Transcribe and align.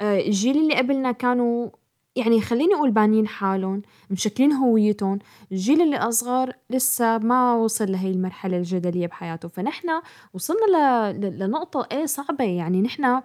آه، 0.00 0.20
الجيل 0.20 0.56
اللي 0.58 0.74
قبلنا 0.74 1.12
كانوا 1.12 1.70
يعني 2.16 2.40
خليني 2.40 2.74
أقول 2.74 2.90
بانين 2.90 3.26
حالهم 3.28 3.82
مشكلين 4.10 4.52
هويتهم. 4.52 5.18
الجيل 5.52 5.82
اللي 5.82 5.96
أصغر 5.96 6.52
لسه 6.70 7.18
ما 7.18 7.54
وصل 7.54 7.92
لهي 7.92 8.10
المرحلة 8.10 8.56
الجدلية 8.56 9.06
بحياته. 9.06 9.48
فنحن 9.48 9.88
وصلنا 10.34 11.12
ل... 11.12 11.38
لنقطة 11.38 11.86
إيه 11.92 12.06
صعبة. 12.06 12.44
يعني 12.44 12.82
نحن 12.82 13.20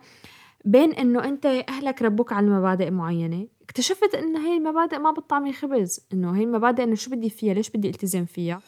بين 0.66 0.94
إنه 0.94 1.24
أنت 1.24 1.46
أهلك 1.46 2.02
ربوك 2.02 2.34
على 2.34 2.48
مبادئ 2.48 2.92
معينة 2.92 3.48
اكتشفت 3.64 4.16
إنه 4.16 4.48
هي 4.48 4.58
المبادئ 4.58 4.98
ما 4.98 5.12
بتطعمي 5.12 5.54
خبز 5.54 6.00
إنه 6.14 6.38
هي 6.38 6.44
المبادئ 6.44 6.84
إنه 6.84 6.96
شو 6.96 7.12
بدي 7.12 7.30
فيها 7.30 7.54
ليش 7.54 7.70
بدي 7.70 7.90
التزم 7.90 8.26
فيها؟ 8.26 8.62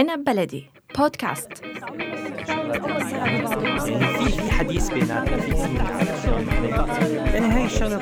عنب 0.00 0.24
بلدي. 0.24 0.70
بودكاست. 0.98 1.52
في 1.52 1.62
في 4.30 4.50
حديث 4.50 4.90
بيناتنا 4.90 5.40
في 5.40 5.50
يعني 7.32 7.46
هاي 7.46 7.64
الشغله 7.64 7.98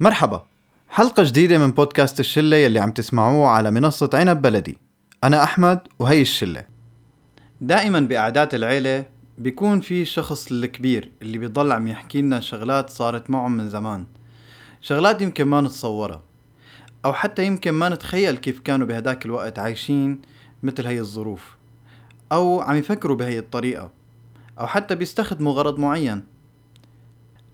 مرحبا. 0.00 0.46
حلقة 0.88 1.22
جديدة 1.22 1.58
من 1.58 1.70
بودكاست 1.70 2.20
الشلة 2.20 2.56
يلي 2.56 2.78
عم 2.78 2.90
تسمعوه 2.90 3.48
على 3.48 3.70
منصة 3.70 4.10
عنب 4.14 4.42
بلدي. 4.42 4.78
أنا 5.24 5.42
أحمد 5.42 5.80
وهي 5.98 6.22
الشلة. 6.22 6.64
دائما 7.60 8.00
بأعداد 8.00 8.54
العيلة 8.54 9.13
بيكون 9.38 9.80
في 9.80 10.04
شخص 10.04 10.52
الكبير 10.52 11.10
اللي 11.22 11.38
بيضل 11.38 11.72
عم 11.72 11.88
يحكي 11.88 12.22
لنا 12.22 12.40
شغلات 12.40 12.90
صارت 12.90 13.30
معهم 13.30 13.52
من 13.56 13.70
زمان. 13.70 14.06
شغلات 14.80 15.22
يمكن 15.22 15.44
ما 15.44 15.60
نتصورها 15.60 16.22
أو 17.04 17.12
حتى 17.12 17.46
يمكن 17.46 17.70
ما 17.70 17.88
نتخيل 17.88 18.36
كيف 18.36 18.60
كانوا 18.60 18.86
بهداك 18.86 19.26
الوقت 19.26 19.58
عايشين 19.58 20.22
مثل 20.62 20.86
هي 20.86 21.00
الظروف 21.00 21.56
أو 22.32 22.60
عم 22.60 22.76
يفكروا 22.76 23.16
بهي 23.16 23.38
الطريقة 23.38 23.90
أو 24.60 24.66
حتى 24.66 24.94
بيستخدموا 24.94 25.52
غرض 25.52 25.78
معين. 25.78 26.24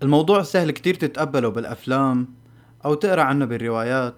الموضوع 0.03 0.43
سهل 0.43 0.71
كتير 0.71 0.93
تتقبله 0.95 1.49
بالأفلام 1.49 2.27
أو 2.85 2.93
تقرأ 2.93 3.21
عنه 3.21 3.45
بالروايات 3.45 4.15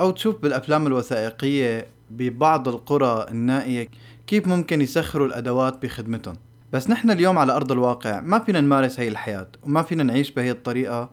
أو 0.00 0.10
تشوف 0.10 0.42
بالأفلام 0.42 0.86
الوثائقية 0.86 1.86
ببعض 2.10 2.68
القرى 2.68 3.26
النائية. 3.30 3.88
كيف 4.26 4.46
ممكن 4.46 4.80
يسخروا 4.80 5.26
الأدوات 5.26 5.82
بخدمتهم؟ 5.82 6.36
بس 6.72 6.90
نحن 6.90 7.10
اليوم 7.10 7.38
على 7.38 7.52
أرض 7.52 7.72
الواقع 7.72 8.20
ما 8.20 8.38
فينا 8.38 8.60
نمارس 8.60 9.00
هاي 9.00 9.08
الحياة 9.08 9.48
وما 9.62 9.82
فينا 9.82 10.02
نعيش 10.02 10.30
بهي 10.30 10.50
الطريقة 10.50 11.10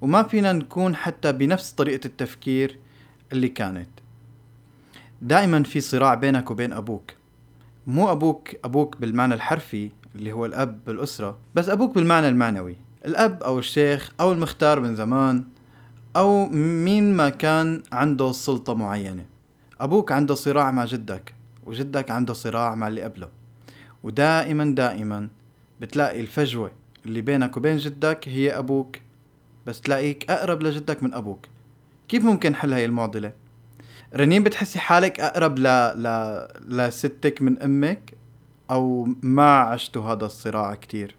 وما 0.00 0.22
فينا 0.22 0.52
نكون 0.52 0.96
حتى 0.96 1.32
بنفس 1.32 1.72
طريقة 1.72 2.06
التفكير 2.06 2.78
اللي 3.32 3.48
كانت. 3.48 3.88
دائما 5.22 5.62
في 5.62 5.80
صراع 5.80 6.14
بينك 6.14 6.50
وبين 6.50 6.72
أبوك. 6.72 7.10
مو 7.86 8.12
أبوك 8.12 8.48
أبوك 8.64 8.96
بالمعنى 9.00 9.34
الحرفي 9.34 9.90
اللي 10.14 10.32
هو 10.32 10.46
الأب 10.46 10.84
بالأسرة 10.86 11.38
بس 11.54 11.68
أبوك 11.68 11.94
بالمعنى 11.94 12.28
المعنوي. 12.28 12.76
الأب 13.06 13.42
أو 13.42 13.58
الشيخ 13.58 14.12
أو 14.20 14.32
المختار 14.32 14.80
من 14.80 14.96
زمان 14.96 15.44
أو 16.16 16.46
مين 16.84 17.16
ما 17.16 17.28
كان 17.28 17.82
عنده 17.92 18.32
سلطة 18.32 18.74
معينة. 18.74 19.24
أبوك 19.80 20.12
عنده 20.12 20.34
صراع 20.34 20.70
مع 20.70 20.84
جدك. 20.84 21.39
وجدك 21.66 22.10
عنده 22.10 22.34
صراع 22.34 22.74
مع 22.74 22.88
اللي 22.88 23.02
قبله 23.02 23.28
ودائما 24.02 24.74
دائما 24.74 25.28
بتلاقي 25.80 26.20
الفجوة 26.20 26.70
اللي 27.06 27.20
بينك 27.20 27.56
وبين 27.56 27.76
جدك 27.76 28.28
هي 28.28 28.58
أبوك 28.58 28.96
بس 29.66 29.80
تلاقيك 29.80 30.30
أقرب 30.30 30.62
لجدك 30.62 31.02
من 31.02 31.14
أبوك 31.14 31.46
كيف 32.08 32.24
ممكن 32.24 32.54
حل 32.54 32.72
هاي 32.72 32.84
المعضلة؟ 32.84 33.32
رنين 34.16 34.42
بتحسي 34.42 34.78
حالك 34.78 35.20
أقرب 35.20 35.58
ل... 35.58 35.62
ل... 36.02 36.46
لستك 36.68 37.42
من 37.42 37.62
أمك 37.62 38.14
أو 38.70 39.08
ما 39.22 39.58
عشتوا 39.58 40.02
هذا 40.12 40.26
الصراع 40.26 40.74
كتير؟ 40.74 41.14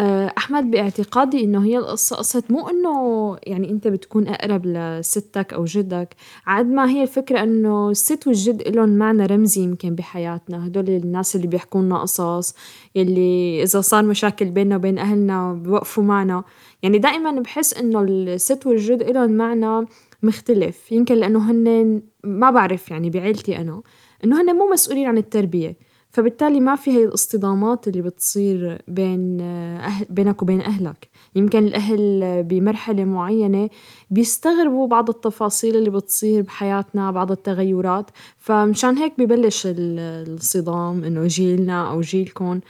آه، 0.00 0.32
أحمد 0.38 0.70
باعتقادي 0.70 1.44
إنه 1.44 1.64
هي 1.64 1.78
القصة 1.78 2.16
قصة 2.16 2.42
مو 2.50 2.68
إنه 2.68 3.36
يعني 3.42 3.70
أنت 3.70 3.88
بتكون 3.88 4.28
أقرب 4.28 4.66
لستك 4.66 5.52
أو 5.52 5.64
جدك 5.64 6.16
عاد 6.46 6.66
ما 6.66 6.90
هي 6.90 7.02
الفكرة 7.02 7.42
إنه 7.42 7.90
الست 7.90 8.26
والجد 8.26 8.60
إلهم 8.60 8.88
معنى 8.88 9.26
رمزي 9.26 9.60
يمكن 9.62 9.94
بحياتنا 9.94 10.66
هدول 10.66 10.90
الناس 10.90 11.36
اللي 11.36 11.46
بيحكوا 11.46 11.80
لنا 11.82 11.98
قصص 11.98 12.54
يلي 12.94 13.62
إذا 13.62 13.80
صار 13.80 14.04
مشاكل 14.04 14.50
بيننا 14.50 14.76
وبين 14.76 14.98
أهلنا 14.98 15.52
بيوقفوا 15.52 16.04
معنا. 16.04 16.44
يعني 16.82 16.98
دائما 16.98 17.40
بحس 17.40 17.74
إنه 17.74 18.00
الست 18.02 18.66
والجد 18.66 19.02
إلهم 19.02 19.30
معنى 19.30 19.86
مختلف 20.22 20.92
يمكن 20.92 21.14
لأنه 21.14 21.50
هن 21.50 22.02
ما 22.24 22.50
بعرف 22.50 22.90
يعني 22.90 23.10
بعيلتي 23.10 23.58
أنا 23.58 23.82
إنه 24.24 24.40
هن 24.42 24.56
مو 24.56 24.70
مسؤولين 24.72 25.06
عن 25.06 25.18
التربية. 25.18 25.76
فبالتالي 26.10 26.60
ما 26.60 26.76
في 26.76 26.90
هاي 26.90 27.04
الاصطدامات 27.04 27.88
اللي 27.88 28.02
بتصير 28.02 28.82
بين 28.88 29.40
أهل 29.80 30.06
بينك 30.10 30.42
وبين 30.42 30.60
أهلك. 30.60 31.08
يمكن 31.34 31.66
الأهل 31.66 32.42
بمرحلة 32.42 33.04
معينة 33.04 33.68
بيستغربوا 34.10 34.86
بعض 34.86 35.08
التفاصيل 35.08 35.76
اللي 35.76 35.90
بتصير 35.90 36.42
بحياتنا 36.42 37.10
بعض 37.10 37.30
التغيرات. 37.30 38.10
فمشان 38.38 38.98
هيك 38.98 39.12
ببلش 39.18 39.62
الصدام 39.66 41.04
إنه 41.04 41.26
جيلنا 41.26 41.90
أو 41.90 42.00
جيلكم 42.00 42.60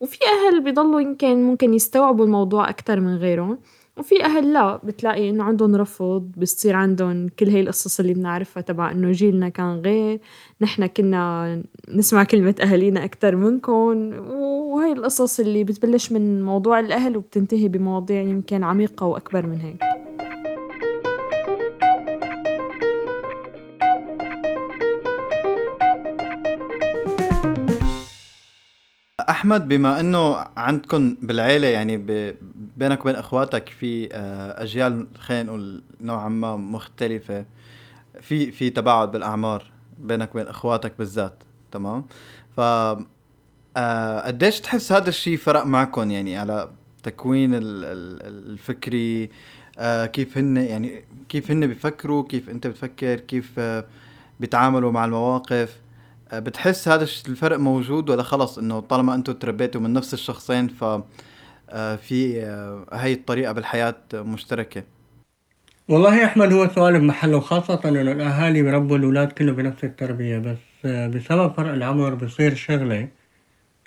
وفي 0.00 0.18
أهل 0.24 0.64
بيضلوا 0.64 1.00
يمكن 1.00 1.42
ممكن 1.42 1.74
يستوعبوا 1.74 2.24
الموضوع 2.24 2.70
أكتر 2.70 3.00
من 3.00 3.16
غيرهم. 3.16 3.58
وفي 3.98 4.24
أهل 4.24 4.52
لا 4.52 4.76
بتلاقي 4.84 5.30
إنه 5.30 5.44
عندهم 5.44 5.76
رفض 5.76 6.32
بصير 6.36 6.76
عندهم 6.76 7.28
كل 7.28 7.48
هي 7.48 7.60
القصص 7.60 8.00
اللي 8.00 8.14
بنعرفها 8.14 8.60
تبع 8.60 8.90
إنه 8.90 9.12
جيلنا 9.12 9.48
كان 9.48 9.80
غير 9.80 10.20
نحن 10.60 10.86
كنا 10.86 11.62
نسمع 11.88 12.24
كلمة 12.24 12.54
أهالينا 12.62 13.04
أكتر 13.04 13.36
منكم 13.36 14.12
وهي 14.72 14.92
القصص 14.92 15.40
اللي 15.40 15.64
بتبلش 15.64 16.12
من 16.12 16.42
موضوع 16.42 16.80
الأهل 16.80 17.16
وبتنتهي 17.16 17.68
بمواضيع 17.68 18.20
يمكن 18.22 18.64
عميقة 18.64 19.06
وأكبر 19.06 19.46
من 19.46 19.60
هيك. 19.60 19.80
أحمد 29.30 29.68
بما 29.68 30.00
إنه 30.00 30.36
عندكم 30.56 31.16
بالعيلة 31.22 31.66
يعني 31.66 31.96
بينك 32.76 33.00
وبين 33.00 33.14
أخواتك 33.16 33.68
في 33.68 34.08
آه، 34.12 34.62
أجيال 34.62 35.06
خلينا 35.18 35.42
نقول 35.42 35.82
نوعا 36.00 36.28
ما 36.28 36.56
مختلفة 36.56 37.44
في 38.20 38.52
في 38.52 38.70
تباعد 38.70 39.12
بالأعمار 39.12 39.70
بينك 39.98 40.34
وبين 40.34 40.46
أخواتك 40.46 40.92
بالذات 40.98 41.42
تمام؟ 41.72 42.04
ف 42.56 42.60
آه، 43.76 44.20
قديش 44.26 44.60
تحس 44.60 44.92
هذا 44.92 45.08
الشيء 45.08 45.36
فرق 45.36 45.66
معكم 45.66 46.10
يعني 46.10 46.38
على 46.38 46.70
تكوين 47.02 47.50
الفكري 47.54 49.30
آه، 49.78 50.06
كيف 50.06 50.38
هن 50.38 50.56
يعني 50.56 51.04
كيف 51.28 51.50
هن 51.50 51.66
بيفكروا 51.66 52.24
كيف 52.28 52.50
أنت 52.50 52.66
بتفكر 52.66 53.20
كيف 53.20 53.60
بيتعاملوا 54.40 54.92
مع 54.92 55.04
المواقف؟ 55.04 55.76
بتحس 56.32 56.88
هذا 56.88 57.02
الفرق 57.28 57.58
موجود 57.58 58.10
ولا 58.10 58.22
خلص 58.22 58.58
إنه 58.58 58.80
طالما 58.80 59.14
أنتم 59.14 59.32
تربيتوا 59.32 59.80
من 59.80 59.92
نفس 59.92 60.14
الشخصين 60.14 60.68
ف 60.68 60.84
آه، 61.72 61.96
في 61.96 62.42
آه، 62.42 62.86
هاي 62.92 63.12
الطريقة 63.12 63.52
بالحياة 63.52 63.96
مشتركة؟ 64.14 64.82
والله 65.88 66.16
يا 66.16 66.24
أحمد 66.24 66.52
هو 66.52 66.68
سؤال 66.68 67.00
بمحله 67.00 67.40
خاصة 67.40 67.80
إنه 67.84 68.00
الأهالي 68.00 68.62
بربوا 68.62 68.96
الأولاد 68.96 69.32
كله 69.32 69.52
بنفس 69.52 69.84
التربية 69.84 70.38
بس 70.38 70.58
آه، 70.84 71.06
بسبب 71.06 71.52
فرق 71.54 71.72
العمر 71.72 72.14
بصير 72.14 72.54
شغلة 72.54 73.08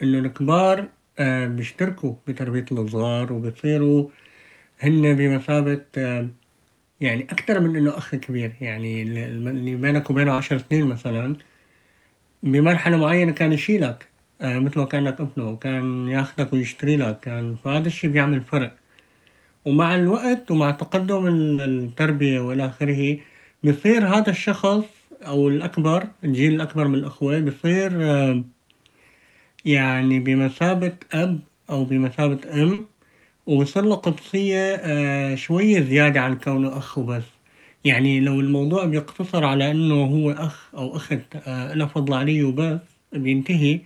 إنه 0.03 0.19
الكبار 0.19 0.87
بيشتركوا 1.47 2.15
بتربية 2.27 2.65
الصغار 2.71 3.33
وبصيروا 3.33 4.09
هن 4.79 5.15
بمثابة 5.15 5.81
يعني 7.01 7.27
أكتر 7.31 7.59
من 7.59 7.75
إنه 7.75 7.97
أخ 7.97 8.15
كبير 8.15 8.55
يعني 8.61 9.03
اللي 9.03 9.75
بينك 9.75 10.09
وبينه 10.09 10.33
عشر 10.33 10.57
سنين 10.57 10.85
مثلا 10.87 11.35
بمرحلة 12.43 12.97
معينة 12.97 13.31
كان 13.31 13.53
يشيلك 13.53 14.07
آه، 14.41 14.59
مثل 14.59 14.79
ما 14.79 14.85
كانك 14.85 15.21
ابنه 15.21 15.49
وكان 15.49 16.07
ياخدك 16.07 16.53
ويشتري 16.53 16.97
لك. 16.97 17.19
كان 17.19 17.55
فهذا 17.63 17.87
الشيء 17.87 18.09
بيعمل 18.09 18.41
فرق. 18.41 18.75
ومع 19.65 19.95
الوقت 19.95 20.51
ومع 20.51 20.71
تقدم 20.71 21.27
التربية 21.61 22.39
والى 22.39 22.65
آخره 22.65 23.17
بصير 23.63 24.07
هذا 24.07 24.29
الشخص 24.29 24.83
أو 25.27 25.47
الأكبر 25.49 26.07
الجيل 26.23 26.53
الأكبر 26.55 26.87
من 26.87 26.95
الأخوة 26.95 27.39
بصير 27.39 27.91
آه، 28.03 28.43
يعني 29.65 30.19
بمثابة 30.19 30.93
أب 31.13 31.39
أو 31.69 31.85
بمثابة 31.85 32.63
أم 32.63 32.85
وبصير 33.45 33.83
له 33.85 33.95
قدسية 33.95 34.75
آه، 34.75 35.35
شوية 35.35 35.81
زيادة 35.81 36.21
عن 36.21 36.35
كونه 36.39 36.77
أخ 36.77 36.97
وبس. 36.97 37.23
يعني 37.85 38.19
لو 38.19 38.39
الموضوع 38.39 38.85
بيقتصر 38.85 39.45
على 39.45 39.71
إنه 39.71 39.95
هو 40.05 40.31
أخ 40.31 40.75
أو 40.75 40.95
أخت 40.95 41.19
له 41.47 41.85
فضل 41.85 42.13
علي 42.13 42.43
وبس 42.43 42.79
بينتهي. 43.13 43.81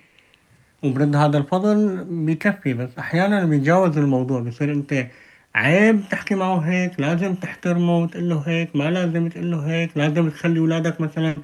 وبرد 0.83 1.15
هذا 1.15 1.37
الفضل 1.37 2.05
بكفي 2.09 2.73
بس 2.73 2.89
أحيانا 2.99 3.45
بيتجاوز 3.45 3.97
الموضوع. 3.97 4.41
بصير 4.41 4.73
أنت 4.73 5.07
عيب 5.55 6.01
تحكي 6.11 6.35
معه 6.35 6.59
هيك 6.59 6.99
لازم 6.99 7.35
تحترمه 7.35 7.97
وتقول 7.99 8.29
له 8.29 8.43
هيك 8.47 8.75
ما 8.75 8.91
لازم 8.91 9.29
تقول 9.29 9.51
له 9.51 9.67
هيك 9.67 9.97
لازم 9.97 10.29
تخلي 10.29 10.59
ولادك 10.59 11.01
مثلا 11.01 11.35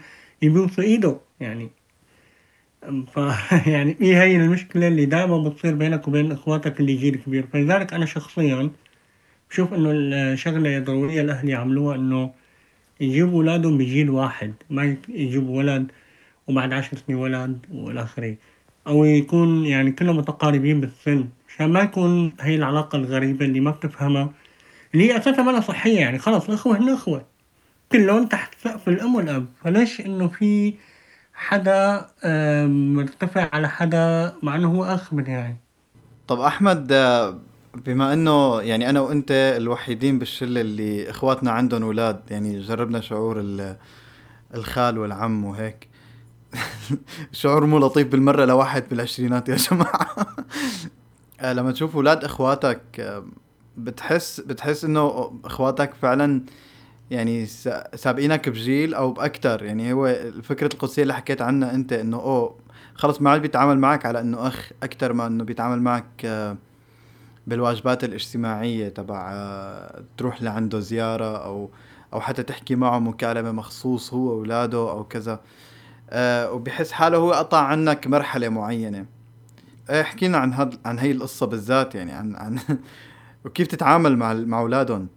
يبوسوا 0.42 0.84
إيده. 0.84 1.18
يعني 1.40 1.70
ف 3.14 3.18
يعني 3.74 3.98
هي 4.02 4.18
هي 4.18 4.36
المشكلة 4.36 4.88
اللي 4.88 5.06
دائما 5.06 5.38
بتصير 5.38 5.76
بينك 5.76 6.08
وبين 6.08 6.32
إخواتك 6.32 6.80
اللي 6.80 6.96
جيل 6.96 7.16
كبير؟ 7.16 7.48
فلذلك 7.54 7.94
أنا 7.94 8.06
شخصيا 8.06 8.72
بشوف 9.50 9.74
إنه 9.74 9.92
الشغلة 9.94 10.80
ضرورية 10.80 11.22
الاهل 11.22 11.50
يعملوها 11.50 11.96
إنه 11.96 12.34
يجيبوا 13.04 13.38
اولادهم 13.38 13.78
بجيل 13.78 14.10
واحد. 14.10 14.54
ما 14.70 14.98
يجيبوا 15.10 15.58
ولد 15.58 15.92
وبعد 16.48 16.74
عشر 16.74 16.98
سنين 16.98 17.18
ولد 17.20 17.66
والى 17.72 18.04
اخره 18.04 18.36
أو 18.88 19.06
يكون 19.06 19.66
يعني 19.66 19.92
كلهم 19.92 20.18
متقاربين 20.18 20.82
بالسن. 20.82 21.28
عشان 21.50 21.70
ما 21.70 21.80
يكون 21.80 22.34
هي 22.42 22.56
العلاقة 22.56 22.96
الغريبة 22.96 23.46
اللي 23.46 23.60
ما 23.60 23.72
بتفهمها. 23.72 24.30
اللي 24.94 25.12
هي 25.12 25.18
أساسا 25.18 25.42
ما 25.44 25.60
صحية 25.60 26.00
يعني. 26.00 26.20
خلص 26.20 26.48
الاخوة 26.48 26.78
هن 26.78 26.90
إخوة. 26.90 27.26
كلهم 27.92 28.26
تحت 28.28 28.54
سقف 28.64 28.90
الأم 28.90 29.16
والأب. 29.16 29.46
فليش 29.64 30.02
إنه 30.02 30.28
في 30.28 30.74
حدا 31.34 32.08
مرتفع 32.68 33.50
على 33.54 33.70
حدا 33.70 34.34
مع 34.44 34.56
إنه 34.56 34.68
هو 34.68 34.84
اخ 34.84 35.14
بالنهاية 35.14 35.58
طب 36.28 36.40
أحمد 36.40 36.92
آه، 36.92 37.40
بما 37.76 38.14
إنه 38.14 38.62
يعني 38.62 38.90
أنا 38.90 39.00
وأنت 39.02 39.32
الوحيدين 39.32 40.20
بالشلة 40.20 40.62
اللي 40.62 41.10
إخواتنا 41.10 41.52
عندهم 41.52 41.84
أولاد 41.84 42.22
يعني 42.30 42.60
جربنا 42.60 43.02
شعور 43.02 43.44
الخال 44.56 44.98
والعم 44.98 45.46
وهيك. 45.46 45.88
شعور 47.32 47.66
مو 47.66 47.80
لطيف 47.80 48.08
بالمرة 48.08 48.46
لواحد 48.46 48.84
بالعشرينات 48.90 49.50
يا 49.50 49.56
جماعة. 49.56 50.16
آه، 51.42 51.54
لما 51.54 51.72
تشوف 51.72 51.96
أولاد 51.96 52.24
إخواتك 52.24 52.82
آه، 53.00 53.26
بتحس 53.78 54.40
بتحس 54.40 54.86
إنه 54.86 55.32
إخواتك 55.46 55.94
فعلا 55.94 56.42
يعني 57.12 57.46
سابقينك 57.96 58.50
بجيل 58.50 58.94
أو 58.94 59.12
باكثر 59.12 59.64
يعني 59.64 59.94
هو 59.94 60.18
فكره 60.44 60.74
القدسية 60.74 61.02
اللي 61.04 61.14
حكيت 61.14 61.42
عنها 61.42 61.76
أنت 61.76 61.94
إنه 61.94 62.18
أوه 62.18 62.56
خلص 62.96 63.22
ما 63.22 63.30
عاد 63.30 63.42
بيتعامل 63.42 63.80
معك 63.80 64.06
على 64.06 64.20
إنه 64.20 64.48
أخ 64.48 64.72
أكثر 64.84 65.14
ما 65.14 65.28
إنه 65.28 65.44
بيتعامل 65.44 65.82
معك 65.82 66.06
آه، 66.26 66.58
بالواجبات 67.48 68.04
الاجتماعية 68.04 68.90
تبع 68.90 69.32
آه، 69.34 70.04
تروح 70.18 70.42
لعنده 70.42 70.80
زيارة 70.80 71.38
أو 71.46 71.70
أو 72.14 72.22
حتى 72.22 72.44
تحكي 72.44 72.76
معه 72.76 73.00
مكالمة 73.00 73.52
مخصوص 73.52 74.14
هو 74.14 74.20
واولاده 74.20 74.78
أو 74.78 75.04
كذا. 75.04 75.40
أه 76.10 76.52
وبحس 76.52 76.92
حاله 76.92 77.18
هو 77.18 77.34
قطع 77.34 77.58
عنك 77.58 78.08
مرحلة 78.08 78.50
معينة. 78.50 79.06
احكي 79.90 80.28
لنا 80.28 80.38
عن 80.38 80.54
هاد 80.54 80.80
عن 80.86 81.00
هي 81.00 81.12
القصة 81.12 81.46
بالذات 81.46 81.96
يعني 81.96 82.12
عن 82.12 82.36
عن 82.36 82.60
وكيف 83.46 83.68
تتعامل 83.68 84.18
مع 84.18 84.34
مع 84.34 84.60
أولادهم؟ 84.60 85.08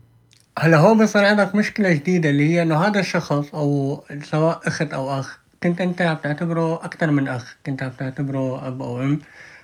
هلا 0.58 0.76
هو 0.76 0.94
بصير 0.94 1.25
عندك 1.25 1.55
مشكلة 1.55 1.93
جديدة 1.93 2.31
اللي 2.31 2.49
هي 2.50 2.62
إنه 2.62 2.79
هذا 2.79 3.00
الشخص 3.00 3.55
أو 3.55 4.05
سواء 4.22 4.69
أخت 4.69 4.94
أو 4.94 5.20
أخ 5.20 5.38
كنت 5.62 5.81
أنت 5.81 6.02
عم 6.02 6.17
تعتبره 6.17 6.84
أكتر 6.84 7.11
من 7.11 7.29
أخ 7.29 7.56
كنت 7.67 7.82
عم 7.82 7.90
تعتبره 7.90 8.69
أب 8.69 8.82
أو 8.82 9.02
أم 9.02 9.19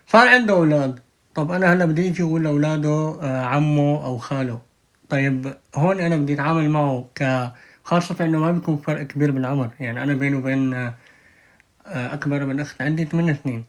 صار 0.06 0.28
عنده 0.28 0.54
أولاد. 0.54 1.00
طب 1.34 1.50
أنا 1.52 1.72
هلا 1.72 1.84
بدي 1.84 2.08
أجي 2.08 2.22
أقول 2.22 2.44
لأولاده 2.44 3.18
آه، 3.22 3.44
عمه 3.44 4.04
أو 4.04 4.18
خاله. 4.18 4.60
طيب 5.08 5.54
هون 5.74 6.00
أنا 6.00 6.16
بدي 6.16 6.34
أتعامل 6.34 6.70
معه 6.70 7.08
ك 7.14 7.50
خاصة 7.84 8.24
إنه 8.24 8.38
ما 8.38 8.52
بيكون 8.52 8.76
فرق 8.76 9.02
كبير 9.02 9.30
بالعمر. 9.30 9.70
يعني 9.80 10.02
أنا 10.02 10.14
بيني 10.14 10.36
وبين 10.36 10.74
آه، 10.74 10.94
أكبر 11.86 12.46
من 12.46 12.60
أخت 12.60 12.82
عندي 12.82 13.04
ثمان 13.04 13.36
سنين. 13.44 13.64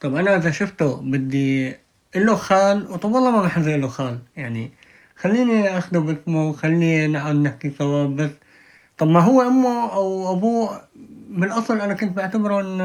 طب 0.00 0.14
أنا 0.14 0.36
إذا 0.36 0.50
شفته 0.50 0.96
بدي 0.96 1.74
له 2.16 2.34
خال 2.36 2.90
وطب 2.92 3.12
والله 3.12 3.30
ما 3.30 3.42
بحزن 3.42 3.80
له 3.80 3.88
خال. 3.88 4.18
يعني 4.36 4.70
خليني 5.16 5.78
أخده 5.78 6.00
باسمه 6.00 6.48
وخليني 6.48 7.06
نقعد 7.06 7.34
نحكي 7.34 7.70
سوا 7.70 8.06
بس 8.06 8.30
طب 8.98 9.08
ما 9.08 9.20
هو 9.20 9.42
أمه 9.42 9.92
أو 9.92 10.32
أبوه 10.32 10.82
بالاصل 11.30 11.80
أنا 11.80 11.94
كنت 11.94 12.16
بعتبره 12.16 12.60
ان 12.60 12.80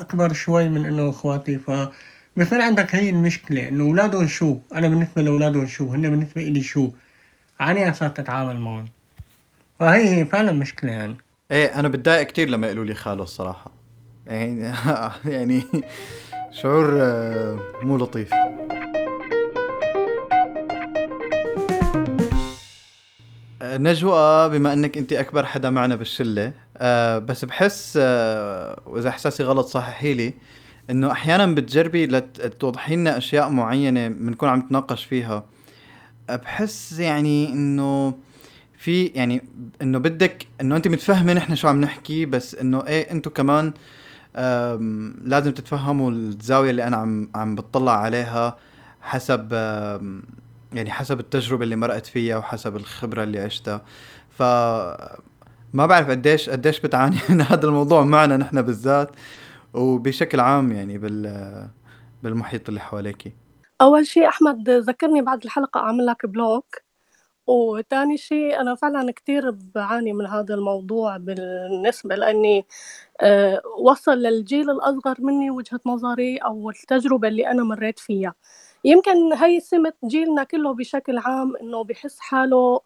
أكبر 0.00 0.32
شوي 0.32 0.68
من 0.68 0.86
إنه 0.86 1.10
إخواتي. 1.10 1.58
ف 1.58 1.70
بصير 2.38 2.60
عندك 2.60 2.94
هي 2.94 3.10
المشكلة 3.10 3.68
إنه 3.68 3.84
أولادهم 3.84 4.26
شو؟ 4.26 4.56
أنا 4.74 4.88
بالنسبة 4.88 5.22
لأولادهم 5.22 5.66
شو؟ 5.66 5.92
هن 5.94 6.02
بالنسبة 6.10 6.42
إلي 6.42 6.62
شو؟ 6.62 6.90
على 7.60 7.90
أساس 7.90 8.12
تتعامل 8.12 8.60
معهم. 8.60 8.84
فهي 9.80 10.08
هي 10.08 10.24
فعلا 10.24 10.52
مشكلة 10.52 10.90
يعني. 10.92 11.16
إيه 11.50 11.66
أنا 11.80 11.88
بتضايق 11.88 12.22
كتير 12.26 12.48
لما 12.48 12.66
يقولوا 12.66 12.84
لي 12.84 12.94
خاله 12.94 13.22
الصراحة. 13.22 13.70
يعني 14.26 14.72
يعني 15.34 15.62
شعور 16.50 16.98
آه، 17.00 17.58
مو 17.82 17.96
لطيف. 17.96 18.30
نجوى 23.62 24.48
بما 24.48 24.72
إنك 24.72 24.98
أنت 24.98 25.12
أكبر 25.12 25.46
حدا 25.46 25.70
معنا 25.70 25.96
بالشلة 25.96 26.52
أه 26.76 27.18
بس 27.18 27.44
بحس 27.44 27.98
أه 28.02 28.80
وإذا 28.86 29.08
إحساسي 29.08 29.42
غلط 29.42 29.66
صححي 29.66 30.14
لي. 30.14 30.34
إنه 30.90 31.12
أحيانا 31.12 31.46
بتجربي 31.46 32.06
لتوضحي 32.06 32.96
لنا 32.96 33.18
أشياء 33.18 33.50
معينة 33.50 34.08
بنكون 34.08 34.48
عم 34.48 34.58
نتناقش 34.58 35.04
فيها. 35.04 35.44
بحس 36.28 36.98
يعني 36.98 37.52
إنه 37.52 38.14
في 38.78 39.04
يعني 39.06 39.42
إنه 39.82 39.98
بدك 39.98 40.46
إنه 40.60 40.76
أنت 40.76 40.88
متفهمة 40.88 41.32
نحن 41.32 41.54
شو 41.54 41.68
عم 41.68 41.80
نحكي 41.80 42.26
بس 42.26 42.54
إنه 42.54 42.86
إيه 42.86 43.10
أنتم 43.10 43.30
كمان 43.30 43.72
لازم 45.24 45.52
تتفهموا 45.52 46.10
الزاوية 46.10 46.70
اللي 46.70 46.84
أنا 46.84 46.96
عم 46.96 47.28
عم 47.34 47.54
بتطلع 47.54 47.92
عليها 47.92 48.56
حسب 49.00 49.52
يعني 50.72 50.90
حسب 50.90 51.20
التجربة 51.20 51.64
اللي 51.64 51.76
مرقت 51.76 52.06
فيها 52.06 52.36
وحسب 52.36 52.76
الخبرة 52.76 53.22
اللي 53.22 53.40
عشتها. 53.40 53.82
ف 54.38 54.42
ما 55.72 55.86
بعرف 55.86 56.10
قديش 56.10 56.50
قديش 56.50 56.80
بتعاني 56.80 57.16
من 57.28 57.40
هذا 57.40 57.66
الموضوع 57.66 58.04
معنا 58.04 58.36
نحن 58.36 58.62
بالذات. 58.62 59.10
وبشكل 59.78 60.40
عام 60.40 60.72
يعني 60.72 60.98
بال 60.98 61.68
بالمحيط 62.22 62.68
اللي 62.68 62.80
حواليك. 62.80 63.36
أول 63.80 64.06
شيء 64.06 64.28
أحمد 64.28 64.70
ذكرني 64.70 65.22
بعد 65.22 65.44
الحلقة 65.44 65.80
أعمل 65.80 66.06
لك 66.06 66.26
بلوك. 66.26 66.76
وتاني 67.46 68.16
شيء 68.16 68.60
أنا 68.60 68.74
فعلا 68.74 69.12
كتير 69.12 69.50
بعاني 69.74 70.12
من 70.12 70.26
هذا 70.26 70.54
الموضوع 70.54 71.16
بالنسبة 71.16 72.14
لأني 72.16 72.66
أه 73.20 73.62
وصل 73.80 74.12
للجيل 74.18 74.70
الأصغر 74.70 75.16
مني 75.20 75.50
وجهة 75.50 75.80
نظري 75.86 76.36
أو 76.38 76.70
التجربة 76.70 77.28
اللي 77.28 77.50
أنا 77.50 77.64
مريت 77.64 77.98
فيها. 77.98 78.34
يمكن 78.84 79.32
هي 79.32 79.60
سمة 79.60 79.92
جيلنا 80.04 80.44
كله 80.44 80.74
بشكل 80.74 81.18
عام 81.18 81.56
إنه 81.56 81.84
بحس 81.84 82.20
حاله 82.20 82.80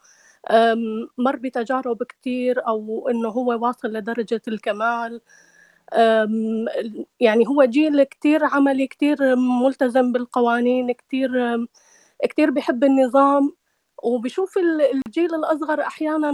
مر 1.18 1.36
بتجارب 1.36 2.02
كتير 2.02 2.66
أو 2.68 3.08
إنه 3.10 3.28
هو 3.28 3.66
واصل 3.66 3.88
لدرجة 3.88 4.42
الكمال. 4.48 5.20
يعني 7.20 7.46
هو 7.48 7.64
جيل 7.64 8.02
كتير 8.02 8.44
عملي 8.44 8.86
كتير 8.86 9.36
ملتزم 9.36 10.12
بالقوانين 10.12 10.92
كتير 10.92 11.30
كتير 12.30 12.50
بحب 12.50 12.84
النظام 12.84 13.52
وبشوف 14.04 14.58
الجيل 14.58 15.34
الأصغر 15.34 15.80
أحيانا 15.82 16.32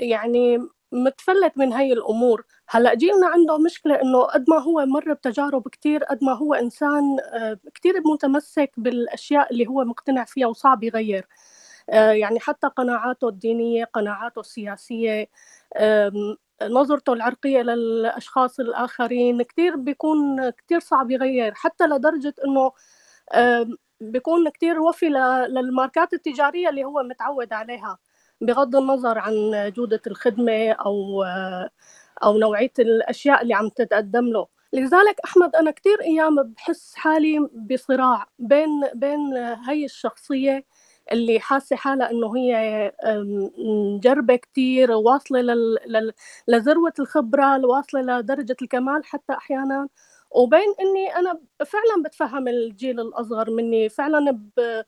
يعني 0.00 0.58
متفلت 0.92 1.58
من 1.58 1.72
هاي 1.72 1.92
الأمور. 1.92 2.44
هلأ 2.68 2.94
جيلنا 2.94 3.26
عنده 3.28 3.58
مشكلة 3.58 3.94
إنه 4.02 4.22
قد 4.24 4.44
ما 4.50 4.58
هو 4.58 4.86
مر 4.86 5.12
بتجارب 5.14 5.68
كتير 5.68 6.04
قد 6.04 6.24
ما 6.24 6.32
هو 6.32 6.54
إنسان 6.54 7.18
آه، 7.34 7.58
كتير 7.74 7.94
متمسك 8.06 8.70
بالأشياء 8.76 9.52
اللي 9.52 9.66
هو 9.66 9.84
مقتنع 9.84 10.24
فيها 10.24 10.46
وصعب 10.46 10.84
يغير. 10.84 11.26
يعني 11.90 12.40
حتى 12.40 12.66
قناعاته 12.68 13.28
الدينية 13.28 13.84
قناعاته 13.84 14.40
السياسية 14.40 15.28
نظرته 16.62 17.12
العرقية 17.12 17.62
للأشخاص 17.62 18.60
الآخرين 18.60 19.42
كتير 19.42 19.76
بيكون 19.76 20.50
كتير 20.50 20.80
صعب 20.80 21.10
يغير 21.10 21.54
حتى 21.54 21.84
لدرجة 21.86 22.34
إنه 22.46 22.72
بيكون 24.00 24.48
كتير 24.48 24.80
وفي 24.80 25.08
للماركات 25.48 26.12
التجارية 26.12 26.68
اللي 26.68 26.84
هو 26.84 27.02
متعود 27.02 27.52
عليها 27.52 27.98
بغض 28.40 28.76
النظر 28.76 29.18
عن 29.18 29.34
جودة 29.76 30.00
الخدمة 30.06 30.72
أو 30.72 31.24
أو 32.24 32.38
نوعية 32.38 32.72
الأشياء 32.78 33.42
اللي 33.42 33.54
عم 33.54 33.68
تتقدم 33.68 34.24
له. 34.26 34.46
لذلك 34.72 35.20
أحمد 35.24 35.56
أنا 35.56 35.70
كتير 35.70 36.00
أيام 36.02 36.42
بحس 36.42 36.94
حالي 36.94 37.48
بصراع 37.70 38.26
بين 38.38 38.68
بين 38.94 39.34
هي 39.68 39.84
الشخصية 39.84 40.64
اللي 41.12 41.40
حاسة 41.40 41.76
حالها 41.76 42.10
إنه 42.10 42.36
هي 42.36 42.92
مجربة 43.58 44.36
كتير 44.36 44.90
واصلة 44.92 45.40
لل... 45.42 46.12
لذروة 46.48 46.92
الخبرة 46.98 47.66
واصلة 47.66 48.00
لدرجة 48.20 48.56
الكمال 48.62 49.04
حتى 49.04 49.32
أحيانا. 49.32 49.88
وبين 50.30 50.74
إني 50.80 51.16
أنا 51.16 51.40
فعلا 51.66 52.02
بتفهم 52.06 52.48
الجيل 52.48 53.00
الأصغر 53.00 53.50
مني 53.50 53.88
فعلا 53.88 54.30
ب... 54.56 54.82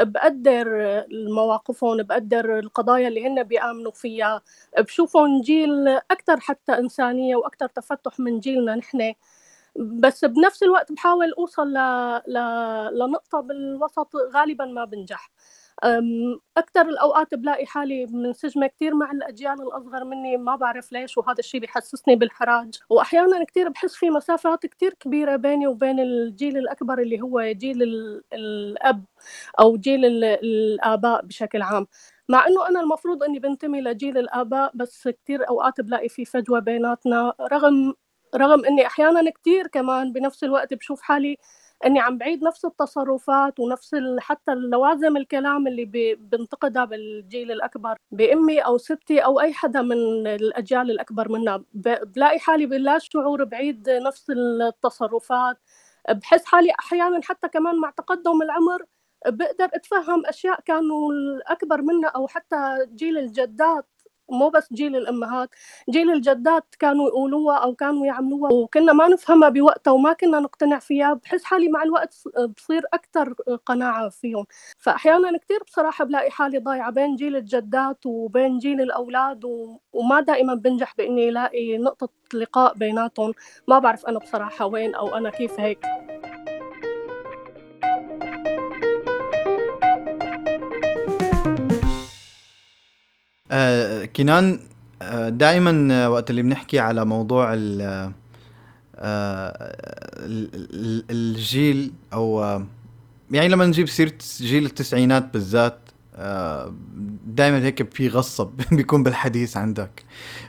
بقدر 0.00 0.66
مواقفهم 1.10 2.02
بقدر 2.02 2.58
القضايا 2.58 3.08
اللي 3.08 3.26
هن 3.26 3.42
بيآمنوا 3.42 3.92
فيها 3.92 4.42
بشوفهم 4.78 5.40
جيل 5.40 5.88
أكثر 5.88 6.40
حتى 6.40 6.72
إنسانية 6.78 7.36
وأكثر 7.36 7.66
تفتح 7.68 8.20
من 8.20 8.40
جيلنا 8.40 8.74
نحن. 8.74 9.14
بس 9.76 10.24
بنفس 10.24 10.62
الوقت 10.62 10.92
بحاول 10.92 11.32
أوصل 11.38 11.68
ل... 11.72 11.78
ل... 12.28 12.38
لنقطة 12.98 13.40
بالوسط 13.40 14.12
غالبا 14.34 14.64
ما 14.64 14.84
بنجح. 14.84 15.30
أكثر 16.56 16.80
الأوقات 16.88 17.34
بلاقي 17.34 17.66
حالي 17.66 18.06
منسجمة 18.06 18.66
كثير 18.66 18.94
مع 18.94 19.10
الأجيال 19.10 19.62
الأصغر 19.62 20.04
مني 20.04 20.36
ما 20.36 20.56
بعرف 20.56 20.92
ليش 20.92 21.18
وهذا 21.18 21.38
الشيء 21.38 21.60
بحسسني 21.60 22.16
بالحراج. 22.16 22.78
وأحيانا 22.90 23.44
كثير 23.44 23.68
بحس 23.68 23.94
في 23.94 24.10
مسافات 24.10 24.66
كثير 24.66 24.94
كبيرة 24.94 25.36
بيني 25.36 25.66
وبين 25.66 26.00
الجيل 26.00 26.56
الأكبر 26.58 26.98
اللي 26.98 27.20
هو 27.22 27.42
جيل 27.52 27.82
الأب 28.32 29.04
أو 29.60 29.76
جيل 29.76 30.04
الآباء 30.24 31.22
بشكل 31.26 31.62
عام. 31.62 31.86
مع 32.28 32.46
إنه 32.46 32.68
أنا 32.68 32.80
المفروض 32.80 33.22
إني 33.22 33.38
بنتمي 33.38 33.80
لجيل 33.80 34.18
الآباء 34.18 34.70
بس 34.74 35.08
كثير 35.08 35.48
أوقات 35.48 35.80
بلاقي 35.80 36.08
في 36.08 36.24
فجوة 36.24 36.58
بيناتنا 36.60 37.32
رغم 37.52 37.94
رغم 38.36 38.64
إني 38.64 38.86
أحيانا 38.86 39.30
كثير 39.30 39.66
كمان 39.66 40.12
بنفس 40.12 40.44
الوقت 40.44 40.74
بشوف 40.74 41.02
حالي 41.02 41.36
إني 41.86 42.00
عم 42.00 42.18
بعيد 42.18 42.42
نفس 42.44 42.64
التصرفات 42.64 43.60
ونفس 43.60 43.96
حتى 44.18 44.54
لوازم 44.54 45.16
الكلام 45.16 45.66
اللي 45.66 46.16
بنتقدها 46.16 46.84
بالجيل 46.84 47.52
الأكبر 47.52 47.96
بأمي 48.10 48.60
أو 48.60 48.78
ستي 48.78 49.20
أو 49.20 49.40
أي 49.40 49.52
حدا 49.52 49.82
من 49.82 50.26
الأجيال 50.26 50.90
الأكبر 50.90 51.28
منا. 51.32 51.64
بلاقي 52.04 52.38
حالي 52.38 52.66
بلا 52.66 52.98
شعور 52.98 53.44
بعيد 53.44 53.90
نفس 53.90 54.30
التصرفات. 54.30 55.56
بحس 56.10 56.44
حالي 56.44 56.70
أحيانا 56.80 57.20
حتى 57.24 57.48
كمان 57.48 57.76
مع 57.80 57.90
تقدم 57.90 58.42
العمر 58.42 58.84
بقدر 59.26 59.68
أتفهم 59.74 60.26
أشياء 60.26 60.60
كانوا 60.60 61.12
الأكبر 61.12 61.82
منا 61.82 62.08
أو 62.08 62.26
حتى 62.28 62.56
جيل 62.94 63.18
الجدات. 63.18 63.86
مو 64.30 64.48
بس 64.48 64.72
جيل 64.72 64.96
الأمهات 64.96 65.50
جيل 65.90 66.10
الجدات 66.10 66.64
كانوا 66.78 67.08
يقولوها 67.08 67.56
أو 67.56 67.74
كانوا 67.74 68.06
يعملوها. 68.06 68.52
وكنا 68.52 68.92
ما 68.92 69.08
نفهمها 69.08 69.48
بوقتها 69.48 69.90
وما 69.90 70.12
كنا 70.12 70.40
نقتنع 70.40 70.78
فيها 70.78 71.14
بحس 71.14 71.44
حالي 71.44 71.68
مع 71.68 71.82
الوقت 71.82 72.14
بصير 72.56 72.82
أكثر 72.94 73.32
قناعة 73.66 74.08
فيهم. 74.08 74.46
فاحيانا 74.78 75.38
كثير 75.38 75.62
بصراحة 75.66 76.04
بلاقي 76.04 76.30
حالي 76.30 76.58
ضايعة 76.58 76.90
بين 76.90 77.16
جيل 77.16 77.36
الجدات 77.36 78.06
وبين 78.06 78.58
جيل 78.58 78.80
الأولاد 78.80 79.44
و... 79.44 79.78
وما 79.92 80.20
دائما 80.20 80.54
بنجح 80.54 80.94
بإني 80.98 81.28
ألاقي 81.28 81.78
نقطة 81.78 82.08
لقاء 82.34 82.74
بيناتهم. 82.74 83.32
ما 83.68 83.78
بعرف 83.78 84.06
أنا 84.06 84.18
بصراحة 84.18 84.66
وين 84.66 84.94
أو 84.94 85.14
أنا 85.16 85.30
كيف 85.30 85.60
هيك. 85.60 85.86
آه 93.54 94.04
كنان 94.04 94.60
آه 95.02 95.28
دائما 95.28 96.08
وقت 96.08 96.30
اللي 96.30 96.42
بنحكي 96.42 96.78
على 96.78 97.04
موضوع 97.04 97.54
ال 97.54 97.80
آه 98.96 99.74
الجيل 101.10 101.92
أو 102.12 102.42
آه، 102.42 102.66
يعني 103.30 103.48
لما 103.48 103.66
نجيب 103.66 103.88
سيرة 103.88 104.12
جيل 104.40 104.64
التسعينات 104.66 105.32
بالذات 105.32 105.78
آه، 106.16 106.74
دائما 107.26 107.58
هيك 107.64 107.94
في 107.94 108.08
غصب 108.08 108.50
بيكون 108.72 109.02
بالحديث 109.02 109.56
عندك. 109.56 110.02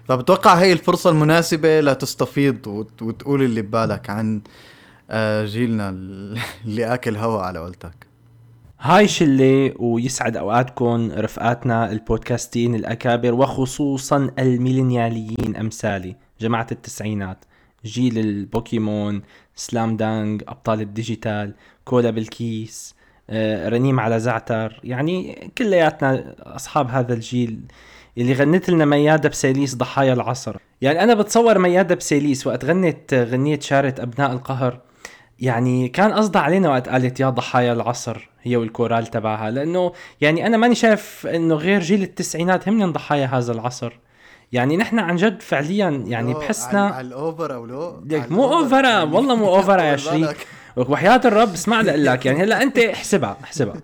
فبتوقع 0.07 0.53
هي 0.55 0.73
الفرصة 0.73 1.09
المناسبة 1.09 1.81
لتستفيض 1.81 2.67
وتقول 3.01 3.41
اللي 3.43 3.61
ببالك 3.61 4.09
عن 4.09 4.41
آه، 5.09 5.45
جيلنا 5.45 5.89
اللي 6.65 6.93
آكل 6.93 7.15
هوا 7.15 7.41
على 7.41 7.59
قولتك. 7.59 8.04
هاي 8.79 9.07
شلة 9.07 9.73
ويسعد 9.79 10.37
اوقاتكم 10.37 11.11
رفقاتنا 11.11 11.91
البودكاستين 11.91 12.75
الأكابر 12.75 13.33
وخصوصا 13.33 14.29
الميلينياليين 14.39 15.55
أمثالي 15.55 16.15
جماعة 16.41 16.67
التسعينات 16.71 17.45
جيل 17.85 18.17
البوكيمون 18.17 19.21
سلام 19.55 19.97
دانك 19.97 20.43
أبطال 20.47 20.81
ال 20.81 20.90
digital 20.90 21.53
كولا 21.85 22.09
بالكيس 22.09 22.95
آه، 23.29 23.69
رنيم 23.69 23.99
على 23.99 24.19
زعتر 24.19 24.79
يعني 24.83 25.51
كلياتنا 25.57 26.35
أصحاب 26.39 26.89
هذا 26.89 27.13
الجيل 27.13 27.59
اللي 28.17 28.33
غنت 28.33 28.69
لنا 28.69 28.85
ميادة 28.85 29.29
بسيليس 29.29 29.75
ضحايا 29.75 30.13
العصر. 30.13 30.57
يعني 30.81 31.03
أنا 31.03 31.13
بتصور 31.13 31.59
ميادة 31.59 31.95
بسيليس 31.95 32.47
وقت 32.47 32.65
غنت 32.65 33.13
غنية 33.13 33.59
شارة 33.59 33.95
أبناء 33.99 34.31
القهر 34.33 34.81
يعني 35.39 35.87
كان 35.87 36.13
قصدها 36.13 36.41
علينا 36.41 36.69
وقت 36.69 36.89
قالت 36.89 37.19
يا 37.19 37.29
ضحايا 37.29 37.73
العصر 37.73 38.29
هي 38.43 38.57
والكورال 38.57 39.07
تبعها 39.07 39.51
لأنه 39.51 39.91
يعني 40.21 40.47
أنا 40.47 40.57
ماني 40.57 40.75
شايف 40.75 41.27
إنه 41.27 41.55
غير 41.55 41.81
جيل 41.81 42.03
التسعينات 42.03 42.69
هم 42.69 42.91
ضحايا 42.91 43.25
هذا 43.25 43.51
العصر. 43.53 43.93
يعني 44.51 44.77
نحن 44.77 44.99
عن 44.99 45.15
جد 45.15 45.41
فعليا 45.41 46.03
يعني 46.07 46.33
بحسنا 46.33 46.85
على 46.85 47.07
ال 47.07 47.16
over 47.16 47.53
أو 47.53 47.65
لو 47.65 48.03
مو 48.29 48.53
over 48.53 48.85
والله 49.15 49.35
مو 49.35 49.55
over 49.55 49.79
يا 49.79 49.95
شريك 49.95 50.47
وحياة 50.77 51.21
الرب 51.25 51.53
اسمع 51.53 51.81
لك 51.81 51.95
لك 51.95 52.25
يعني 52.25 52.43
هلأ 52.43 52.61
أنت 52.61 52.79
احسبها 52.79 53.37
احسبها. 53.43 53.75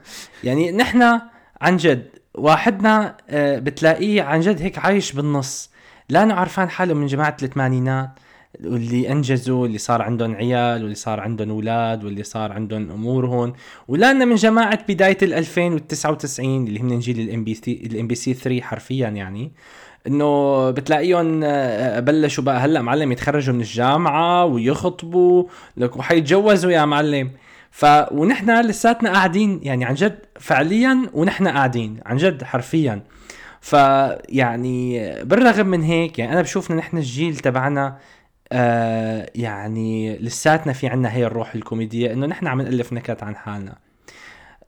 يعني 0.43 0.71
نحن 0.71 1.19
عن 1.61 1.77
جد 1.77 2.09
واحدنا 2.33 3.17
آه، 3.29 3.59
بتلاقيه 3.59 4.23
عن 4.23 4.39
جد 4.39 4.61
هيك 4.61 4.77
عايش 4.79 5.11
بالنص. 5.11 5.71
لا 6.09 6.33
عرفان 6.33 6.69
حاله 6.69 6.93
من 6.93 7.05
جماعة 7.05 7.37
الثمانينات. 7.43 8.09
واللي 8.59 9.11
أنجزوا 9.11 9.67
اللي 9.67 9.77
صار 9.77 10.01
عندهم 10.01 10.35
عيال 10.35 10.81
واللي 10.81 10.95
صار 10.95 11.19
عندهم 11.19 11.49
أولاد 11.49 12.03
واللي 12.03 12.23
صار 12.23 12.51
عندهم 12.51 12.91
امورهم 12.91 13.53
ولأنه 13.87 14.25
من 14.25 14.35
جماعة 14.35 14.79
بداية 14.89 15.17
ال 15.23 15.33
2099 15.33 16.67
اللي 16.67 16.79
هم 16.79 16.99
جيل 16.99 17.19
ال 17.19 17.43
MBC 17.43 17.53
ال 17.53 17.83
MBC 17.85 18.33
3 18.33 18.61
حرفيا 18.61 19.07
يعني. 19.09 19.51
إنه 20.07 20.69
بتلاقيهم 20.71 21.41
آه، 21.43 21.99
بلشوا 21.99 22.43
بقى 22.43 22.59
هلأ 22.59 22.81
معلم 22.81 23.11
يتخرجوا 23.11 23.53
من 23.53 23.61
الجامعة 23.61 24.45
ويخطبوا. 24.45 25.43
لك 25.77 25.97
وحيتجوزوا 25.97 26.71
يا 26.71 26.85
معلم. 26.85 27.31
ف 27.71 27.85
ونحن 28.11 28.61
لساتنا 28.61 29.11
قاعدين 29.11 29.59
يعني 29.63 29.85
عن 29.85 29.93
جد 29.93 30.19
فعليا 30.39 31.09
ونحن 31.13 31.47
قاعدين 31.47 31.99
عن 32.05 32.17
جد 32.17 32.43
حرفيا. 32.43 33.01
فيعني 33.61 35.11
بالرغم 35.23 35.67
من 35.67 35.81
هيك 35.83 36.19
يعني 36.19 36.33
أنا 36.33 36.41
بشوف 36.41 36.71
إنه 36.71 36.79
نحن 36.79 36.97
الجيل 36.97 37.35
تبعنا 37.37 37.97
آه 38.51 39.29
يعني 39.35 40.17
لساتنا 40.17 40.73
في 40.73 40.87
عنا 40.87 41.13
هي 41.13 41.25
الروح 41.25 41.55
الكوميدية 41.55 42.13
إنه 42.13 42.25
نحن 42.27 42.47
عم 42.47 42.61
نألف 42.61 42.93
نكت 42.93 43.23
عن 43.23 43.35
حالنا. 43.35 43.77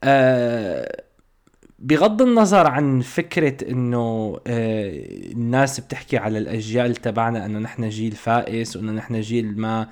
آه 0.04 1.02
بغض 1.78 2.22
النظر 2.22 2.66
عن 2.66 3.00
فكرة 3.00 3.70
إنه 3.70 4.36
آه 4.46 4.90
الناس 5.32 5.80
بتحكي 5.80 6.18
على 6.18 6.38
الأجيال 6.38 6.96
تبعنا 6.96 7.46
إنه 7.46 7.58
نحن 7.58 7.88
جيل 7.88 8.12
فائس 8.12 8.76
وإنه 8.76 8.92
نحن 8.92 9.20
جيل 9.20 9.60
ما 9.60 9.88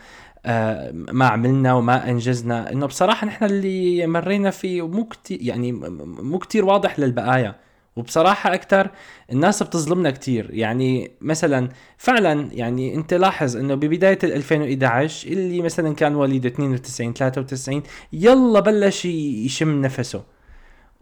آه 0.46 0.90
ما 0.92 1.26
عملنا 1.26 1.75
وما 1.75 2.11
أنجزنا 2.11 2.72
إنه 2.72 2.87
بصراحة 2.87 3.26
نحن 3.26 3.44
اللي 3.44 4.06
مرينا 4.06 4.50
فيه 4.50 4.88
مو 4.88 5.04
كتير 5.04 5.38
يعني 5.42 5.72
مو 5.72 6.38
كتير 6.38 6.64
واضح 6.64 6.99
للبقايا. 6.99 7.54
وبصراحة 7.96 8.54
أكتر 8.54 8.90
الناس 9.32 9.62
بتظلمنا 9.62 10.11
كتير. 10.11 10.50
يعني 10.54 11.11
مثلا 11.20 11.68
فعلا 11.99 12.49
يعني 12.52 12.94
أنت 12.94 13.14
لاحظ 13.14 13.56
أنه 13.56 13.75
ببداية 13.75 14.18
2011 14.25 15.28
اللي 15.32 15.62
مثلا 15.62 15.94
كان 15.94 16.14
وليد 16.14 16.46
92 16.46 17.14
93 17.14 17.82
يلا 18.12 18.61
بلش 18.61 19.04
يشم 19.04 19.80
نفسه. 19.82 20.22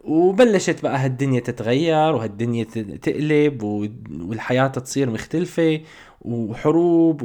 وبلشت 0.04 0.82
بقى 0.82 0.98
هالدنيا 0.98 1.40
تتغير 1.40 2.14
وهالدنيا 2.14 2.64
تقلب 3.02 3.62
والحياة 3.62 4.66
تصير 4.66 5.10
مختلفة 5.10 5.80
وحروب 6.22 7.22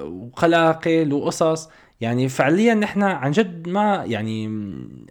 وقلاقل 0.00 1.12
وقصص. 1.12 1.68
يعني 2.00 2.28
فعليا 2.28 2.74
نحن 2.74 3.02
عن 3.02 3.30
جد 3.30 3.68
ما 3.68 4.04
يعني 4.06 4.48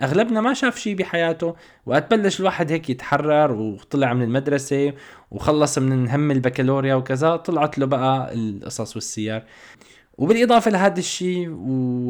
أغلبنا 0.02 0.42
ما 0.42 0.54
شاف 0.54 0.78
شيء 0.80 0.96
بحياته 0.96 1.56
وقت 1.86 2.14
بلش 2.14 2.40
الواحد 2.40 2.72
هيك 2.72 2.90
يتحرر 2.90 3.52
وطلع 3.52 4.14
من 4.14 4.22
المدرسة 4.24 4.94
وخلص 5.32 5.78
من 5.78 6.10
هم 6.10 6.32
البكالوريا 6.32 6.96
وكذا 6.96 7.36
طلعت 7.36 7.78
له 7.78 7.86
بقى 7.86 8.34
القصص 8.34 8.96
والسيار 8.96 9.44
وبالإضافة 10.18 10.72
لهذا 10.72 11.00
الشيء 11.00 11.48
و... 11.50 12.10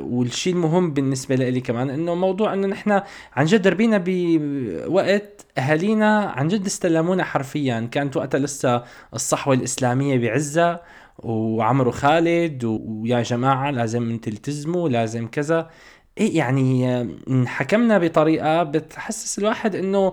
والشيء 0.00 0.52
المهم 0.54 0.92
بالنسبة 0.92 1.34
لي 1.34 1.60
كمان 1.60 1.90
إنه 1.90 2.14
موضوع 2.14 2.52
إنه 2.54 2.66
نحن 2.66 3.00
عن 3.32 3.44
جد 3.44 3.68
ربينا 3.68 4.02
بوقت 4.06 5.46
أهالينا 5.58 6.20
عن 6.20 6.48
جد 6.48 6.66
استلمونا 6.66 7.24
حرفيا. 7.24 7.88
كانت 7.92 8.16
وقتها 8.16 8.38
لسه 8.38 8.82
الصحوة 9.14 9.54
الإسلامية 9.54 10.18
بعزها 10.18 10.80
وعمرو 11.18 11.90
خالد 11.90 12.64
ويا 12.64 13.22
جماعة 13.22 13.70
لازم 13.70 14.18
تلتزموا 14.18 14.88
لازم 14.88 15.28
كذا. 15.28 15.70
إيه 16.18 16.36
يعني 16.36 17.00
انحكمنا 17.30 17.98
بطريقة 17.98 18.62
بتحسس 18.62 19.38
الواحد 19.38 19.74
إنه 19.74 20.12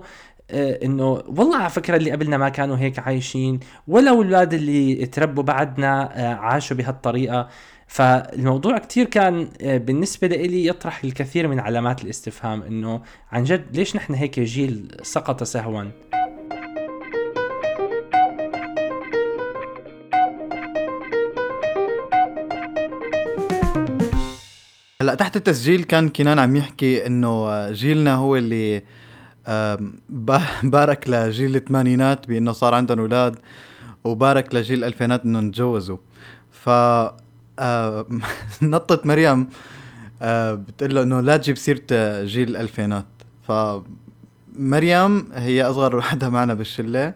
آه، 0.50 0.84
إنه 0.84 1.04
والله 1.12 1.56
على 1.56 1.70
فكرة 1.70 1.96
اللي 1.96 2.10
قبلنا 2.10 2.36
ما 2.38 2.48
كانوا 2.48 2.76
هيك 2.76 2.98
عايشين 2.98 3.60
ولا 3.88 4.10
الاولاد 4.10 4.54
اللي 4.54 5.06
تربوا 5.06 5.42
بعدنا 5.42 6.20
آه، 6.20 6.34
عاشوا 6.34 6.76
بهالطريقة. 6.76 7.48
فالموضوع 7.86 8.78
كتير 8.78 9.06
كان 9.06 9.48
آه، 9.62 9.78
بالنسبة 9.78 10.26
لي 10.28 10.66
يطرح 10.66 11.04
الكثير 11.04 11.48
من 11.48 11.60
علامات 11.60 12.04
الاستفهام 12.04 12.62
إنه 12.62 13.02
عن 13.32 13.44
جد 13.44 13.76
ليش 13.76 13.96
نحن 13.96 14.14
هيك 14.14 14.40
جيل 14.40 14.96
سقط 15.02 15.42
سهوا؟ 15.42 15.84
هلأ 25.04 25.14
تحت 25.14 25.36
التسجيل 25.36 25.84
كان 25.84 26.08
كنان 26.08 26.38
عم 26.38 26.56
يحكي 26.56 27.06
إنه 27.06 27.70
جيلنا 27.70 28.14
هو 28.14 28.36
اللي 28.36 28.82
بارك 30.62 31.08
لجيل 31.08 31.56
الثمانينات 31.56 32.28
بإنه 32.28 32.52
صار 32.52 32.74
عندهم 32.74 32.98
أولاد 32.98 33.36
وبارك 34.04 34.54
لجيل 34.54 34.78
الألفينات 34.78 35.24
إنهم 35.24 35.50
تجوزوا. 35.50 35.96
ف 36.50 36.70
نطت 38.62 39.06
مريم 39.06 39.48
بتقول 40.22 40.94
له 40.94 41.02
إنه 41.02 41.20
لا 41.20 41.36
تجيب 41.36 41.56
سيرة 41.56 41.80
جيل 42.24 42.48
الألفينات. 42.48 43.06
ف 43.48 43.52
مريم 44.56 45.28
هي 45.34 45.62
أصغر 45.62 45.96
وحدة 45.96 46.28
معنا 46.28 46.54
بالشلة. 46.54 47.14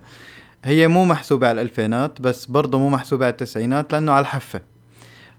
هي 0.65 0.89
مو 0.89 1.05
محسوبة 1.05 1.49
على 1.49 1.61
الألفينات 1.61 2.21
بس 2.21 2.47
برضه 2.47 2.79
مو 2.79 2.89
محسوبة 2.89 3.25
على 3.25 3.33
التسعينات 3.33 3.93
لأنه 3.93 4.13
على 4.13 4.21
الحفة. 4.23 4.61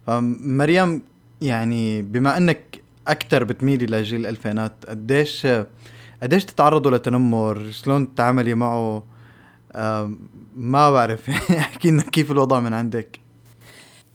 فمريم 0.08 1.02
يعني 1.42 2.02
بما 2.02 2.38
أنك 2.38 2.82
أكثر 3.08 3.44
بتميلي 3.44 3.86
لجيل 3.86 4.20
الألفينات 4.20 4.74
قديش 4.90 5.48
قديش 6.24 6.46
تتعرضوا 6.46 6.92
لتنمر؟ 6.92 7.72
شلون 7.72 8.14
تتعاملي 8.16 8.54
معه؟ 8.54 9.04
ما 10.56 10.92
بعرف. 10.92 11.30
احكي 11.58 11.92
لنا 11.92 12.04
كيف 12.04 12.32
الوضع 12.32 12.60
من 12.60 12.74
عندك. 12.74 13.20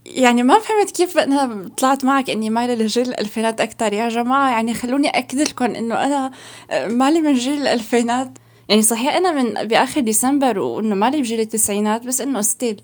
يعني 0.07 0.43
ما 0.43 0.59
فهمت 0.59 0.90
كيف 0.90 1.19
أنا 1.19 1.69
طلعت 1.76 2.04
معك 2.04 2.31
إني 2.31 2.50
مايلة 2.50 2.75
لجيل 2.75 3.09
الألفينات 3.09 3.61
أكثر 3.61 3.93
يا 3.93 4.09
جماعة 4.09 4.50
يعني 4.50 4.75
خلوني 4.75 5.09
أكد 5.09 5.38
لكم 5.38 5.64
إنه 5.64 5.95
أنا 5.95 6.31
مالي 6.87 7.21
من 7.21 7.35
جيل 7.35 7.62
الألفينات. 7.62 8.38
يعني 8.69 8.83
صحيح 8.83 9.14
أنا 9.14 9.43
من 9.43 9.69
بآخر 9.69 10.00
ديسمبر 10.00 10.59
وإنه 10.59 10.95
مالي 10.95 11.21
بجيل 11.21 11.40
التسعينات 11.40 12.07
بس 12.07 12.21
إنه 12.21 12.40
ستيل 12.40 12.83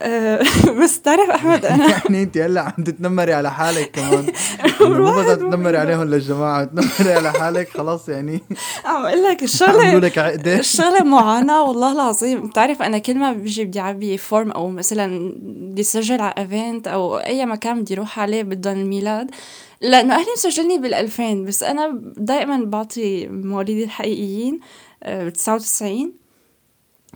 بس 0.82 1.00
تعرف 1.00 1.30
أحمد 1.30 1.64
أنا 1.64 1.88
يعني 2.04 2.22
أنت 2.22 2.38
هلأ 2.38 2.60
عم 2.60 2.84
تتنمري 2.84 3.32
على 3.32 3.50
حالك 3.52 3.90
كمان. 3.90 4.26
مو 5.00 5.12
بس 5.12 5.26
تتنمري 5.26 5.76
عليهم 5.78 6.02
للجماعة 6.02 6.64
تتنمري 6.64 7.12
على 7.14 7.32
حالك 7.32 7.68
خلاص 7.68 8.08
يعني. 8.08 8.40
عم 8.84 9.06
أقول 9.06 9.22
لك 9.24 9.42
الشغله 9.42 9.98
لك 9.98 10.18
عقدة. 10.18 10.58
الشغلة 10.58 11.04
معاناة 11.04 11.62
والله 11.62 11.92
العظيم. 11.92 12.46
بتعرف 12.46 12.82
أنا 12.82 12.98
كل 12.98 13.18
ما 13.18 13.32
بيجي 13.32 13.64
بدي 13.64 13.80
أعبي 13.80 14.18
form 14.18 14.50
أو 14.50 14.68
مثلا 14.68 15.32
بدي 15.46 15.82
أسجل 15.82 16.20
على 16.20 16.34
event 16.38 16.88
أو 16.88 17.16
أي 17.18 17.46
مكان 17.46 17.80
بدي 17.80 17.94
أروح 17.94 18.20
عليه 18.20 18.42
بدهم 18.42 18.78
الميلاد 18.80 19.30
لأنه 19.80 20.14
أهلي 20.14 20.26
مسجلني 20.36 20.78
بال 20.78 20.94
2000 20.94 21.34
بس 21.34 21.62
أنا 21.62 22.00
دائما 22.16 22.64
بعطي 22.64 23.26
مواليدي 23.28 23.84
الحقيقيين 23.84 24.60
99 25.34 26.12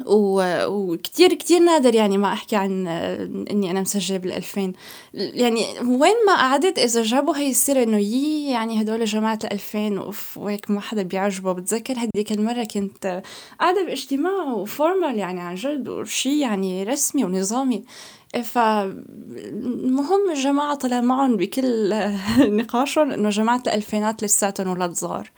وكتير 0.05 1.35
كتير 1.35 1.59
نادر 1.61 1.95
يعني 1.95 2.19
ما 2.19 2.33
أحكي 2.33 2.57
عن 2.57 2.87
إني 3.51 3.71
أنا 3.71 3.81
مسجلة 3.81 4.19
بال 4.19 4.33
2000 4.33 4.73
يعني 5.15 5.65
وين 5.81 6.15
ما 6.27 6.35
قعدت 6.35 6.79
إذا 6.79 7.03
جابوا 7.03 7.37
هي 7.37 7.51
السيرة 7.51 7.83
إنه 7.83 7.99
يي 7.99 8.51
يعني 8.51 8.83
هدول 8.83 9.05
جماعة 9.05 9.39
ال 9.45 9.53
2000 9.53 9.99
اوف 9.99 10.39
وهيك 10.39 10.71
ما 10.71 10.81
حدا 10.81 11.03
بيعجبه. 11.03 11.53
بتذكر 11.53 11.95
هديك 11.99 12.33
المرة 12.33 12.65
كنت 12.65 13.23
قاعدة 13.61 13.85
باجتماع 13.85 14.45
و 14.45 14.55
formal 14.55 15.19
يعني 15.19 15.41
عن 15.41 15.55
جد 15.55 15.89
وشي 15.89 16.41
يعني 16.41 16.85
رسمي 16.85 17.25
ونظامي. 17.25 17.85
فالمهم 18.45 20.31
الجماعة 20.31 20.75
طلع 20.75 21.01
معهم 21.01 21.37
بكل 21.37 21.95
نقاشهم 22.59 23.11
إنه 23.11 23.31
جماعة 23.31 23.63
الألفينات 23.67 24.23
لساتهم 24.23 24.69
ولاد 24.69 24.93
صغار. 24.95 25.31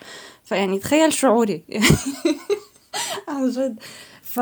فيعني 0.45 0.79
تخيل 0.79 1.13
شعوري. 1.13 1.63
عن 3.29 3.51
جد. 3.51 3.79
ف 4.29 4.37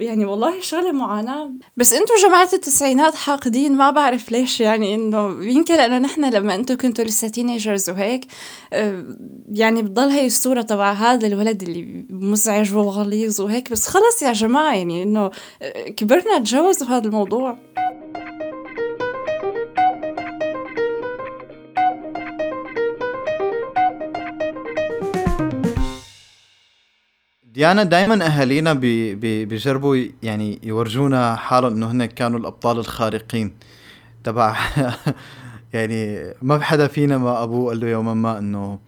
يعني 0.00 0.24
والله 0.24 0.60
شغلة 0.60 0.92
معاناة. 0.92 1.50
بس 1.76 1.92
انتو 1.92 2.14
جماعة 2.28 2.48
التسعينات 2.52 3.14
حاقدين 3.14 3.76
ما 3.76 3.90
بعرف 3.90 4.32
ليش 4.32 4.60
يعني 4.60 4.94
انه 4.94 5.44
يمكن 5.44 5.74
لأنه 5.74 5.98
نحن 5.98 6.24
لما 6.24 6.54
انتو 6.54 6.76
كنتوا 6.76 7.04
لسه 7.04 7.28
تينيجرز 7.28 7.90
وهيك 7.90 8.26
آه، 8.72 9.04
يعني 9.52 9.82
بتضل 9.82 10.08
هي 10.08 10.26
الصورة 10.26 10.62
تبع 10.62 10.92
هذا 10.92 11.26
الولد 11.26 11.62
اللي 11.62 12.06
مزعج 12.10 12.74
وغليظ 12.74 13.40
وهيك. 13.40 13.70
بس 13.70 13.88
خلص 13.88 14.22
يا 14.22 14.32
جماعة 14.32 14.74
يعني 14.74 15.02
انه 15.02 15.30
آه، 15.62 15.88
كبرنا 15.88 16.38
تجوزوا 16.38 16.88
هذا 16.88 17.06
الموضوع. 17.06 17.58
ديانا 27.58 27.82
دائما 27.82 28.26
أهالينا 28.26 28.72
بي 28.72 29.14
بي 29.14 29.44
بيجربوا 29.44 29.96
يعني 30.22 30.58
يورجونا 30.62 31.36
حالهم 31.36 31.72
إنه 31.72 31.90
هن 31.90 32.04
كانوا 32.04 32.38
الأبطال 32.38 32.78
الخارقين. 32.78 33.52
تبع 34.24 34.56
يعني 35.74 36.32
ما 36.42 36.60
حدا 36.60 36.86
فينا 36.86 37.18
ما 37.18 37.42
أبوه 37.42 37.68
قال 37.68 37.80
له 37.80 37.86
يوما 37.88 38.14
ما 38.14 38.38
إنه 38.38 38.78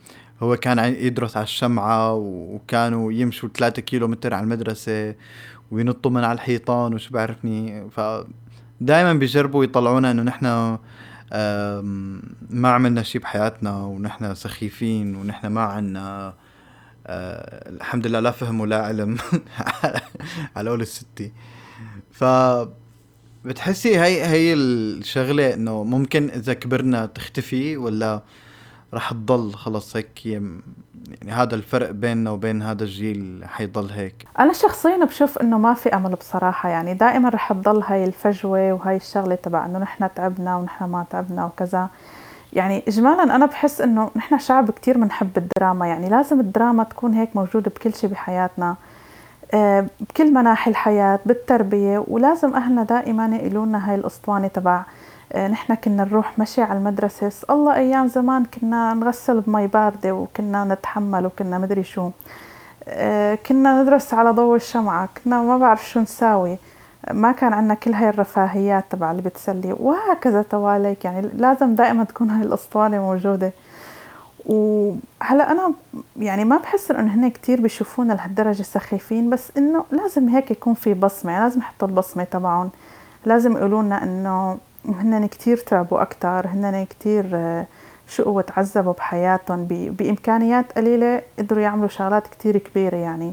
هو 0.43 0.57
كان 0.57 0.79
يدرس 0.79 1.37
على 1.37 1.45
الشمعة 1.45 2.15
وكانوا 2.15 3.13
يمشوا 3.13 3.49
3 3.55 3.83
كيلو 3.83 4.09
متر 4.09 4.35
على 4.35 4.45
المدرسة 4.45 5.15
وينطوا 5.71 6.11
من 6.11 6.25
على 6.25 6.37
الحيطان 6.37 6.95
وشو 6.95 7.11
بعرفني. 7.15 7.91
ف 7.91 8.01
دائما 8.81 9.13
بيجربوا 9.13 9.65
يطلعونا 9.65 10.11
إنه 10.11 10.23
نحن 10.23 10.47
ما 12.51 12.69
عملنا 12.69 13.03
شيء 13.03 13.21
بحياتنا 13.21 13.85
ونحن 13.85 14.35
سخيفين 14.35 15.17
ونحن 15.17 15.47
ما 15.47 15.61
عنا 15.61 16.35
آه 17.07 17.71
الحمد 17.71 18.07
لله 18.07 18.21
لا 18.21 18.31
فهم 18.31 18.61
ولا 18.61 18.83
علم 18.87 19.17
على 20.57 20.71
قول 20.71 20.81
الستي. 20.81 21.33
ف 22.13 22.25
بتحسي 23.45 23.99
هي 24.01 24.25
هي 24.27 24.55
الشغلة 24.55 25.55
إنه 25.55 25.85
ممكن 25.85 26.31
إذا 26.31 26.55
كبرنا 26.55 27.07
تختفي 27.07 27.77
ولا 27.77 28.23
رح 28.95 29.11
تضل 29.13 29.55
خلص 29.55 29.97
هيك 29.97 30.27
يعني 30.27 30.63
هذا 31.29 31.55
الفرق 31.55 31.91
بيننا 31.91 32.31
وبين 32.31 32.63
هذا 32.63 32.85
الجيل 32.85 33.45
حيضل 33.45 33.91
هيك؟ 33.91 34.27
أنا 34.39 34.53
شخصيا 34.53 35.05
بشوف 35.05 35.39
إنه 35.39 35.59
ما 35.59 35.75
في 35.75 35.89
أمل 35.89 36.15
بصراحة 36.15 36.69
يعني 36.69 36.95
دائما 36.95 37.29
رح 37.29 37.53
تضل 37.53 37.83
هاي 37.83 38.05
الفجوة 38.05 38.73
وهاي 38.73 38.97
الشغلة 38.97 39.35
تبع 39.35 39.67
إنه 39.67 39.79
نحن 39.79 40.15
تعبنا 40.15 40.57
ونحن 40.57 40.85
ما 40.85 41.07
تعبنا 41.11 41.45
وكذا. 41.45 41.89
يعني 42.53 42.83
اجمالا 42.89 43.23
أنا 43.23 43.47
بحس 43.47 43.81
إنه 43.81 44.11
نحن 44.17 44.39
شعب 44.39 44.71
كتير 44.71 44.99
بنحب 44.99 45.31
الدراما 45.37 45.87
يعني 45.87 46.09
لازم 46.09 46.41
الدراما 46.41 46.85
تكون 46.85 47.15
هيك 47.15 47.37
موجودة 47.37 47.71
بكل 47.71 47.95
شيء 47.95 48.11
بحياتنا 48.11 48.77
آه، 49.55 49.87
بكل 50.01 50.35
مناحي 50.35 50.71
الحياة 50.71 51.19
بالتربية 51.27 52.05
ولازم 52.09 52.55
أهلنا 52.55 52.83
دائما 52.83 53.37
يقولوا 53.37 53.67
لنا 53.67 53.91
هاي 53.91 53.95
الأسطوانة 53.95 54.49
تبع 54.49 54.83
آه، 55.33 55.49
نحن 55.49 55.75
كنا 55.75 56.05
نروح 56.05 56.39
مشي 56.39 56.63
على 56.63 56.79
المدرسة 56.79 57.33
الله 57.51 57.75
أيام 57.75 58.09
زمان 58.09 58.45
كنا 58.45 58.95
نغسل 58.95 59.41
بمي 59.41 59.67
باردة 59.67 60.13
وكنا 60.15 60.65
نتحمل 60.65 61.27
وكنا 61.27 61.59
مدري 61.59 61.83
شو 61.83 62.11
آه، 62.89 63.35
كنا 63.35 63.83
ندرس 63.83 64.15
على 64.15 64.31
ضوء 64.31 64.57
الشمعة 64.57 65.09
كنا 65.25 65.43
ما 65.43 65.59
بعرف 65.59 65.89
شو 65.89 66.01
نساوي. 66.01 66.59
ما 67.11 67.33
كان 67.33 67.53
عندنا 67.53 67.75
كل 67.75 67.93
هاي 67.93 68.09
الرفاهيات 68.09 68.85
تبع 68.91 69.11
اللي 69.11 69.23
بتسلي 69.23 69.73
وهكذا 69.73 70.43
تواليك. 70.43 71.05
يعني 71.05 71.29
لازم 71.35 71.75
دائما 71.75 72.05
تكون 72.05 72.31
هاي 72.31 72.43
الأسطوانة 72.47 72.99
موجودة. 73.01 73.53
وهلأ 74.47 75.53
أنا 75.53 75.73
يعني 76.17 76.45
ما 76.45 76.57
بحس 76.57 76.91
إنه 76.91 77.15
هن 77.15 77.31
كتير 77.31 77.61
بيشوفونا 77.61 78.13
لهالدرجة 78.13 78.63
سخيفين 78.63 79.31
بس 79.31 79.53
إنه 79.57 79.85
لازم 79.91 80.29
هيك 80.29 80.51
يكون 80.51 80.75
في 80.75 80.95
بصمة. 80.95 81.33
يعني 81.33 81.45
لازم 81.45 81.61
يحطوا 81.61 81.89
البصمة 81.89 82.25
تبعهم. 82.25 82.71
لازم 83.25 83.57
يقولوا 83.57 83.83
لنا 83.83 84.03
إنه 84.03 84.59
هن 84.89 85.27
كتير 85.27 85.57
تعبوا 85.57 86.03
أكثر 86.03 86.47
هن 86.47 86.87
كتير 86.91 87.31
آه، 87.35 87.67
شقوا 88.09 88.37
وتعذبوا 88.37 88.93
بحياتهم 88.93 89.65
بإمكانيات 89.71 90.73
قليلة 90.73 91.23
قدروا 91.39 91.63
يعملوا 91.63 91.89
شغلات 91.89 92.27
كتير 92.27 92.59
كبيرة 92.59 92.97
يعني. 92.97 93.33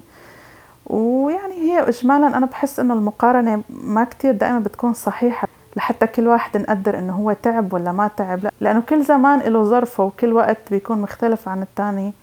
ويعني 0.89 1.53
هي 1.53 1.89
اجمالا 1.89 2.27
أنا 2.27 2.45
بحس 2.45 2.79
إنه 2.79 2.93
المقارنة 2.93 3.63
ما 3.69 4.03
كتير 4.03 4.31
دائما 4.31 4.59
بتكون 4.59 4.93
صحيحة 4.93 5.47
لحتى 5.75 6.07
كل 6.07 6.27
واحد 6.27 6.57
نقدر 6.57 6.99
إنه 6.99 7.13
هو 7.13 7.33
تعب 7.43 7.73
ولا 7.73 7.91
ما 7.91 8.07
تعب 8.07 8.43
لا 8.43 8.51
لأنه 8.61 8.81
كل 8.81 9.03
زمان 9.03 9.39
له 9.39 9.63
ظرفه 9.63 10.03
وكل 10.03 10.33
وقت 10.33 10.57
بيكون 10.71 11.01
مختلف 11.01 11.49
عن 11.49 11.61
الثاني 11.61 12.13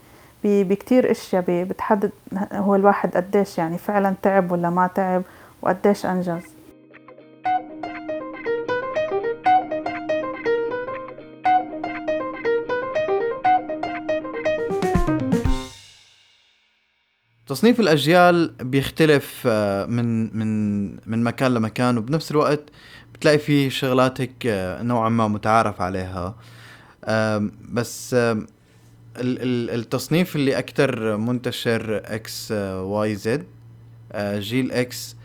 بكتير 0.44 1.10
إشياء 1.10 1.44
بتحدد 1.48 2.10
هو 2.52 2.74
الواحد 2.74 3.16
قديش 3.16 3.58
يعني 3.58 3.78
فعلا 3.78 4.14
تعب 4.22 4.52
ولا 4.52 4.70
ما 4.70 4.86
تعب 4.86 5.22
وقديش 5.62 6.06
أنجز. 6.06 6.42
تصنيف 17.46 17.80
الأجيال 17.80 18.54
بيختلف 18.60 19.42
آه، 19.46 19.86
من 19.86 20.36
من 20.38 20.86
من 21.06 21.22
مكان 21.24 21.54
لمكان 21.54 21.98
وبنفس 21.98 22.30
الوقت 22.30 22.62
بتلاقي 23.14 23.38
فيه 23.38 23.68
شغلات 23.68 24.20
هيك 24.20 24.46
آه، 24.46 24.82
نوعا 24.82 25.08
ما 25.08 25.28
متعارف 25.28 25.80
عليها. 25.80 26.34
بس 27.72 28.16
التصنيف 29.16 30.36
اللي 30.36 30.58
أكثر 30.58 31.16
منتشر 31.16 32.02
إكس 32.04 32.52
واي 32.52 33.14
زد 33.14 33.46
جيل 34.18 34.72
إكس 34.72 35.16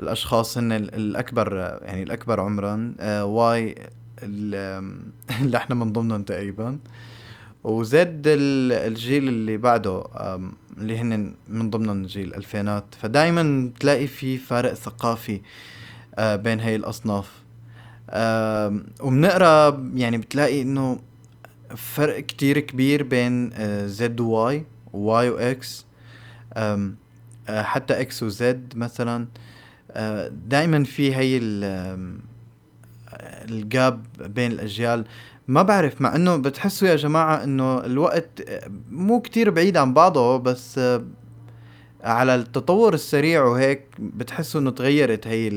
الأشخاص 0.00 0.58
هن 0.58 0.72
الأكبر 0.72 1.78
يعني 1.82 2.02
الأكبر 2.02 2.40
عمرا 2.40 2.94
Y 3.22 3.74
اللي 4.22 5.56
إحنا 5.56 5.74
من 5.74 5.92
ضمنهم 5.92 6.22
تقريبا. 6.22 6.78
و 7.64 7.93
Z 7.93 8.22
الجيل 8.26 9.28
اللي 9.28 9.56
بعده 9.56 10.04
اللي 10.78 10.98
هن 10.98 11.34
من 11.48 11.70
ضمن 11.70 12.06
جيل 12.06 12.28
الألفينات 12.28 12.84
فدائما 13.00 13.70
تلاقي 13.80 14.06
في 14.06 14.38
فارق 14.38 14.72
ثقافي 14.74 15.40
آه، 16.18 16.36
بين 16.36 16.60
هاي 16.60 16.76
الأصناف. 16.76 17.30
وبنقرا 19.00 19.90
يعني 19.94 20.18
بتلاقي 20.18 20.62
إنه 20.62 20.98
فرق 21.76 22.20
كتير 22.20 22.60
كبير 22.60 23.02
بين 23.02 23.50
زد 23.86 24.20
وواي 24.20 24.64
وواي 24.92 25.30
واكس 25.30 25.86
حتى 27.48 28.00
إكس 28.00 28.22
وزد 28.22 28.72
مثلا. 28.76 29.26
آه، 29.90 30.28
دائما 30.48 30.84
في 30.84 31.16
هي 31.16 31.38
ال 33.48 33.62
gap 33.62 34.04
بين 34.20 34.52
الأجيال. 34.52 35.04
ما 35.48 35.62
بعرف 35.62 36.00
مع 36.00 36.16
إنه 36.16 36.36
بتحسوا 36.36 36.88
يا 36.88 36.96
جماعة 36.96 37.44
إنه 37.44 37.84
الوقت 37.84 38.42
مو 38.90 39.20
كتير 39.20 39.50
بعيد 39.50 39.76
عن 39.76 39.94
بعضه 39.94 40.36
بس 40.36 40.78
آه، 40.78 41.04
على 42.04 42.34
التطور 42.34 42.94
السريع 42.94 43.44
وهيك 43.44 43.86
بتحسوا 43.98 44.60
إنه 44.60 44.70
تغيرت 44.70 45.26
هي 45.26 45.48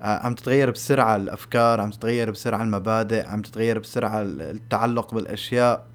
آه، 0.00 0.26
عم 0.26 0.34
تتغير 0.34 0.70
بسرعة 0.70 1.16
الأفكار 1.16 1.80
عم 1.80 1.90
تتغير 1.90 2.30
بسرعة 2.30 2.62
المبادئ 2.62 3.26
عم 3.26 3.42
تتغير 3.42 3.78
بسرعة 3.78 4.22
التعلق 4.22 5.14
بالأشياء 5.14 5.86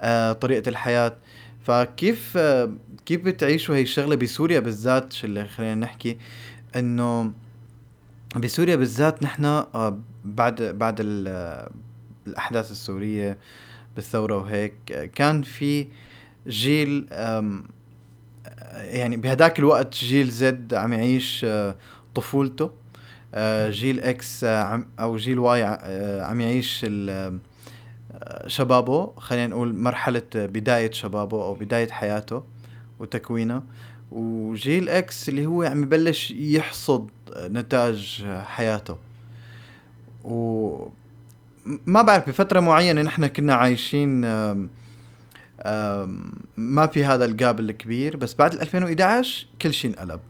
آه، 0.00 0.32
طريقة 0.32 0.68
الحياة. 0.68 1.16
فكيف 1.64 2.38
كيف 3.06 3.20
بتعيشوا 3.24 3.76
هي 3.76 3.82
الشغلة 3.82 4.16
بسوريا 4.16 4.60
بالذات؟ 4.60 5.24
اللي 5.24 5.48
خلينا 5.48 5.74
نحكي؟ 5.74 6.18
إنه 6.76 7.32
بسوريا 8.36 8.76
بالذات 8.76 9.22
نحن 9.22 9.64
بعد 10.24 10.62
بعد 10.62 11.00
الأحداث 12.26 12.70
السورية 12.70 13.38
بالثورة 13.96 14.36
وهيك. 14.36 15.10
كان 15.14 15.42
في 15.42 15.86
جيل 16.48 17.06
يعني 18.74 19.16
بهداك 19.16 19.58
الوقت 19.58 19.94
جيل 19.94 20.30
Z 20.30 20.74
عم 20.74 20.92
يعيش 20.92 21.44
آه، 21.44 21.76
طفولته. 22.14 22.70
آه، 23.34 23.70
جيل 23.70 24.00
X 24.00 24.44
آه، 24.44 24.84
أو 25.00 25.16
جيل 25.16 25.38
Y 25.38 25.62
عم 26.22 26.40
يعيش 26.40 26.86
شبابه 28.46 29.12
خلينا 29.16 29.46
نقول 29.46 29.74
مرحلة 29.74 30.22
بداية 30.34 30.90
شبابه 30.90 31.42
أو 31.44 31.54
بداية 31.54 31.88
حياته 31.88 32.42
وتكوينه. 32.98 33.62
وجيل 34.12 34.88
X 34.88 35.28
اللي 35.28 35.46
هو 35.46 35.62
عم 35.62 35.82
يبلش 35.82 36.30
يحصد 36.30 37.10
نتاج 37.38 38.26
حياته. 38.44 38.96
و 40.24 40.88
ما 41.86 42.02
بعرف 42.02 42.28
بفترة 42.28 42.60
معينة 42.60 43.02
نحن 43.02 43.26
كنا 43.26 43.54
عايشين 43.54 44.20
ما 46.56 46.86
في 46.86 47.04
هذا 47.04 47.24
الجاب 47.24 47.60
الكبير 47.60 48.16
بس 48.16 48.34
بعد 48.34 48.54
2011 48.54 49.46
كل 49.62 49.74
شيء 49.74 49.90
انقلب. 49.90 50.20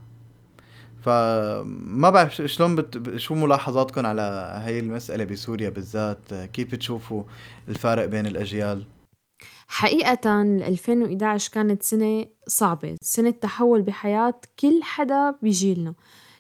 فما 1.02 2.10
بعرف 2.10 2.34
شلون 2.34 2.76
بت... 2.76 3.16
شو 3.16 3.34
ملاحظاتكم 3.34 4.06
على 4.06 4.22
هاي 4.64 4.78
المسألة 4.78 5.24
بسوريا 5.24 5.68
بالذات؟ 5.68 6.34
كيف 6.34 6.72
بتشوفوا 6.72 7.22
الفارق 7.68 8.04
بين 8.04 8.26
الأجيال؟ 8.26 8.84
حقيقة 9.68 10.42
2011 10.42 11.52
كانت 11.52 11.82
سنة 11.82 12.26
صعبة 12.46 12.96
سنة 13.02 13.30
تحول 13.30 13.82
بحياة 13.82 14.40
كل 14.60 14.80
حدا 14.82 15.34
بجيلنا. 15.42 15.94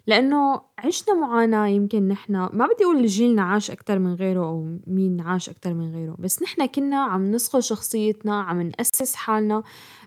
لإنه 0.06 0.60
عِشنا 0.78 1.14
معاناة 1.14 1.66
يمكن 1.68 2.08
نحن 2.08 2.32
ما 2.32 2.66
بدي 2.66 2.84
أقول 2.84 3.06
جيلنا 3.06 3.42
عاش 3.42 3.70
أكتر 3.70 3.98
من 3.98 4.14
غيره 4.14 4.40
أو 4.46 4.78
مين 4.86 5.20
عاش 5.20 5.48
أكتر 5.48 5.74
من 5.74 5.92
غيره، 5.94 6.16
بس 6.18 6.42
نحن 6.42 6.66
كنّا 6.66 6.96
عم 7.04 7.32
نصقل 7.32 7.62
شخصيتنا، 7.62 8.40
عم 8.42 8.62
نأسّس 8.62 9.14
حالنا، 9.14 9.62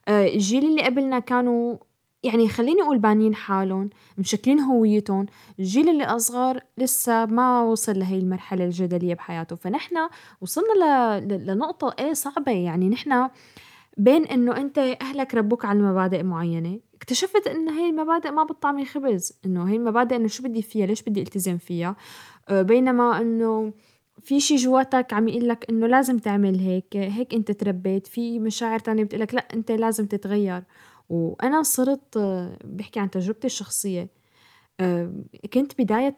آه، 0.07 0.27
الجيل 0.27 0.65
اللي 0.65 0.81
قبلنا 0.83 1.19
كانوا 1.19 1.77
يعني 2.23 2.49
خلّيني 2.49 2.81
أقول 2.81 2.97
بانيين 2.99 3.35
حالهم، 3.35 3.89
مشكلين 4.17 4.59
هويّتهم، 4.59 5.25
الجيل 5.59 5.89
اللي 5.89 6.03
أصغر 6.05 6.61
لسّه 6.77 7.25
ما 7.25 7.61
وصل 7.63 7.99
لهي 7.99 8.17
المرحلة 8.19 8.65
الجدلية 8.65 9.13
بحياته، 9.15 9.55
فنحن 9.55 9.95
وصلنا 10.41 10.73
ل 11.19 11.45
لنقطة 11.47 11.95
إيه 11.99 12.13
صعبة 12.13 12.51
يعني 12.51 12.89
نحن 12.89 13.29
بين 13.97 14.25
إنه 14.25 14.57
أنت 14.57 14.77
أهلك 14.79 15.35
ربّوك 15.35 15.65
على 15.65 15.79
مبادئ 15.81 16.23
معيّنة 16.23 16.79
اكتشفت 17.01 17.47
إنه 17.47 17.79
هاي 17.79 17.89
المبادئ 17.89 18.31
ما 18.31 18.43
بتطعمي 18.43 18.85
خبز. 18.85 19.33
إنه 19.45 19.69
هاي 19.69 19.75
المبادئ 19.75 20.15
إنه 20.15 20.27
شو 20.27 20.43
بدي 20.43 20.61
فيها؟ 20.61 20.85
ليش 20.85 21.01
بدي 21.03 21.21
التزم 21.21 21.57
فيها؟ 21.57 21.95
آه، 22.49 22.61
بينما 22.61 23.21
إنه 23.21 23.73
في 24.21 24.39
شي 24.39 24.55
جواتك 24.55 25.13
عم 25.13 25.27
يقول 25.27 25.49
لك 25.49 25.65
إنه 25.69 25.87
لازم 25.87 26.17
تعمل 26.19 26.59
هيك 26.59 26.97
هيك 26.97 27.33
أنت 27.33 27.51
تربيت. 27.51 28.07
في 28.07 28.39
مشاعر 28.39 28.79
تانية 28.79 29.03
بتقول 29.03 29.21
لك 29.21 29.33
لأ 29.33 29.47
أنت 29.53 29.71
لازم 29.71 30.05
تتغير. 30.05 30.63
وأنا 31.09 31.63
صرت 31.63 32.17
آه، 32.17 32.57
بحكي 32.65 32.99
عن 32.99 33.09
تجربتي 33.09 33.47
الشخصية. 33.47 34.09
آه، 34.79 35.13
كنت 35.53 35.81
بداية 35.81 36.15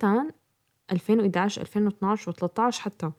2011 0.91 1.62
2012 1.62 2.32
و13 2.34 2.80
حتى. 2.80 3.12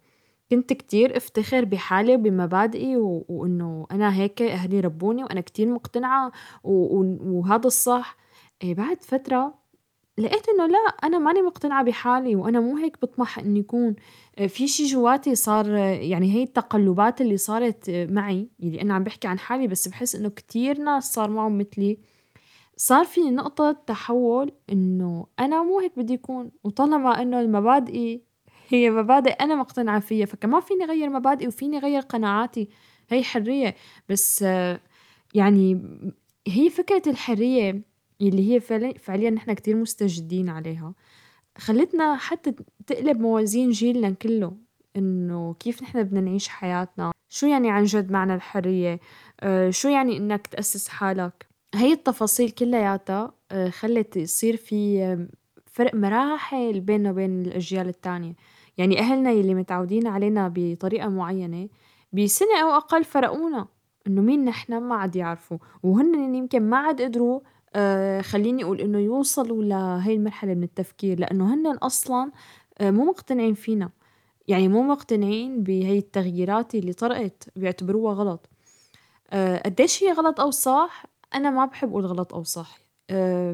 كنت 0.52 0.72
كتير 0.72 1.16
افتخر 1.16 1.64
بحالي 1.64 2.14
وبمبادئي 2.14 2.96
و... 2.96 3.24
وإنه 3.28 3.86
أنا 3.92 4.14
هيك 4.14 4.42
أهلي 4.42 4.80
ربوني 4.80 5.24
وأنا 5.24 5.40
كتير 5.40 5.68
مقتنعة 5.68 6.32
و... 6.64 6.70
و... 6.72 7.18
وهذا 7.22 7.66
الصح. 7.66 8.16
إيه 8.62 8.74
بعد 8.74 9.02
فترة 9.02 9.54
لقيت 10.18 10.48
إنه 10.48 10.66
لأ 10.66 10.78
أنا 11.04 11.18
ماني 11.18 11.42
مقتنعة 11.42 11.84
بحالي 11.84 12.36
وأنا 12.36 12.60
مو 12.60 12.76
هيك 12.76 12.96
بطمح 13.02 13.38
إني 13.38 13.60
يكون. 13.60 13.96
إيه، 14.38 14.46
في 14.46 14.68
شي 14.68 14.86
جواتي 14.86 15.34
صار 15.34 15.68
يعني 15.76 16.32
هي 16.34 16.42
التقلبات 16.42 17.20
اللي 17.20 17.36
صارت 17.36 17.90
معي 17.90 18.48
اللي 18.62 18.82
أنا 18.82 18.94
عم 18.94 19.04
بحكي 19.04 19.28
عن 19.28 19.38
حالي 19.38 19.66
بس 19.66 19.88
بحس 19.88 20.14
إنه 20.14 20.28
كتير 20.28 20.78
ناس 20.78 21.12
صار 21.12 21.30
معهم 21.30 21.58
مثلي. 21.58 21.98
صار 22.76 23.04
في 23.04 23.20
نقطة 23.20 23.72
تحول 23.72 24.52
إنه 24.72 25.26
أنا 25.40 25.62
مو 25.62 25.78
هيك 25.80 25.98
بدي 25.98 26.12
يكون. 26.12 26.50
وطالما 26.64 27.22
إنه 27.22 27.40
المبادئي 27.40 28.32
هي 28.72 28.90
مبادئ 28.90 29.30
أنا 29.30 29.54
مقتنعة 29.54 30.00
فيها 30.00 30.26
فكمان 30.26 30.61
فيني 30.61 30.85
أغير 30.85 31.11
مبادئي 31.11 31.48
وفيني 31.48 31.78
أغير 31.78 32.00
قناعاتي. 32.00 32.68
هي 33.11 33.22
حرية 33.22 33.74
بس 34.08 34.42
يعني 35.35 35.82
هي 36.48 36.70
فكرة 36.70 37.02
الحرية 37.06 37.82
اللي 38.20 38.52
هي 38.52 38.61
فعليا 38.98 39.30
نحن 39.30 39.52
كتير 39.52 39.76
مستجدين 39.76 40.48
عليها. 40.48 40.94
خلتنا 41.58 42.16
حتى 42.16 42.54
تقلب 42.87 43.20
موازين 43.20 43.70
جيلنا 43.70 44.11
كله 44.11 44.56
إنه 44.96 45.54
كيف 45.54 45.82
نحن 45.82 46.02
بدنا 46.02 46.20
نعيش 46.20 46.48
حياتنا؟ 46.48 47.11
شو 47.28 47.46
يعني 47.46 47.70
عن 47.70 47.85
جد 47.85 48.11
معنى 48.11 48.35
الحرية؟ 48.35 49.00
آه، 49.40 49.70
شو 49.70 49.88
يعني 49.88 50.16
إنك 50.16 50.46
تأسس 50.46 50.88
حالك؟ 50.88 51.46
هي 51.74 51.92
التفاصيل 51.92 52.50
كلياتها 52.50 53.35
آه، 53.50 53.68
خلت 53.68 54.16
يصير 54.16 54.56
في 54.56 55.26
فرق 55.72 55.94
مراحل 55.94 56.80
بيننا 56.80 57.11
وبين 57.11 57.42
الأجيال 57.42 57.88
التانية. 57.88 58.35
يعني 58.78 58.98
أهلنا 58.98 59.30
يلي 59.30 59.54
متعودين 59.54 60.06
علينا 60.06 60.52
بطريقة 60.54 61.08
معينة 61.08 61.68
بسنة 62.12 62.62
أو 62.62 62.68
أقل 62.70 63.04
فرقونا 63.04 63.66
إنه 64.06 64.22
مين 64.22 64.44
نحن؟ 64.44 64.78
ما 64.82 64.94
عاد 64.94 65.16
يعرفوا. 65.16 65.58
وهن 65.82 66.35
يمكن 66.35 66.62
ما 66.62 66.76
عاد 66.76 67.02
قدروا 67.02 67.40
آه 67.74 68.20
خليني 68.20 68.64
أقول 68.64 68.80
إنه 68.80 68.98
يوصلوا 68.98 69.64
لهي 69.64 70.14
المرحلة 70.14 70.54
من 70.54 70.62
التفكير 70.62 71.18
لأنه 71.20 71.54
هن 71.54 71.66
أصلا 71.66 72.32
آه 72.78 72.90
مو 72.90 73.04
مقتنعين 73.04 73.54
فينا. 73.54 73.90
يعني 74.48 74.68
مو 74.68 74.82
مقتنعين 74.82 75.62
بهي 75.62 75.98
التغييرات 75.98 76.74
اللي 76.74 76.92
طرقت 76.92 77.48
بيعتبروها 77.56 78.14
غلط. 78.14 78.48
آه 79.30 79.58
قديش 79.62 80.02
هي 80.04 80.12
غلط 80.12 80.40
أو 80.40 80.50
صح؟ 80.50 81.06
أنا 81.35 81.50
ما 81.50 81.64
بحب 81.64 81.90
أقول 81.90 82.06
غلط 82.06 82.35
أو 82.35 82.42
صح. 82.42 82.78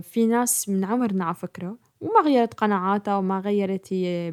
في 0.02 0.26
ناس 0.28 0.68
من 0.68 0.84
عمرنا 0.84 1.24
على 1.24 1.34
فكرة 1.34 1.76
وما 2.00 2.20
غيّرت 2.20 2.54
قناعاتها 2.54 3.16
وما 3.16 3.40
غيّرت 3.40 3.92
هي 3.92 4.32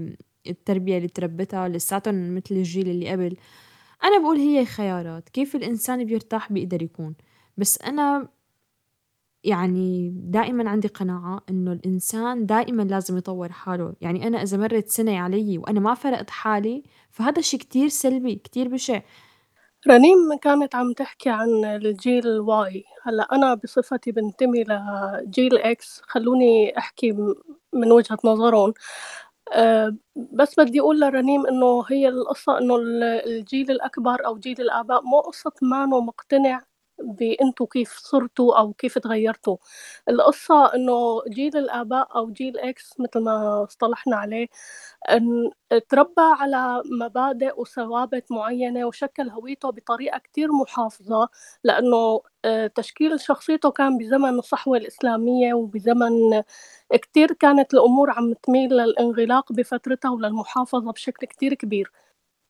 التربية 0.49 0.97
اللي 0.97 1.07
تربّتها 1.07 1.67
لساتُن 1.69 2.35
متل 2.35 2.55
الجيل 2.57 2.89
اللي 2.89 3.09
قبل، 3.11 3.37
أنا 4.03 4.19
بقول 4.19 4.37
هي 4.37 4.65
خيارات، 4.65 5.29
كيف 5.29 5.55
الإنسان 5.55 6.05
بيرتاح 6.05 6.53
بيقدر 6.53 6.83
يكون، 6.83 7.15
بس 7.57 7.81
أنا 7.81 8.29
يعني 9.43 10.09
دائمًا 10.15 10.69
عندي 10.69 10.87
قناعة 10.87 11.41
إنه 11.49 11.71
الإنسان 11.71 12.45
دائمًا 12.45 12.83
لازم 12.83 13.17
يطوّر 13.17 13.51
حاله، 13.51 13.93
يعني 14.01 14.27
أنا 14.27 14.41
إذا 14.43 14.57
مرّت 14.57 14.87
سنة 14.89 15.17
علي 15.19 15.57
وأنا 15.57 15.79
ما 15.79 15.93
فرقت 15.93 16.29
حالي 16.29 16.83
فهذا 17.11 17.39
الشي 17.39 17.57
كتير 17.57 17.87
سلبي 17.87 18.35
كتير 18.35 18.67
بشع. 18.67 19.01
رنيم 19.89 20.17
كانت 20.43 20.75
عم 20.75 20.93
تحكي 20.93 21.29
عن 21.29 21.65
الجيل 21.65 22.27
Y. 22.39 22.83
هلأ 23.03 23.27
أنا 23.33 23.53
بصفتي 23.55 24.11
بنتمي 24.11 24.63
لجيل 24.63 25.57
X. 25.57 26.01
خلوني 26.07 26.77
أحكي 26.77 27.11
من 27.73 27.91
وجهة 27.91 28.17
نظرهم. 28.25 28.73
أه 29.53 29.95
بس 30.15 30.59
بدي 30.59 30.79
أقول 30.79 30.99
لرنيم 30.99 31.45
إنه 31.47 31.83
هي 31.91 32.07
القصة 32.09 32.57
إنه 32.57 32.75
الجيل 33.25 33.71
الأكبر 33.71 34.25
أو 34.25 34.37
جيل 34.39 34.61
الآباء 34.61 35.01
مو 35.03 35.19
قصة 35.19 35.51
مانو 35.61 36.01
مقتنع 36.01 36.61
بأنتوا 37.03 37.67
كيف 37.73 37.97
صرتوا 37.97 38.59
أو 38.59 38.73
كيف 38.73 38.97
تغيّرتوا، 38.97 39.57
القصّة 40.09 40.75
إنه 40.75 41.21
جيل 41.29 41.57
الآباء 41.57 42.07
أو 42.17 42.31
جيل 42.31 42.57
X 42.59 42.99
متل 42.99 43.19
ما 43.23 43.63
اصطلحنا 43.63 44.15
عليه 44.17 44.47
إن 45.09 45.51
اتربّى 45.71 46.13
على 46.21 46.81
مبادئ 47.01 47.61
وثوابت 47.61 48.31
معيّنة 48.31 48.85
وشكّل 48.87 49.29
هويته 49.29 49.69
بطريقة 49.71 50.17
كتير 50.19 50.51
محافظة، 50.51 51.29
لإنه 51.63 52.21
آه، 52.45 52.67
تشكيل 52.67 53.19
شخصيته 53.19 53.71
كان 53.71 53.97
بزمن 53.97 54.39
الصحوة 54.39 54.77
الإسلامية 54.77 55.53
وبزمن 55.53 56.43
كتير 56.93 57.33
كانت 57.33 57.73
الأمور 57.73 58.09
عم 58.11 58.33
تميل 58.33 58.69
للانغلاق 58.73 59.53
بفترتها 59.53 60.11
وللمحافظة 60.11 60.91
بشكل 60.91 61.27
كتير 61.27 61.53
كبير. 61.53 61.91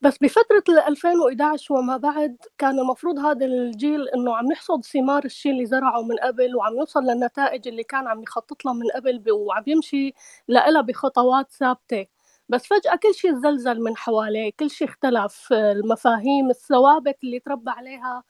بس 0.06 0.18
بفترة 0.22 0.64
ال2011 0.90 1.72
وما 1.72 1.98
بعد 1.98 2.38
كان 2.58 2.80
المفروض 2.80 3.20
هذا 3.20 3.46
الجيل 3.46 4.10
إنه 4.10 4.38
عم 4.38 4.52
يحصد 4.52 4.86
ثمار 4.86 5.26
الشي 5.26 5.50
اللي 5.50 5.66
زرعه 5.66 6.02
من 6.02 6.16
قبل 6.24 6.56
وعم 6.56 6.74
يوصل 6.78 7.04
للنتائج 7.04 7.68
اللي 7.68 7.84
كان 7.84 8.08
عم 8.08 8.24
يخطط 8.24 8.66
لها 8.66 8.74
من 8.74 8.88
قبل 8.96 9.32
وعم 9.32 9.64
يمشي 9.68 10.14
لإلها 10.48 10.82
بخطوات 10.82 11.52
ثابتة. 11.52 12.06
بس 12.50 12.66
فجأة 12.68 12.96
كل 12.96 13.14
شي 13.16 13.32
تزلزل 13.32 13.82
من 13.82 13.98
حواليه 13.98 14.52
كل 14.60 14.70
شي 14.70 14.86
اختلف 14.86 15.54
المفاهيم 15.54 16.50
الثوابت 16.50 17.18
اللي 17.24 17.40
تربى 17.40 17.72
عليها 17.72 18.24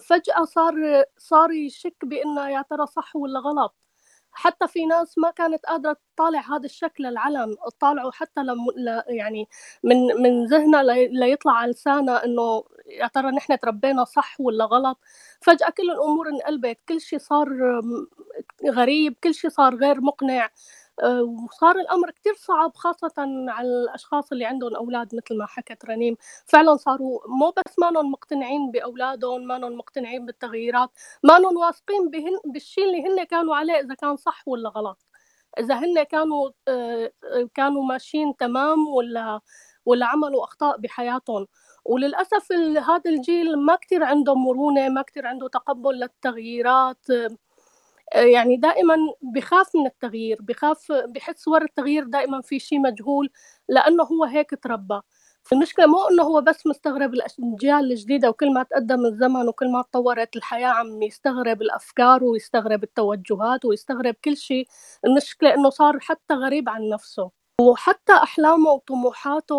فجأة 0.00 0.44
صار 0.44 0.74
صار 1.18 1.50
يشك 1.52 1.96
بإنه 2.04 2.48
يا 2.50 2.62
ترى 2.70 2.86
صح 2.86 3.16
ولا 3.16 3.40
غلط. 3.40 3.74
حتى 4.36 4.68
في 4.68 4.86
ناس 4.86 5.18
ما 5.18 5.30
كانت 5.30 5.66
قادرة 5.66 5.96
تطالع 6.16 6.40
هذا 6.40 6.64
الشكل 6.66 7.06
العلم 7.06 7.56
تطالعه 7.78 8.10
حتى 8.12 8.40
لم 8.42 8.58
يعني 9.08 9.48
من 9.84 9.96
من 10.22 10.46
ذهنها 10.46 10.82
ليطلع 11.08 11.52
على 11.52 11.72
لسانها 11.72 12.24
إنه 12.24 12.64
يا 12.86 13.06
ترى 13.08 13.30
نحن 13.32 13.58
تربينا 13.58 14.04
صح 14.04 14.36
ولا 14.40 14.64
غلط. 14.64 14.98
فجأة 15.42 15.70
كل 15.70 15.90
الأمور 15.90 16.28
انقلبت 16.28 16.78
كل 16.88 17.00
شي 17.00 17.18
صار 17.18 17.48
غريب 18.70 19.14
كل 19.24 19.34
شي 19.34 19.50
صار 19.50 19.76
غير 19.76 20.00
مقنع. 20.00 20.50
وصار 21.22 21.76
الأمر 21.76 22.10
كتير 22.10 22.34
صعب 22.34 22.76
خاصةً 22.76 23.12
على 23.48 23.68
الأشخاص 23.68 24.32
اللي 24.32 24.44
عندهم 24.44 24.76
أولاد 24.76 25.14
مثل 25.14 25.38
ما 25.38 25.46
حكت 25.46 25.84
رنيم، 25.84 26.16
فعلًا 26.46 26.76
صاروا 26.76 27.20
مو 27.28 27.50
بس 27.56 27.78
مانن 27.78 28.10
مقتنعين 28.10 28.70
بأولادهم، 28.70 29.46
مانن 29.46 29.76
مقتنعين 29.76 30.26
بالتغييرات، 30.26 30.90
مانن 31.22 31.56
واثقين 31.56 32.10
بهن 32.10 32.40
بالشي 32.44 32.80
اللي 32.84 33.02
هن 33.06 33.24
كانوا 33.24 33.56
عليه 33.56 33.74
إذا 33.80 33.94
كان 33.94 34.16
صح 34.16 34.48
والّا 34.48 34.68
غلط، 34.68 34.98
إذا 35.58 35.74
هن 35.74 36.02
كانوا 36.02 36.50
آه، 36.68 37.12
كانوا 37.54 37.84
ماشيين 37.84 38.36
تمام 38.36 38.88
والّا 38.88 39.40
والّا 39.86 40.06
عملوا 40.06 40.44
أخطاء 40.44 40.78
بحياتهم، 40.78 41.46
وللأسف 41.84 42.52
هذا 42.88 43.10
الجيل 43.10 43.56
ما 43.58 43.76
كتير 43.76 44.04
عنده 44.04 44.34
مرونة، 44.34 44.88
ما 44.88 45.02
كتير 45.02 45.26
عنده 45.26 45.48
تقبُّل 45.48 45.94
للتغييرات. 46.00 47.06
يعني 48.14 48.56
دائما 48.56 48.96
بخاف 49.22 49.76
من 49.76 49.86
التغيير 49.86 50.38
بخاف 50.42 50.92
بحس 50.92 51.48
ورا 51.48 51.64
التغيير 51.64 52.04
دائما 52.04 52.40
في 52.40 52.58
شيء 52.58 52.80
مجهول 52.80 53.30
لأنه 53.68 54.04
هو 54.04 54.24
هيك 54.24 54.50
تربى. 54.62 55.00
المشكلة 55.52 55.86
مو 55.86 55.98
إنه 56.10 56.22
هو 56.22 56.40
بس 56.40 56.66
مستغرب 56.66 57.14
الأجيال 57.14 57.92
الجديدة 57.92 58.28
وكل 58.30 58.54
ما 58.54 58.62
تقدم 58.62 59.06
الزمن 59.06 59.48
وكل 59.48 59.72
ما 59.72 59.82
تطورت 59.82 60.36
الحياة 60.36 60.68
عم 60.68 61.02
يستغرب 61.02 61.62
الأفكار 61.62 62.24
ويستغرب 62.24 62.82
التوجهات 62.82 63.64
ويستغرب 63.64 64.14
كل 64.24 64.36
شيء. 64.36 64.66
المشكلة 65.04 65.54
إنه 65.54 65.70
صار 65.70 66.00
حتى 66.00 66.34
غريب 66.34 66.68
عن 66.68 66.88
نفسه. 66.88 67.30
وحتى 67.60 68.12
أحلامه 68.12 68.70
وطموحاته 68.70 69.54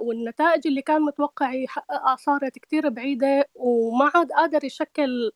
والنتائج 0.00 0.66
اللي 0.66 0.82
كان 0.82 1.02
متوقع 1.02 1.52
يحققها 1.54 2.16
صارت 2.16 2.58
كتير 2.58 2.88
بعيدة 2.88 3.48
وما 3.54 4.10
عاد 4.14 4.32
قادر 4.32 4.64
يشكل 4.64 5.30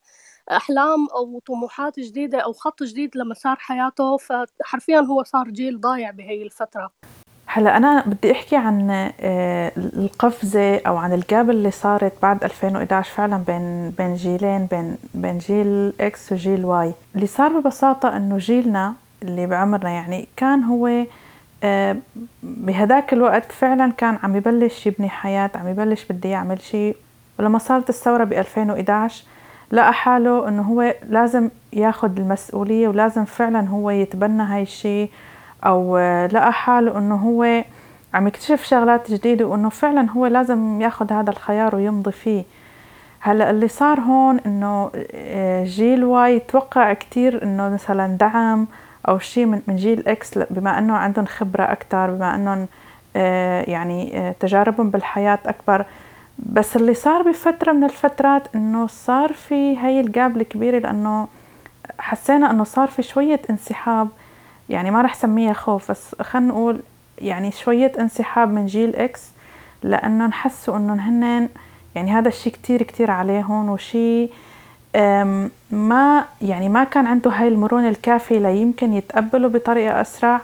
أحلام 0.50 1.06
أو 1.16 1.40
طموحات 1.46 2.00
جديدة 2.00 2.38
أو 2.38 2.52
خط 2.52 2.82
جديد 2.82 3.16
لمسار 3.16 3.56
حياته 3.56 4.16
فحرفيا 4.16 4.98
هو 5.00 5.22
صار 5.22 5.48
جيل 5.48 5.80
ضايع 5.80 6.10
بهي 6.10 6.42
الفترة. 6.42 6.90
هلأ 7.46 7.76
أنا 7.76 8.04
بدي 8.06 8.32
أحكي 8.32 8.56
عن 8.56 8.90
آه، 9.20 9.72
القفزة 9.76 10.76
أو 10.78 10.96
عن 10.96 11.12
ال 11.12 11.22
gap 11.22 11.50
اللي 11.50 11.70
صارت 11.70 12.12
بعد 12.22 12.44
2011 12.44 13.10
فعلا 13.14 13.36
بين 13.36 13.90
بين 13.90 14.14
جيلين 14.14 14.66
بين 14.66 14.96
بين 15.14 15.38
جيل 15.38 15.92
X 16.00 16.32
وجيل 16.32 16.64
Y. 16.64 16.92
اللي 17.14 17.26
صار 17.26 17.60
ببساطة 17.60 18.16
إنه 18.16 18.38
جيلنا 18.38 18.94
اللي 19.22 19.46
بعمرنا 19.46 19.90
يعني 19.90 20.28
كان 20.36 20.62
هو 20.64 21.04
آه، 21.62 21.96
بهداك 22.42 23.12
الوقت 23.12 23.52
فعلا 23.52 23.92
كان 23.92 24.18
عم 24.22 24.36
يبلش 24.36 24.86
يبني 24.86 25.08
حياة 25.08 25.50
عم 25.54 25.68
يبلش 25.68 26.04
بده 26.10 26.28
يعمل 26.28 26.62
شيء. 26.62 26.96
ولما 27.38 27.58
صارت 27.58 27.88
الثورة 27.88 28.24
ب 28.24 28.32
2011 28.32 29.24
لقى 29.74 29.92
حاله 29.92 30.48
إنه 30.48 30.62
هو 30.62 30.94
لازم 31.08 31.50
ياخذ 31.72 32.18
المسؤولية 32.18 32.88
ولازم 32.88 33.24
فعلا 33.24 33.68
هو 33.68 33.90
يتبنى 33.90 34.42
هاي 34.42 34.62
الشيء 34.62 35.10
أو 35.64 35.98
لقى 36.26 36.52
حاله 36.52 36.98
إنه 36.98 37.14
هو 37.14 37.64
عم 38.14 38.26
يكتشف 38.26 38.64
شغلات 38.64 39.10
جديدة 39.10 39.44
وإنه 39.44 39.68
فعلا 39.68 40.10
هو 40.10 40.26
لازم 40.26 40.80
ياخذ 40.80 41.12
هذا 41.12 41.30
الخيار 41.30 41.76
ويمضي 41.76 42.12
فيه. 42.12 42.44
هلأ 43.20 43.50
اللي 43.50 43.68
صار 43.68 44.00
هون 44.00 44.38
إنه 44.46 44.90
آه، 45.14 45.64
جيل 45.64 46.04
Y 46.04 46.40
توقع 46.40 46.92
كتير 46.92 47.42
إنه 47.42 47.68
مثلا 47.68 48.16
دعم 48.16 48.66
أو 49.08 49.18
شيء 49.18 49.46
من 49.46 49.76
جيل 49.76 50.08
X 50.08 50.38
بما 50.38 50.78
إنه 50.78 50.96
عندهم 50.96 51.26
خبرة 51.26 51.62
أكثر 51.62 52.10
بما 52.10 52.34
إنهم 52.34 52.66
آه، 53.16 53.62
يعني 53.70 54.18
آه، 54.18 54.34
تجاربهم 54.40 54.90
بالحياة 54.90 55.38
أكبر. 55.46 55.84
بس 56.38 56.76
اللي 56.76 56.94
صار 56.94 57.22
بفترة 57.22 57.72
من 57.72 57.84
الفترات 57.84 58.42
إنه 58.54 58.86
صار 58.86 59.32
في 59.32 59.76
هاي 59.76 60.00
ال 60.00 60.09
gap 60.09 60.36
الكبيرة 60.36 60.78
لأنه 60.78 61.28
حسينا 61.98 62.50
إنه 62.50 62.64
صار 62.64 62.88
في 62.88 63.02
شوية 63.02 63.40
انسحاب. 63.50 64.08
يعني 64.68 64.90
ما 64.90 65.02
رح 65.02 65.14
سميها 65.14 65.52
خوف 65.52 65.90
بس 65.90 66.14
خلينا 66.22 66.48
نقول 66.48 66.80
يعني 67.18 67.50
شوية 67.50 67.92
انسحاب 68.00 68.52
من 68.52 68.66
جيل 68.66 68.96
X 68.96 69.22
لأنه 69.82 70.30
حسوا 70.30 70.76
انه 70.76 70.94
هن 70.94 71.48
يعني 71.94 72.12
هذا 72.12 72.28
الشيء 72.28 72.52
كتير 72.52 72.82
كتير 72.82 73.10
عليهم 73.10 73.68
وشيء 73.68 74.30
ما 75.70 76.24
يعني 76.42 76.68
ما 76.68 76.84
كان 76.84 77.06
عنده 77.06 77.30
هاي 77.30 77.48
المرونة 77.48 77.88
الكافية 77.88 78.38
ليمكن 78.38 78.92
يتقبلوا 78.92 79.50
بطريقة 79.50 80.00
أسرع. 80.00 80.40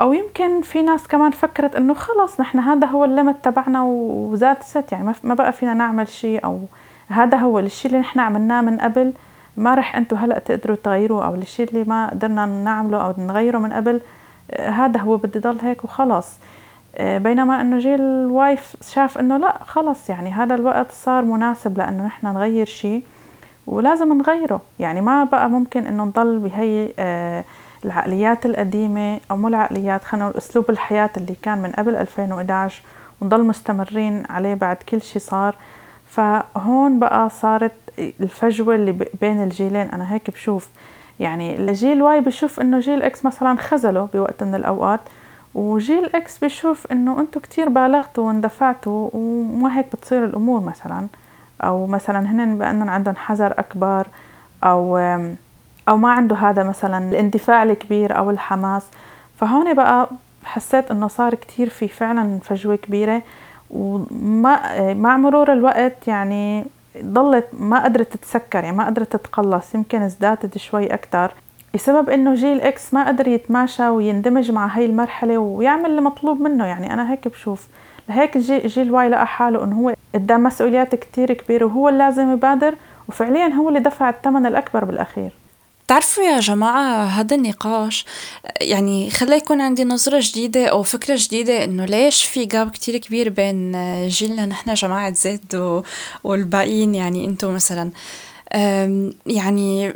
أو 0.00 0.12
يمكن 0.12 0.60
في 0.62 0.82
ناس 0.82 1.08
كمان 1.08 1.30
فكرت 1.30 1.76
إنه 1.76 1.94
خلص 1.94 2.40
نحن 2.40 2.58
هذا 2.58 2.86
هو 2.86 3.04
ال 3.04 3.11
limit 3.11 3.44
تبعنا 3.44 3.82
و 3.82 4.62
that's 4.62 4.85
it 4.85 4.92
يعني 4.92 5.14
ما 5.22 5.34
بقى 5.34 5.52
فينا 5.52 5.74
نعمل 5.74 6.08
شيء 6.08 6.44
أو 6.44 6.60
هذا 7.08 7.36
هو 7.38 7.58
الشيء 7.58 7.90
اللي 7.90 8.00
نحن 8.00 8.20
عملناه 8.20 8.60
من 8.60 8.78
قبل. 8.78 9.12
ما 9.56 9.74
رح 9.74 9.96
أنتم 9.96 10.16
هلأ 10.16 10.38
تقدروا 10.38 10.76
تغيروه 10.76 11.26
أو 11.26 11.34
الشيء 11.34 11.68
اللي 11.68 11.84
ما 11.84 12.10
قدرنا 12.10 12.46
نعمله 12.46 12.98
أو 13.06 13.14
نغيره 13.18 13.58
من 13.58 13.72
قبل 13.72 14.00
آه، 14.50 14.70
هذا 14.70 15.00
هو 15.00 15.16
بدي 15.16 15.38
ضل 15.38 15.58
هيك 15.62 15.84
وخلص. 15.84 16.38
آه، 16.96 17.18
بينما 17.18 17.60
إنه 17.60 17.78
جيل 17.78 18.00
ال 18.00 18.25
Y 18.25 18.51
ف 18.51 18.76
شاف 18.92 19.18
إنه 19.18 19.36
لأ 19.36 19.58
خلص 19.64 20.10
يعني 20.10 20.30
هذا 20.30 20.54
الوقت 20.54 20.92
صار 20.92 21.24
مناسب 21.24 21.78
لأنه 21.78 22.06
نحن 22.06 22.26
نغير 22.26 22.66
شيء 22.66 23.02
ولازم 23.66 24.12
نغيره. 24.18 24.60
يعني 24.78 25.00
ما 25.00 25.24
بقى 25.24 25.50
ممكن 25.50 25.86
إنه 25.86 26.04
نضل 26.04 26.38
بهي 26.38 26.92
آه 26.98 27.44
العقليات 27.84 28.46
القديمة 28.46 29.20
أو 29.30 29.36
مو 29.36 29.48
العقليات 29.48 30.04
خلينا 30.04 30.26
نقول 30.26 30.38
أسلوب 30.38 30.70
الحياة 30.70 31.10
اللي 31.16 31.34
كان 31.42 31.58
من 31.62 31.70
قبل 31.72 31.96
2011 31.96 32.82
ونضل 33.20 33.44
مستمرين 33.44 34.22
عليه 34.30 34.54
بعد 34.54 34.76
كل 34.76 35.02
شي 35.02 35.18
صار. 35.18 35.54
فهون 36.06 36.98
بقى 36.98 37.30
صارت 37.30 37.72
الفجوة 37.98 38.74
اللي 38.74 38.92
بين 39.20 39.42
الجيلين. 39.42 39.88
أنا 39.90 40.12
هيك 40.14 40.30
بشوف 40.30 40.68
يعني 41.20 41.56
الجيل 41.56 42.02
Y 42.02 42.20
بشوف 42.20 42.60
إنه 42.60 42.78
جيل 42.80 43.02
X 43.02 43.24
مثلا 43.24 43.56
خذله 43.58 44.08
بوقت 44.14 44.42
من 44.42 44.54
الأوقات 44.54 45.00
وجيل 45.54 46.10
X 46.14 46.38
بشوف 46.38 46.86
إنه 46.92 47.20
أنتم 47.20 47.40
كتير 47.40 47.68
بالغتوا 47.68 48.24
واندفعتوا 48.24 49.10
وما 49.12 49.78
هيك 49.78 49.86
بتصير 49.92 50.24
الأمور 50.24 50.60
مثلا. 50.60 51.06
أو 51.64 51.86
مثلا 51.86 52.18
هن 52.18 52.58
بأنهم 52.58 52.90
عندهم 52.90 53.16
حذر 53.16 53.54
أكبر 53.58 54.06
أو 54.64 54.98
أو 55.88 55.96
ما 55.96 56.12
عنده 56.12 56.36
هذا 56.36 56.62
مثلا 56.62 56.98
الاندفاع 57.10 57.62
الكبير 57.62 58.18
أو 58.18 58.30
الحماس. 58.30 58.82
فهون 59.36 59.74
بقى 59.74 60.08
حسيت 60.44 60.90
إنه 60.90 61.08
صار 61.08 61.34
كتير 61.34 61.68
في 61.68 61.88
فعلا 61.88 62.38
فجوة 62.42 62.76
كبيرة 62.76 63.22
وما 63.70 64.94
مع 64.94 65.16
مرور 65.16 65.52
الوقت 65.52 66.08
يعني 66.08 66.64
ضلت 67.04 67.46
ما 67.52 67.84
قدرت 67.84 68.12
تتسكر 68.16 68.64
يعني 68.64 68.76
ما 68.76 68.86
قدرت 68.86 69.16
تتقلص 69.16 69.74
يمكن 69.74 70.02
ازدادت 70.02 70.58
شوي 70.58 70.86
أكثر 70.94 71.32
بسبب 71.74 72.10
إنه 72.10 72.34
جيل 72.34 72.60
X 72.60 72.94
ما 72.94 73.08
قدر 73.08 73.28
يتماشى 73.28 73.88
ويندمج 73.88 74.50
مع 74.50 74.66
هاي 74.66 74.86
المرحلة 74.86 75.38
ويعمل 75.38 75.90
المطلوب 75.98 76.40
منه. 76.40 76.66
يعني 76.66 76.92
أنا 76.92 77.12
هيك 77.12 77.28
بشوف 77.28 77.68
لهيك 78.08 78.38
جيل 78.38 78.92
Y 78.92 79.08
لقى 79.08 79.26
حاله 79.26 79.64
إنه 79.64 79.76
هو 79.80 79.94
قدام 80.14 80.42
مسؤوليات 80.42 80.94
كتير 80.94 81.32
كبيرة 81.32 81.64
وهو 81.64 81.88
اللي 81.88 81.98
لازم 81.98 82.32
يبادر 82.32 82.74
وفعليا 83.08 83.46
هو 83.46 83.68
اللي 83.68 83.80
دفع 83.80 84.08
الثمن 84.08 84.46
الأكبر 84.46 84.84
بالأخير. 84.84 85.30
بتعرفوا 85.88 86.24
يا 86.24 86.40
جماعة 86.40 87.04
هذا 87.04 87.36
النقاش؟ 87.36 88.04
يعني 88.60 89.10
خلى 89.10 89.36
يكون 89.36 89.60
عندي 89.60 89.84
نظرة 89.84 90.20
جديدة 90.22 90.66
أو 90.66 90.82
فكرة 90.82 91.16
جديدة 91.18 91.64
إنه 91.64 91.84
ليش 91.84 92.24
في 92.24 92.44
جاب 92.44 92.70
كتير 92.70 92.96
كبير 92.96 93.28
بين 93.28 93.72
جيلنا 94.08 94.46
نحن 94.46 94.74
جماعة 94.74 95.12
زد 95.12 95.82
والباقيين 96.24 96.94
يعني 96.94 97.24
أنتم 97.24 97.54
مثلا. 97.54 97.90
يعني 99.26 99.94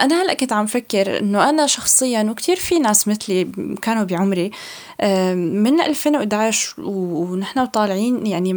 أنا 0.00 0.22
هلأ 0.22 0.34
كنت 0.34 0.52
عم 0.52 0.66
فكر 0.66 1.18
إنه 1.18 1.48
أنا 1.50 1.66
شخصيا 1.66 2.22
وكتير 2.22 2.56
في 2.56 2.78
ناس 2.78 3.08
مثلي 3.08 3.48
كانوا 3.82 4.04
بعمري 4.04 4.50
من 5.34 5.80
2011 5.80 6.74
ونحن 6.82 7.66
طالعين 7.66 8.26
يعني 8.26 8.52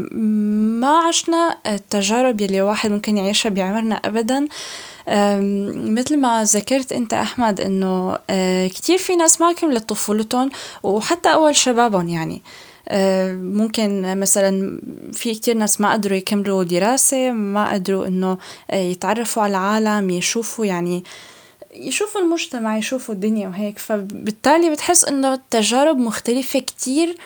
ما 0.81 0.97
عشنا 0.97 1.57
التجارب 1.67 2.41
يلي 2.41 2.57
الواحد 2.57 2.91
ممكن 2.91 3.17
يعيشها 3.17 3.49
بعمرنا 3.49 3.95
أبدا. 3.95 4.47
مثل 5.97 6.17
ما 6.17 6.43
ذكرت 6.43 6.91
أنت 6.91 7.13
أحمد 7.13 7.61
إنه 7.61 8.17
أه، 8.29 8.67
كتير 8.67 8.97
في 8.97 9.15
ناس 9.15 9.41
ما 9.41 9.53
كملت 9.53 9.89
طفولتهم 9.89 10.49
وحتى 10.83 11.33
أول 11.33 11.55
شبابهم 11.55 12.09
يعني. 12.09 12.41
أه، 12.87 13.33
ممكن 13.33 14.17
مثلا 14.19 14.81
في 15.13 15.33
كتير 15.33 15.57
ناس 15.57 15.81
ما 15.81 15.93
قدروا 15.93 16.17
يكملوا 16.17 16.63
دراسة 16.63 17.31
ما 17.31 17.73
قدروا 17.73 18.07
إنه 18.07 18.37
أه، 18.71 18.75
يتعرفوا 18.75 19.43
على 19.43 19.51
العالم 19.51 20.09
يشوفوا 20.09 20.65
يعني 20.65 21.03
يشوفوا 21.75 22.21
المجتمع 22.21 22.77
يشوفوا 22.77 23.15
الدنيا 23.15 23.47
وهيك. 23.47 23.79
فبالتالي 23.79 24.69
بتحس 24.69 25.05
إنه 25.05 25.33
التجارب 25.33 25.97
مختلفة 25.97 26.59
كتير 26.59 27.17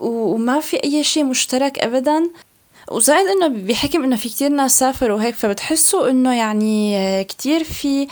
وما 0.00 0.60
في 0.60 0.84
أي 0.84 1.04
شيء 1.04 1.24
مشترك 1.24 1.78
ابدا. 1.78 2.30
وزائد 2.90 3.26
إنه 3.26 3.48
بحكم 3.48 4.04
إنه 4.04 4.16
في 4.16 4.28
كتير 4.28 4.48
ناس 4.48 4.78
سافروا 4.78 5.16
وهيك 5.16 5.34
فبتحسوا 5.34 6.10
إنه 6.10 6.34
يعني 6.38 7.24
كتير 7.24 7.64
في 7.64 8.06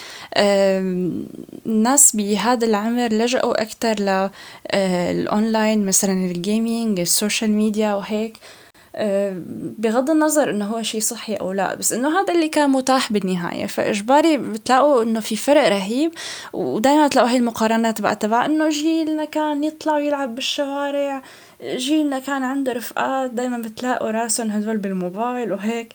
ناس 1.65 2.17
بهذا 2.17 2.67
العمر 2.67 3.09
لجأوا 3.13 3.63
أكتر 3.63 3.95
للاونلاين 4.75 5.87
مثلا 5.87 6.13
ال 6.13 6.25
gaming 6.25 7.01
ال 7.01 7.08
social 7.08 7.51
media 7.51 7.95
وهيك. 7.95 8.37
بغض 9.79 10.11
النظر 10.11 10.51
إنه 10.51 10.65
هو 10.67 10.83
شيء 10.83 11.01
صحي 11.01 11.35
أو 11.35 11.53
لا 11.53 11.75
بس 11.75 11.93
إنه 11.93 12.21
هذا 12.21 12.35
اللي 12.35 12.49
كان 12.49 12.71
متاح 12.71 13.13
بالنهاية. 13.13 13.67
فإجباري 13.67 14.37
بتلاقوا 14.37 15.03
إنه 15.03 15.21
في 15.21 15.37
فرق 15.37 15.69
رهيب 15.69 16.13
ودائما 16.53 17.09
تلاقوا 17.09 17.31
هاي 17.31 17.37
المقارنات 17.37 18.01
بقى 18.01 18.17
تبع 18.17 18.45
إنه 18.45 18.69
جيلنا 18.69 19.25
كان 19.25 19.65
يطلع 19.65 19.97
ويلعب 19.97 20.35
بالشوارع. 20.35 21.23
جيلنا 21.63 22.19
كان 22.19 22.43
عنده 22.43 22.73
رفقات 22.73 23.31
دايما 23.31 23.59
بتلاقوا 23.59 24.11
راسهم 24.11 24.51
هدول 24.51 24.77
بالموبايل 24.77 25.53
وهيك. 25.53 25.93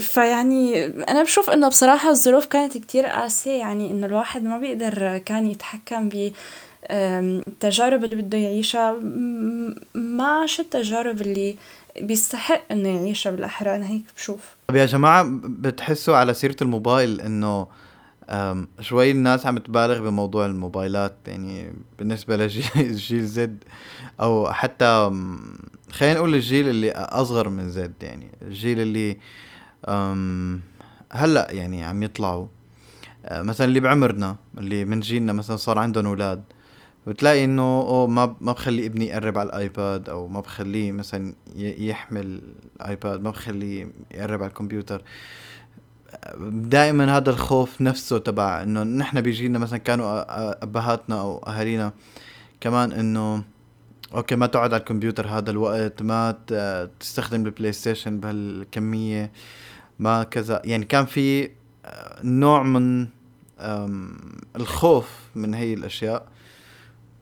فيعني 0.00 0.86
أنا 0.86 1.22
بشوف 1.22 1.50
إنه 1.50 1.68
بصراحة 1.68 2.10
الظروف 2.10 2.46
كانت 2.46 2.78
كتير 2.78 3.06
قاسية 3.06 3.50
يعني 3.58 3.90
إنه 3.90 4.06
الواحد 4.06 4.42
ما 4.42 4.58
بيقدر 4.58 5.18
كان 5.18 5.46
يتحكم 5.46 6.08
ب 6.08 6.32
التجارب 6.90 8.04
اللي 8.04 8.16
بده 8.16 8.38
يعيشها. 8.38 8.92
ما 9.94 10.24
عاش 10.24 10.60
التجارب 10.60 11.20
اللي 11.20 11.56
بيستحق 12.00 12.62
إنه 12.70 12.88
يعيشها 12.88 13.30
بالأحرى؟ 13.30 13.76
أنا 13.76 13.90
هيك 13.90 14.02
بشوف. 14.16 14.40
طب 14.68 14.76
يا 14.76 14.86
جماعة 14.86 15.26
بتحسوا 15.42 16.16
على 16.16 16.34
سيرة 16.34 16.56
الموبايل 16.62 17.20
إنه 17.20 17.66
شوي 18.80 19.10
الناس 19.10 19.46
عم 19.46 19.58
تبالغ 19.58 20.00
بموضوع 20.00 20.46
الموبايلات 20.46 21.16
يعني 21.26 21.72
بالنسبة 21.98 22.36
لجيل 22.36 23.24
زد 23.36 23.64
أو 24.20 24.52
حتى 24.52 25.10
خلينا 25.90 26.14
نقول 26.14 26.34
الجيل 26.34 26.68
اللي 26.68 26.92
أصغر 26.92 27.48
من 27.48 27.70
زد 27.70 27.94
يعني 28.02 28.30
الجيل 28.42 28.80
اللي 28.80 29.16
هلأ 31.12 31.52
يعني 31.52 31.84
عم 31.84 32.02
يطلعوا. 32.02 32.46
أه، 33.24 33.42
مثلا 33.42 33.66
اللي 33.66 33.80
بعمرنا 33.80 34.36
اللي 34.58 34.84
من 34.84 35.00
جيلنا 35.00 35.32
مثلا 35.32 35.56
صار 35.56 35.78
عندهم 35.78 36.06
أولاد 36.06 36.42
بتلاقي 37.06 37.44
إنه 37.44 37.62
أوه 37.62 38.06
ما 38.06 38.36
ما 38.40 38.52
بخلي 38.52 38.86
ابني 38.86 39.06
يقرب 39.06 39.38
على 39.38 39.46
الآيباد 39.46 40.08
أو 40.08 40.28
ما 40.28 40.40
بخليه 40.40 40.92
مثلا 40.92 41.34
يحمل 41.56 42.40
الآيباد 42.76 43.20
ما 43.20 43.30
بخليه 43.30 43.88
يقرب 44.14 44.42
على 44.42 44.48
الكمبيوتر. 44.48 45.02
دائما 46.50 47.16
هذا 47.16 47.30
الخوف 47.30 47.80
نفسه 47.80 48.18
تبع 48.18 48.62
إنه 48.62 48.82
نحن 48.82 49.20
بيجينا 49.20 49.58
مثلا 49.58 49.78
كانوا 49.78 50.24
أبهاتنا 50.64 51.20
أو 51.20 51.38
أهالينا 51.38 51.92
كمان 52.60 52.92
إنه 52.92 53.44
okay 54.14 54.36
ما 54.36 54.46
تقعد 54.46 54.72
على 54.72 54.80
الكمبيوتر 54.80 55.28
هذا 55.28 55.50
الوقت 55.50 56.02
ما 56.02 56.36
تستخدم 57.00 57.46
ال 57.46 57.72
PlayStation 57.72 58.20
بهالكمية 58.20 59.32
ما 59.98 60.22
كذا. 60.22 60.62
يعني 60.64 60.84
كان 60.84 61.06
في 61.06 61.50
نوع 62.24 62.62
من 62.62 63.06
الخوف 64.56 65.10
من 65.34 65.54
هي 65.54 65.74
الأشياء. 65.74 66.26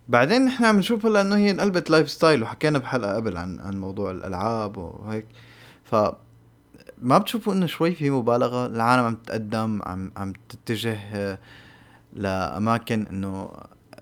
بعدين 0.08 0.44
نحن 0.44 0.64
عم 0.64 0.78
نشوف 0.78 1.06
هلا 1.06 1.20
إنه 1.20 1.36
هي 1.36 1.50
انقلبت 1.50 1.90
lifestyle 1.90 2.42
وحكينا 2.42 2.78
بحلقة 2.78 3.16
قبل 3.16 3.36
عن 3.36 3.60
عن 3.60 3.78
موضوع 3.78 4.10
الألعاب 4.10 4.76
وهيك. 4.76 5.26
ف 5.84 5.96
ما 7.02 7.18
بتشوفوا 7.18 7.52
إنه 7.52 7.66
شوي 7.66 7.94
في 7.94 8.10
مبالغة؟ 8.10 8.66
العالم 8.66 9.04
عم 9.04 9.14
تتقدم 9.14 9.80
عم 9.82 10.12
عم 10.16 10.32
تتجه 10.48 10.98
آه، 11.14 11.38
لأماكن 12.12 13.06
إنه 13.10 13.50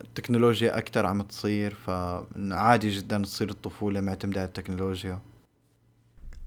التكنولوجيا 0.01 0.79
أكثر 0.79 1.07
عم 1.07 1.23
تصير 1.23 1.75
فعادي 1.75 2.91
جدا 2.91 3.23
تصير 3.23 3.51
الطفولة 3.51 4.01
معتمدة 4.01 4.41
على 4.41 4.49
التكنولوجيا. 4.49 5.19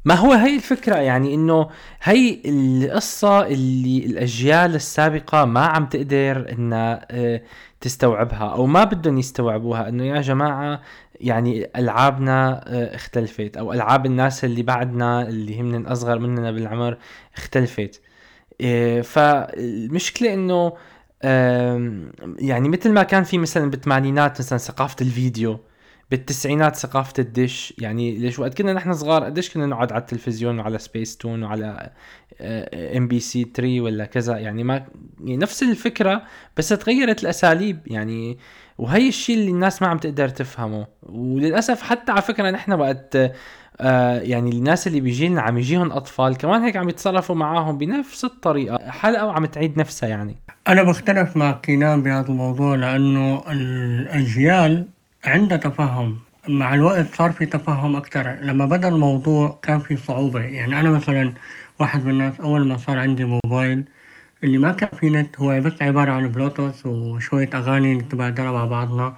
ما 0.06 0.14
هو 0.16 0.34
هي 0.34 0.56
الفكرة؟ 0.56 0.96
يعني 0.96 1.34
إنه 1.34 1.70
هي 2.04 2.42
القصة 2.46 3.48
اللي 3.48 4.06
الأجيال 4.06 4.76
السابقة 4.76 5.46
ما 5.46 5.66
عم 5.66 5.86
تقدر 5.86 6.52
إنها 6.52 7.08
آه، 7.12 7.42
تستوعبها 7.82 8.52
أو 8.54 8.66
ما 8.66 8.84
بدهم 8.84 9.18
يستوعبوها 9.18 9.90
إنه 9.90 10.04
يا 10.04 10.22
جماعة 10.22 10.82
يعني 11.22 11.70
ألعابنا 11.76 12.64
آه، 12.68 12.96
اختلفت 12.96 13.58
أو 13.58 13.74
ألعاب 13.74 14.06
الناس 14.06 14.46
اللي 14.46 14.64
بعدنا 14.64 15.28
اللي 15.28 15.62
هم 15.62 15.88
اصغر 15.88 16.20
مننا 16.20 16.52
بالعمر 16.52 16.98
اختلفت. 17.38 18.02
آه، 18.62 19.02
فالمشكلة 19.02 20.34
إنه 20.34 20.74
يعني 22.40 22.70
مثل 22.70 22.92
ما 22.92 23.04
كان 23.04 23.24
في 23.24 23.38
مثلا 23.38 23.72
بالثمانينات 23.72 24.40
مثلا 24.40 24.58
ثقافة 24.58 24.96
الفيديو 25.02 25.60
بالتسعينات 26.12 26.76
ثقافة 26.76 27.14
الدش. 27.20 27.74
يعني 27.78 28.18
ليش؟ 28.18 28.40
وقت 28.40 28.58
كنا 28.58 28.74
نحن 28.74 28.94
صغار 28.94 29.24
قديش 29.24 29.54
كنا 29.54 29.66
نقعد 29.66 29.92
على 29.92 30.02
التلفزيون 30.02 30.60
وعلى 30.60 30.80
سبيس 30.80 31.18
تون 31.18 31.44
وعلى 31.44 31.92
MBC 32.98 33.52
3 33.56 33.82
ولا 33.82 34.06
كذا. 34.06 34.38
يعني 34.38 34.64
ما 34.64 34.86
يعني 35.20 35.38
نفس 35.38 35.64
الفكرة 35.64 36.24
بس 36.58 36.70
تغيرت 36.70 37.24
الأساليب. 37.24 37.80
يعني 37.88 38.38
وهي 38.78 39.08
الشيء 39.08 39.36
اللي 39.36 39.52
الناس 39.52 39.82
ما 39.82 39.88
عم 39.88 39.98
تقدر 39.98 40.30
تفهمه. 40.30 40.88
وللأسف 41.04 41.82
حتى 41.82 42.12
على 42.12 42.22
فكرة 42.22 42.52
نحن 42.52 42.74
وقت 42.74 43.18
آه 43.82 44.20
يعني 44.20 44.50
الناس 44.50 44.88
اللي 44.88 45.00
بيجينا 45.00 45.42
عم 45.42 45.58
يجيهم 45.58 45.92
أطفال 45.92 46.38
كمان 46.38 46.62
هيك 46.62 46.76
عم 46.76 46.90
يتصرفوا 46.90 47.36
معاهم 47.36 47.78
بنفس 47.78 48.26
الطريقة. 48.26 48.90
حلقة 48.90 49.26
وعم 49.26 49.46
تعيد 49.46 49.80
نفسها 49.80 50.10
يعني. 50.10 50.36
أنا 50.68 50.84
بختلف 50.84 51.38
مع 51.38 51.52
كينان 51.52 52.04
بهذا 52.04 52.28
الموضوع 52.28 52.76
لأنه 52.76 53.44
الاجيال 53.52 54.88
عندها 55.26 55.58
تفهم. 55.58 56.18
مع 56.48 56.74
الوقت 56.74 57.16
صار 57.16 57.32
في 57.32 57.46
تفهم 57.46 57.96
أكتر. 57.96 58.36
لما 58.42 58.66
بدأ 58.66 58.88
الموضوع 58.88 59.60
كان 59.62 59.80
في 59.80 59.98
صعوبة. 59.98 60.40
يعني 60.40 60.80
أنا 60.80 60.90
مثلا 60.90 61.34
واحد 61.80 62.06
من 62.06 62.12
الناس 62.12 62.40
أول 62.40 62.68
ما 62.68 62.78
صار 62.78 63.00
عندي 63.00 63.26
موبايل 63.26 63.84
اللي 64.44 64.58
ما 64.58 64.72
كان 64.72 64.90
في 65.00 65.10
نت 65.10 65.40
هو 65.40 65.62
بس 65.62 65.82
عبارة 65.82 66.12
عن 66.12 66.28
بلوتوث 66.32 66.86
وشوية 66.86 67.50
أغاني 67.54 67.96
نتبادلها 67.96 68.52
مع 68.52 68.66
بعضنا. 68.66 69.18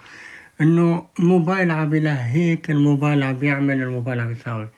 إنه 0.61 1.07
الموبايل 1.19 1.71
عم 1.71 1.93
هيك 2.07 2.71
الموبايل 2.71 3.23
عم 3.23 3.33
بيعمل 3.39 3.81
الموبايل 3.81 4.19
عم 4.19 4.31
يساوي. 4.31 4.69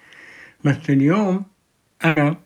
بس 0.66 0.90
اليوم 0.90 1.46
أنا 2.06 2.38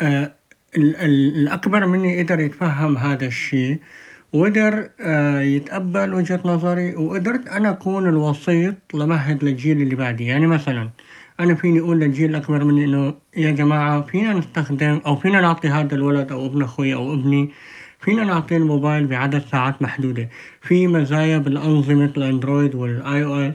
آه 0.00 0.34
الأكبر 0.76 1.86
مني 1.86 2.22
قدر 2.22 2.40
يتفهم 2.40 2.96
هذا 2.98 3.26
الشيء 3.26 3.80
وقدر 4.32 4.90
آه، 5.00 5.40
يتقبل 5.40 6.14
وجهة 6.14 6.40
نظري 6.44 6.96
وقدرت 6.96 7.48
أنا 7.48 7.70
أكون 7.70 8.08
الوسيط 8.08 8.74
لمهد 8.94 9.44
للجيل 9.44 9.82
اللي 9.82 9.94
بعدي. 9.96 10.26
يعني 10.26 10.46
مثلا 10.46 10.90
أنا 11.40 11.54
فيني 11.54 11.80
أقول 11.80 12.00
للجيل 12.00 12.30
الأكبر 12.30 12.64
مني 12.64 12.84
إنه 12.84 13.14
يا 13.36 13.50
جماعة 13.50 14.02
فينا 14.02 14.32
نستخدم 14.32 15.00
أو 15.06 15.16
فينا 15.16 15.40
نعطي 15.40 15.68
هذا 15.68 15.94
الولد 15.94 16.32
أو 16.32 16.46
ابن 16.46 16.62
أخوي 16.62 16.94
أو 16.94 17.14
ابني 17.14 17.50
فينا 18.00 18.24
نعطيه 18.24 18.56
الموبايل 18.56 19.06
بعدد 19.06 19.42
ساعات 19.52 19.82
محدودة. 19.82 20.28
في 20.62 20.86
مزايا 20.86 21.38
بالأنظمة 21.38 22.12
ال 22.16 22.74
Android 22.74 23.24
وال 23.24 23.34
iOS. 23.34 23.54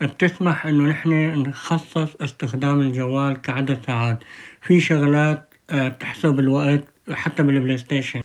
بتسمح 0.00 0.66
إنه 0.66 0.84
نحن 0.84 1.10
نخصص 1.46 2.16
استخدام 2.20 2.80
الجوال 2.80 3.40
كعدد 3.42 3.78
ساعات. 3.86 4.18
في 4.62 4.80
شغلات 4.80 5.54
آه، 5.70 5.88
تحسب 5.88 6.38
الوقت 6.38 6.84
حتى 7.12 7.42
بال 7.42 7.78
PlayStation 7.78 8.22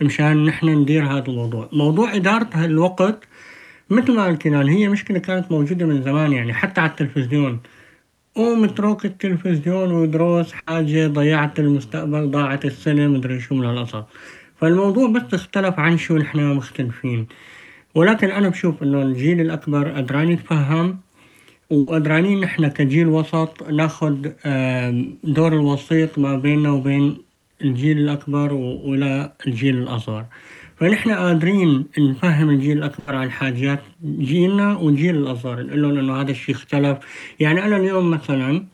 مشان 0.00 0.44
نحن 0.44 0.68
ندير 0.68 1.04
هذا 1.04 1.26
الموضوع. 1.28 1.68
موضوع 1.72 2.14
إدارة 2.14 2.64
الوقت 2.64 3.28
مثل 3.90 4.12
ما 4.14 4.24
قلت 4.24 4.46
هي 4.46 4.88
مشكلة 4.88 5.18
كانت 5.18 5.52
موجودة 5.52 5.86
من 5.86 6.02
زمان 6.02 6.32
يعني 6.32 6.54
حتى 6.54 6.80
على 6.80 6.90
التلفزيون. 6.90 7.60
قوم 8.34 8.64
اترك 8.64 9.04
التلفزيون 9.04 9.92
وادرس 9.92 10.52
حاجة 10.52 11.06
ضيعت 11.06 11.58
المستقبل 11.60 12.30
ضاعت 12.30 12.64
السنة 12.64 13.08
مدري 13.08 13.40
شو 13.40 13.54
من 13.54 13.64
هالقصص. 13.64 14.04
فالموضوع 14.56 15.08
بس 15.08 15.34
اختلف 15.34 15.78
عن 15.78 15.98
شو 15.98 16.16
نحن 16.16 16.54
مختلفين. 16.54 17.26
ولكن 17.94 18.30
أنا 18.30 18.48
بشوف 18.48 18.82
إنه 18.82 19.02
الجيل 19.02 19.40
الأكبر 19.40 19.88
قدران 19.90 20.30
يتفهم 20.30 20.98
وقدرانين 21.70 22.40
نحن 22.40 22.68
كجيل 22.68 23.06
وسط 23.06 23.62
ناخد 23.62 24.22
دور 25.24 25.52
الوسيط 25.52 26.18
ما 26.18 26.36
بيننا 26.36 26.70
وبين 26.70 27.16
الجيل 27.64 27.98
الأكبر 27.98 28.52
ولا 28.52 29.32
الجيل 29.46 29.76
الأصغر. 29.76 30.24
فنحن 30.82 31.10
قادرين 31.10 31.86
نفهم 31.98 32.50
الجيل 32.50 32.78
الأكبر 32.78 33.16
عن 33.16 33.30
حاجات 33.30 33.80
جيلنا 34.04 34.76
والجيل 34.76 35.16
الأصغر 35.16 35.62
نقول 35.62 35.82
لهم 35.82 35.98
إنه 35.98 36.20
هذا 36.20 36.30
الشيء 36.30 36.54
اختلف. 36.54 36.98
يعني 37.40 37.64
أنا 37.64 37.76
اليوم 37.76 38.10
مثلا 38.10 38.66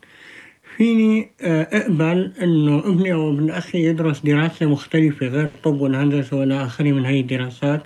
فيني 0.77 1.31
آه، 1.41 1.67
أقبل 1.71 2.33
إنه 2.41 2.79
ابني 2.79 3.13
أو 3.13 3.29
ابن 3.29 3.49
أخي 3.49 3.85
يدرس 3.85 4.19
دراسة 4.19 4.65
مختلفة 4.65 5.27
غير 5.27 5.43
الطب 5.43 5.81
والهندسة 5.81 6.37
وإلى 6.37 6.65
آخره 6.65 6.91
من 6.91 7.05
هاي 7.05 7.19
الدراسات 7.19 7.83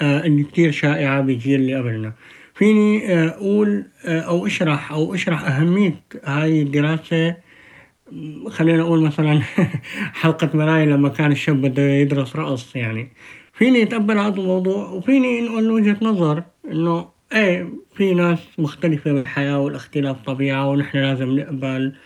آه، 0.00 0.26
اللي 0.26 0.42
كتير 0.42 0.70
شائعة 0.70 1.20
بالجيل 1.20 1.60
اللي 1.60 1.74
قبلنا. 1.74 2.12
فيني 2.54 3.14
آه، 3.14 3.28
أقول 3.28 3.84
أو 4.04 4.46
أشرح 4.46 4.92
أو 4.92 5.14
أشرح 5.14 5.44
أهمية 5.44 5.94
هاي 6.24 6.62
الدراسة 6.62 7.36
خلينا 8.48 8.78
نقول 8.78 9.02
مثلا 9.02 9.40
حلقة 10.20 10.50
مراية 10.54 10.84
لما 10.84 11.08
كان 11.08 11.32
الشاب 11.32 11.60
بده 11.62 11.82
يدرس 11.82 12.36
رقص 12.36 12.76
يعني. 12.76 13.12
فيني 13.52 13.82
أتقبل 13.82 14.18
هذا 14.18 14.40
الموضوع 14.40 14.88
وفيني 14.90 15.40
نقول 15.40 15.70
وجهة 15.70 15.96
نظر 16.02 16.42
إنه 16.70 17.08
إيه 17.32 17.68
في 17.94 18.14
ناس 18.14 18.38
مختلفة 18.58 19.12
بالحياة 19.12 19.60
والاختلاف 19.60 20.22
طبيعة 20.22 20.68
ونحن 20.70 20.98
لازم 20.98 21.38
نقبل 21.38 21.96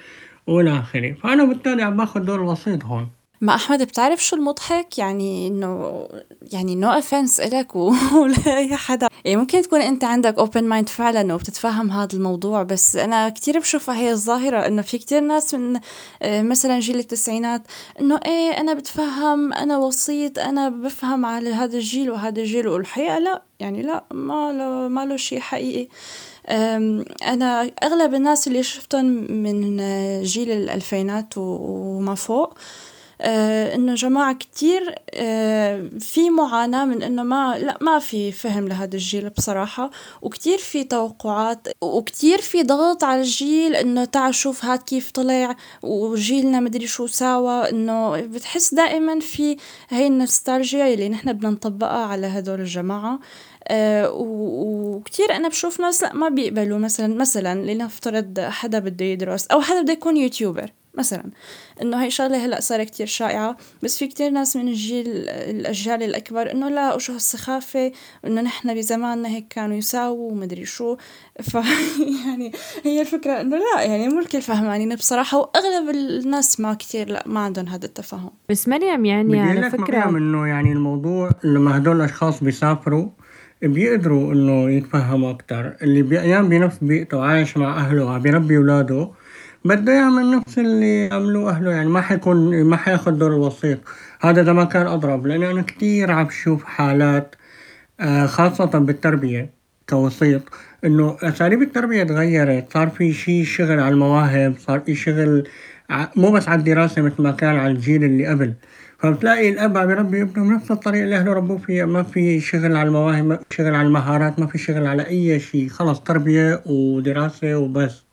وإلى 0.46 0.78
آخره. 0.78 1.12
فأنا 1.12 1.44
بالتالي 1.44 1.82
عم 1.82 1.96
باخذ 1.96 2.20
دور 2.20 2.36
الوسيط 2.42 2.84
هون. 2.84 3.08
يا 3.44 3.54
أحمد 3.54 3.82
بتعرف 3.82 4.24
شو 4.24 4.36
المضحك؟ 4.36 4.98
يعني 4.98 5.46
إنه 5.46 6.06
يعني 6.52 6.74
no 6.74 6.90
offense 6.90 7.40
إلك 7.40 7.76
ولا 7.76 8.56
أي 8.56 8.76
حدا. 8.76 9.08
يعني 9.24 9.36
ممكن 9.36 9.62
تكون 9.62 9.80
أنت 9.80 10.04
عندك 10.04 10.38
open 10.38 10.64
mind 10.64 10.88
فعلا 10.88 11.34
وبتتفهم 11.34 11.90
هذا 11.90 12.08
الموضوع 12.14 12.62
بس 12.62 12.96
أنا 12.96 13.28
كتير 13.28 13.58
بشوفها 13.58 13.94
هي 13.96 14.12
الظاهرة 14.12 14.66
إنه 14.66 14.82
في 14.82 14.98
كتير 14.98 15.20
ناس 15.20 15.54
من 15.54 15.80
آه، 16.22 16.42
مثلا 16.42 16.80
جيل 16.80 16.98
التسعينات 16.98 17.62
إنه 18.00 18.20
إيه 18.26 18.60
أنا 18.60 18.74
بتفهم 18.74 19.52
أنا 19.52 19.78
وسيط 19.78 20.38
أنا 20.38 20.68
بفهم 20.68 21.26
على 21.26 21.50
هذا 21.50 21.76
الجيل 21.76 22.10
وهذا 22.10 22.40
الجيل 22.40 22.68
والحقيقة 22.68 23.18
لا 23.18 23.42
يعني 23.60 23.82
لا 23.82 24.04
ما 24.12 24.52
له 24.52 24.88
ما 24.88 25.04
له 25.04 25.16
شيء 25.16 25.40
حقيقي. 25.40 25.88
أنا 27.22 27.70
أغلب 27.82 28.14
الناس 28.14 28.48
اللي 28.48 28.62
شفتهم 28.62 29.04
من 29.32 29.76
جيل 30.22 30.50
الألفينات 30.50 31.34
وما 31.36 32.14
فوق 32.14 32.54
آه 32.54 32.93
إنه 33.20 33.94
جماعة 33.94 34.34
كتير 34.34 34.94
آه 35.14 35.90
في 36.00 36.30
معاناة 36.30 36.84
من 36.84 37.02
إنه 37.02 37.22
ما 37.22 37.58
لا 37.58 37.78
ما 37.80 37.98
في 37.98 38.32
فهم 38.32 38.68
لهذا 38.68 38.94
الجيل 38.94 39.30
بصراحة 39.30 39.90
وكتير 40.22 40.58
في 40.58 40.84
توقعات 40.84 41.68
وكتير 41.80 42.40
في 42.40 42.62
ضغط 42.62 43.04
على 43.04 43.20
الجيل 43.20 43.76
إنه 43.76 44.04
تعال 44.04 44.34
شوف 44.34 44.64
هاد 44.64 44.78
كيف 44.82 45.10
طلع 45.10 45.56
وجيلنا 45.82 46.60
مدري 46.60 46.86
شو 46.86 47.06
ساوى 47.06 47.70
إنه 47.70 48.20
بتحس 48.20 48.74
دائما 48.74 49.20
في 49.20 49.56
هي 49.88 50.06
النوستالجيا 50.06 50.94
اللي 50.94 51.08
نحن 51.08 51.32
بدنا 51.32 51.50
نطبقها 51.50 52.04
على 52.06 52.26
هدول 52.26 52.60
الجماعة. 52.60 53.18
آه 53.68 54.10
وكتير 54.14 55.32
أنا 55.36 55.48
بشوف 55.48 55.80
ناس 55.80 56.02
لا 56.02 56.12
ما 56.14 56.28
بيقبلوا 56.28 56.78
مثلا 56.78 57.14
مثلا 57.14 57.72
لنفترض 57.72 58.40
حدا 58.40 58.78
بده 58.78 59.04
يدرس 59.04 59.46
أو 59.46 59.60
حدا 59.60 59.82
بده 59.82 59.92
يكون 59.92 60.16
يوتيوبر. 60.16 60.70
مثلا. 60.98 61.24
إنه 61.82 62.02
هي 62.02 62.10
شغلة 62.10 62.44
هلأ 62.44 62.60
صار 62.60 62.84
كتير 62.84 63.06
شائعة 63.06 63.56
بس 63.82 63.98
في 63.98 64.06
كتير 64.06 64.30
ناس 64.30 64.56
من 64.56 64.68
الجيل 64.68 65.28
الأجيال 65.28 66.02
الأكبر 66.02 66.52
إنه 66.52 66.68
لا 66.68 66.94
وشو 66.94 67.12
هالسخافة؟ 67.12 67.92
إنه 68.26 68.40
نحن 68.40 68.74
بزماننا 68.74 69.28
هيك 69.28 69.48
كانوا 69.50 69.76
يساووا 69.76 70.30
ومدري 70.30 70.64
شو. 70.64 70.96
ف 71.42 71.54
يعني 72.26 72.52
هي 72.84 73.00
الفكرة 73.00 73.40
إنه 73.40 73.56
لا 73.56 73.82
يعني 73.82 74.08
مو 74.08 74.20
الكل 74.20 74.42
فهمانين 74.42 74.94
بصراحة 74.94 75.38
وأغلب 75.38 75.90
الناس 75.90 76.60
ما 76.60 76.74
كتير 76.74 77.08
لا 77.08 77.22
ما 77.26 77.40
عندهم 77.40 77.66
هذا 77.66 77.84
التفاهم. 77.84 78.30
بس 78.48 78.68
مريم 78.68 79.04
يعني 79.04 79.40
على 79.40 79.70
فكرة 79.70 80.08
إنه 80.08 80.46
يعني 80.46 80.72
الموضوع 80.72 81.30
لما 81.44 81.76
هدول 81.76 81.96
الأشخاص 81.96 82.44
بيسافروا 82.44 83.08
بيقدروا 83.62 84.32
إنه 84.32 84.70
يتفهموا 84.70 85.30
أكثر 85.30 85.76
اللي 85.82 86.02
بيقيم 86.02 86.48
بنفس 86.48 86.78
بيئته 86.82 87.16
وعايش 87.16 87.56
مع 87.56 87.76
أهله 87.76 88.04
وعم 88.04 88.22
بيربي 88.22 88.56
أولاده 88.56 89.10
بده 89.64 89.92
يعمل 89.92 90.30
نفس 90.36 90.58
اللي 90.58 91.08
عملوه 91.12 91.50
أهله 91.50 91.70
يعني 91.70 91.88
ما 91.88 92.00
حيكون 92.00 92.64
ما 92.64 92.76
حياخد 92.76 93.18
دور 93.18 93.30
الوسيط 93.30 93.78
هذا 94.20 94.42
إذا 94.42 94.52
ما 94.52 94.64
كان 94.64 94.86
أضرب 94.86 95.26
لأنه 95.26 95.50
أنا 95.50 95.62
كتير 95.62 96.10
عم 96.10 96.24
بشوف 96.24 96.64
حالات 96.64 97.34
آه، 98.00 98.26
خاصة 98.26 98.64
بالتربية 98.78 99.50
كوسيط 99.88 100.42
إنه 100.84 101.16
أساليب 101.22 101.62
التربية 101.62 102.02
تغيرت 102.04 102.72
صار 102.72 102.88
في 102.90 103.12
شي 103.12 103.44
شغل 103.44 103.80
على 103.80 103.88
المواهب 103.88 104.54
صار 104.58 104.80
في 104.80 104.94
شغل 104.94 105.48
مو 106.16 106.30
بس 106.32 106.48
على 106.48 106.58
الدراسة 106.58 107.02
مثل 107.02 107.22
ما 107.22 107.30
كان 107.30 107.56
على 107.56 107.72
الجيل 107.72 108.04
اللي 108.04 108.26
قبل. 108.26 108.54
فبتلاقي 108.98 109.48
الأب 109.48 109.78
عم 109.78 109.90
يربي 109.90 110.22
ابنه 110.22 110.44
بنفس 110.44 110.70
الطريقة 110.70 111.04
اللي 111.04 111.16
أهله 111.16 111.32
ربوه 111.32 111.58
فيها 111.58 111.86
ما 111.86 112.02
في 112.02 112.40
شغل 112.40 112.76
على 112.76 112.88
المواهب 112.88 113.24
ما 113.24 113.36
في 113.36 113.44
شغل 113.56 113.74
على 113.74 113.86
المهارات 113.86 114.38
ما 114.40 114.46
في 114.46 114.58
شغل 114.58 114.86
على 114.86 115.06
أي 115.06 115.40
شيء 115.40 115.68
خلص 115.68 116.00
تربية 116.00 116.62
ودراسة 116.66 117.58
وبس. 117.58 118.03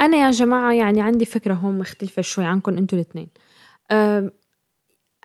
أنا 0.00 0.16
يا 0.16 0.30
جماعة 0.30 0.72
يعني 0.72 1.02
عندي 1.02 1.24
فكرة 1.24 1.54
هون 1.54 1.78
مختلفة 1.78 2.22
شوي 2.22 2.44
عنكم 2.44 2.76
أنتوا 2.76 2.98
الاثنين 2.98 3.28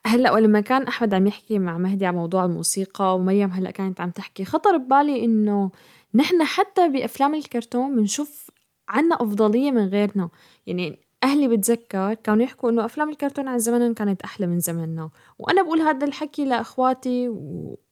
هلأ 0.05 0.31
ولما 0.31 0.61
كان 0.61 0.83
أحمد 0.83 1.13
عم 1.13 1.27
يحكي 1.27 1.59
مع 1.59 1.77
مهدي 1.77 2.05
على 2.05 2.15
موضوع 2.15 2.45
الموسيقى 2.45 3.15
ومريم 3.15 3.49
هلأ 3.49 3.71
كانت 3.71 4.01
عم 4.01 4.09
تحكي 4.09 4.45
خطر 4.45 4.77
ببالي 4.77 5.25
إنه 5.25 5.71
نحن 6.15 6.43
حتى 6.43 6.89
بأفلام 6.89 7.35
الكرتون 7.35 7.95
بنشوف 7.95 8.51
عنا 8.89 9.15
أفضلية 9.15 9.71
من 9.71 9.87
غيرنا. 9.87 10.29
يعني 10.67 10.99
أهلي 11.23 11.47
بتذكر 11.47 12.13
كانوا 12.13 12.43
يحكوا 12.43 12.69
إنه 12.69 12.85
أفلام 12.85 13.09
الكرتون 13.09 13.47
على 13.47 13.59
زمنهم 13.59 13.93
كانت 13.93 14.21
أحلى 14.21 14.47
من 14.47 14.59
زمننا. 14.59 15.09
وأنا 15.39 15.63
بقول 15.63 15.81
هذا 15.81 16.07
الحكي 16.07 16.45
لإخواتي 16.45 17.29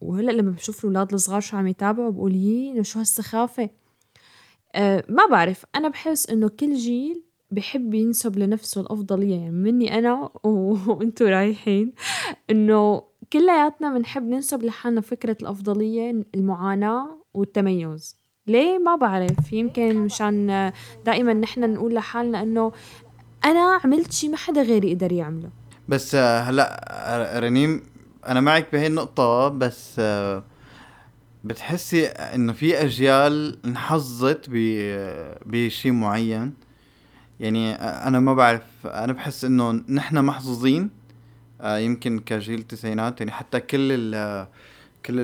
وهلأ 0.02 0.32
لما 0.32 0.52
بشوف 0.52 0.80
الأولاد 0.86 1.14
الصغار 1.14 1.40
شو 1.42 1.58
عم 1.58 1.68
يتابعوا 1.68 2.12
بقول 2.12 2.36
يي 2.36 2.84
شو 2.84 3.00
هالسخافة. 3.00 3.70
آه، 4.76 5.04
ما 5.10 5.26
بعرف. 5.26 5.66
أنا 5.76 5.90
بحس 5.90 6.30
إنه 6.30 6.48
كل 6.48 6.74
جيل 6.76 7.24
بحب 7.52 7.94
ينسب 7.94 8.38
لنفسه 8.40 8.82
الأفضلية. 8.82 9.36
يعني 9.36 9.52
مني 9.52 9.98
أنا 10.00 10.30
وأنتوا 10.88 11.30
رايحين. 11.30 11.94
إنه 12.50 13.04
كلياتنا 13.34 13.94
بنحب 13.98 14.24
ننسب 14.24 14.64
لحالنا 14.64 15.02
فكرة 15.02 15.38
الأفضلية 15.42 16.24
المعاناة 16.36 17.18
والتميز. 17.34 18.18
ليه؟ 18.48 18.78
ما 18.78 18.96
بعرف. 18.96 19.54
يمكن 19.54 19.98
مشان 19.98 20.72
دائما 21.06 21.34
نحن 21.34 21.74
نقول 21.74 21.94
لحالنا 21.94 22.42
إنه 22.42 22.72
أنا 23.46 23.80
عملت 23.84 24.12
شي 24.12 24.30
ما 24.30 24.38
حدا 24.38 24.62
غيري 24.62 24.94
قدر 24.94 25.12
يعمله. 25.12 25.50
بس 25.88 26.16
آه، 26.16 26.40
هلأ 26.40 27.40
رنيم 27.40 27.82
أنا 28.28 28.42
معك 28.42 28.68
بهي 28.74 28.88
النقطة 28.88 29.48
بس 29.48 29.96
آه، 30.00 30.44
بتحسي 31.46 32.06
إنه 32.06 32.54
في 32.54 32.82
أجيال 32.82 33.58
انحظت 33.66 34.46
بشيء 35.46 35.92
معين؟ 35.92 36.54
يعني 37.40 37.74
أنا 37.74 38.20
ما 38.20 38.34
بعرف 38.34 38.62
أنا 38.86 39.14
بحس 39.14 39.46
إنه 39.46 39.72
نحن 39.72 40.26
محظوظين 40.26 40.90
آه، 41.62 41.78
يمكن 41.78 42.20
كجيل 42.20 42.60
التسعينات 42.60 43.20
يعني 43.20 43.32
حتى 43.32 43.60
كل 43.60 43.92
ال 43.92 44.48
كل 45.06 45.16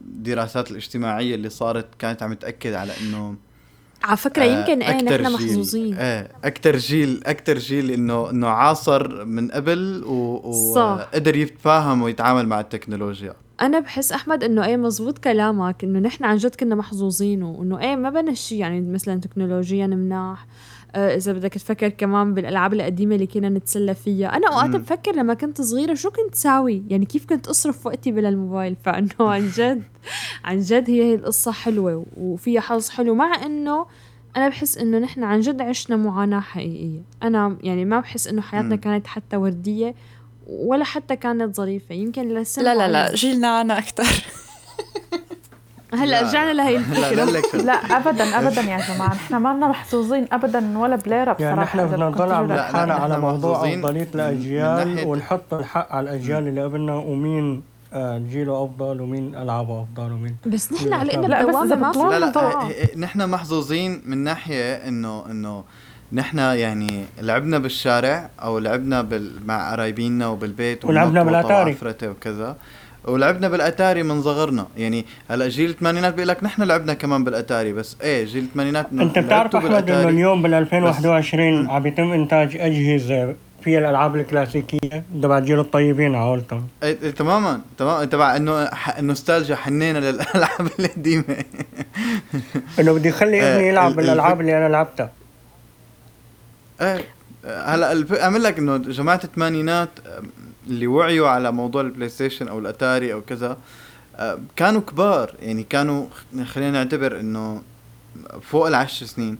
الدراسات 0.00 0.70
الاجتماعية 0.70 1.34
اللي 1.34 1.50
صارت 1.50 1.86
كانت 1.98 2.22
عم 2.22 2.34
تأكد 2.34 2.72
على 2.72 2.92
إنه 3.00 3.36
على 4.02 4.16
فكرة 4.16 4.44
آه، 4.44 4.46
يمكن 4.46 4.82
إيه 4.82 5.02
نحن 5.02 5.32
محظوظين. 5.32 5.94
إيه 5.94 6.30
أكثر 6.44 6.76
جيل 6.76 7.22
أكثر 7.26 7.58
جيل 7.58 7.90
إنه 7.90 8.30
إنه 8.30 8.48
عاصر 8.48 9.24
من 9.24 9.50
قبل 9.50 10.04
وقدر 10.04 11.36
يتفاهم 11.36 12.02
ويتعامل 12.02 12.48
مع 12.48 12.60
التكنولوجيا. 12.60 13.34
أنا 13.60 13.80
بحس 13.80 14.12
أحمد 14.12 14.44
إنه 14.44 14.64
إيه 14.64 14.76
مزبوط 14.76 15.18
كلامك 15.18 15.84
إنه 15.84 15.98
نحن 15.98 16.24
عن 16.24 16.36
جد 16.36 16.54
كنا 16.54 16.74
محظوظين 16.74 17.42
وإنه 17.42 17.80
إيه 17.80 17.96
ما 17.96 18.10
بنا 18.10 18.34
شيء 18.34 18.58
يعني 18.58 18.80
مثلا 18.80 19.20
تكنولوجيا 19.20 19.86
مناح. 19.86 20.46
آه 20.94 21.16
إذا 21.16 21.32
بدك 21.32 21.52
تفكر 21.54 21.88
كمان 21.88 22.34
بالألعاب 22.34 22.74
القديمة 22.74 23.14
اللي 23.14 23.26
كنا 23.26 23.48
نتسلى 23.48 23.94
فيها. 23.94 24.36
أنا 24.36 24.48
أوقات 24.48 24.70
بفكر 24.70 25.12
لما 25.12 25.34
كنت 25.34 25.60
صغيرة 25.60 25.94
شو 25.94 26.10
كنت 26.10 26.34
ساوي؟ 26.34 26.82
يعني 26.88 27.04
كيف 27.06 27.26
كنت 27.26 27.48
أصرف 27.48 27.86
وقتي 27.86 28.12
بلا 28.12 28.28
الموبايل؟ 28.28 28.76
فإنه 28.84 29.08
عن 29.20 29.48
جد 29.48 29.82
عن 30.44 30.60
جد 30.60 30.90
هي 30.90 31.02
هي 31.02 31.14
القصة 31.14 31.52
حلوة 31.52 32.06
وفيها 32.16 32.60
حظ 32.60 32.88
حلو 32.88 33.14
مع 33.14 33.46
إنه 33.46 33.86
أنا 34.36 34.48
بحس 34.48 34.78
إنه 34.78 34.98
نحن 34.98 35.24
عن 35.24 35.40
جد 35.40 35.60
عشنا 35.60 35.96
معاناة 35.96 36.40
حقيقية. 36.40 37.02
أنا 37.22 37.56
يعني 37.62 37.84
ما 37.84 38.00
بحس 38.00 38.28
إنه 38.28 38.42
حياتنا 38.42 38.76
كانت 38.76 39.06
حتى 39.06 39.36
وردية. 39.36 39.94
ولا 40.46 40.84
حتى 40.84 41.16
كانت 41.16 41.56
ظريفة. 41.56 41.94
يمكن 41.94 42.34
لسه 42.34 42.62
لا 42.62 42.74
لا 42.74 42.88
لا 42.88 43.14
جيلنا 43.14 43.60
أنا 43.60 43.78
أكثر. 43.78 44.04
هلأ 45.94 46.22
رجعنا 46.22 46.52
لهي 46.52 46.76
الفكرة. 47.22 47.62
لا 47.62 47.72
ابدا 47.72 48.38
ابدا 48.38 48.60
يا 48.60 48.78
جماعة. 48.94 49.14
نحن 49.14 49.36
ما 49.36 49.48
لنا 49.54 49.68
محظوظين 49.68 50.26
ابدا 50.32 50.78
ولا 50.78 50.96
بليرة 50.96 51.32
بصراحة 51.32 51.48
يعني 51.48 51.60
نحن 51.60 51.86
بدنا 51.86 52.36
عم 52.36 52.46
نحكي 52.52 52.92
على 52.92 53.18
موضوع 53.18 53.68
افضليه 53.68 54.08
الاجيال 54.14 55.06
ونحط 55.06 55.54
الحق 55.54 55.92
على 55.92 56.10
الأجيال 56.10 56.48
اللي 56.48 56.64
قبلنا 56.64 56.94
ومين 56.94 57.62
آه، 57.92 58.18
جيله 58.18 58.64
أفضل 58.64 59.00
ومين 59.00 59.34
العابه 59.34 59.82
أفضل 59.82 60.12
ومين 60.12 60.36
بس 60.46 60.72
نحن 60.72 60.92
علينا 60.92 61.26
لا 61.26 61.44
بس 61.44 61.54
ما 61.54 61.92
لا 62.10 62.18
لا 62.18 62.68
نحن 62.96 63.30
محظوظين 63.30 64.02
من 64.06 64.18
ناحية 64.18 64.74
إنه 64.74 65.24
إنه 65.30 65.64
نحن 66.12 66.38
يعني 66.38 67.04
لعبنا 67.20 67.58
بالشارع 67.58 68.30
أو 68.42 68.58
لعبنا 68.58 69.02
بال... 69.02 69.32
مع 69.46 69.72
قرايبينا 69.72 70.28
وبالبيت 70.28 70.84
ولعبنا 70.84 71.22
بالأتاري. 71.22 71.76
وكذا. 72.04 72.56
ولعبنا 73.04 73.48
بالأتاري 73.48 74.02
من 74.02 74.22
صغرنا. 74.22 74.66
يعني 74.76 75.04
هلا 75.30 75.48
جيل 75.48 75.70
الثمانينات 75.70 76.14
بيقول 76.14 76.28
لك 76.28 76.44
نحن 76.44 76.62
لعبنا 76.62 76.94
كمان 76.94 77.24
بالأتاري 77.24 77.72
بس 77.72 77.96
إيه 78.02 78.24
جيل 78.24 78.44
الثمانينات 78.44 78.86
أنت 78.92 79.18
بتعرف 79.18 79.56
أحمد 79.56 79.90
إنه 79.90 80.08
اليوم 80.08 80.42
بال 80.42 80.54
2021 80.54 81.70
عم 81.70 81.86
يتم 81.86 82.12
إنتاج 82.12 82.56
أجهزة 82.56 83.34
فيها 83.62 83.78
الألعاب 83.78 84.16
الكلاسيكية 84.16 85.04
تبع 85.22 85.38
جيل 85.38 85.60
الطيبين 85.60 86.14
عولتهم 86.14 86.66
إيه, 86.82 86.98
إيه 87.02 87.10
تماما 87.10 87.60
تماما. 87.78 88.04
تبع 88.04 88.36
إنه 88.36 88.52
النوستالجيا 88.98 89.56
حنينا 89.56 89.98
للألعاب 89.98 90.68
القديمة. 90.78 91.44
إنه 92.80 92.92
بدي 92.92 93.08
اخلي 93.08 93.42
ابني 93.42 93.64
إيه، 93.64 93.68
يلعب 93.68 93.96
بالألعاب 93.96 94.40
اللي 94.40 94.58
أنا 94.58 94.68
لعبتها. 94.68 95.10
إيه 96.80 97.04
هلا 97.44 98.22
أعمل 98.22 98.42
لك 98.42 98.58
إنه 98.58 98.76
جماعة 98.76 99.20
الثمانينات 99.24 99.90
اللي 100.66 100.86
وعيوا 100.86 101.28
على 101.28 101.52
موضوع 101.52 101.82
ال 101.82 102.08
PlayStation 102.08 102.48
أو 102.48 102.58
الأتاري 102.58 103.12
أو 103.12 103.22
كذا 103.22 103.58
كانوا 104.56 104.80
كبار. 104.80 105.34
يعني 105.40 105.62
كانوا 105.62 106.06
خلينا 106.44 106.70
نعتبر 106.70 107.20
إنه 107.20 107.62
فوق 108.42 108.66
العشر 108.66 109.06
سنين. 109.06 109.38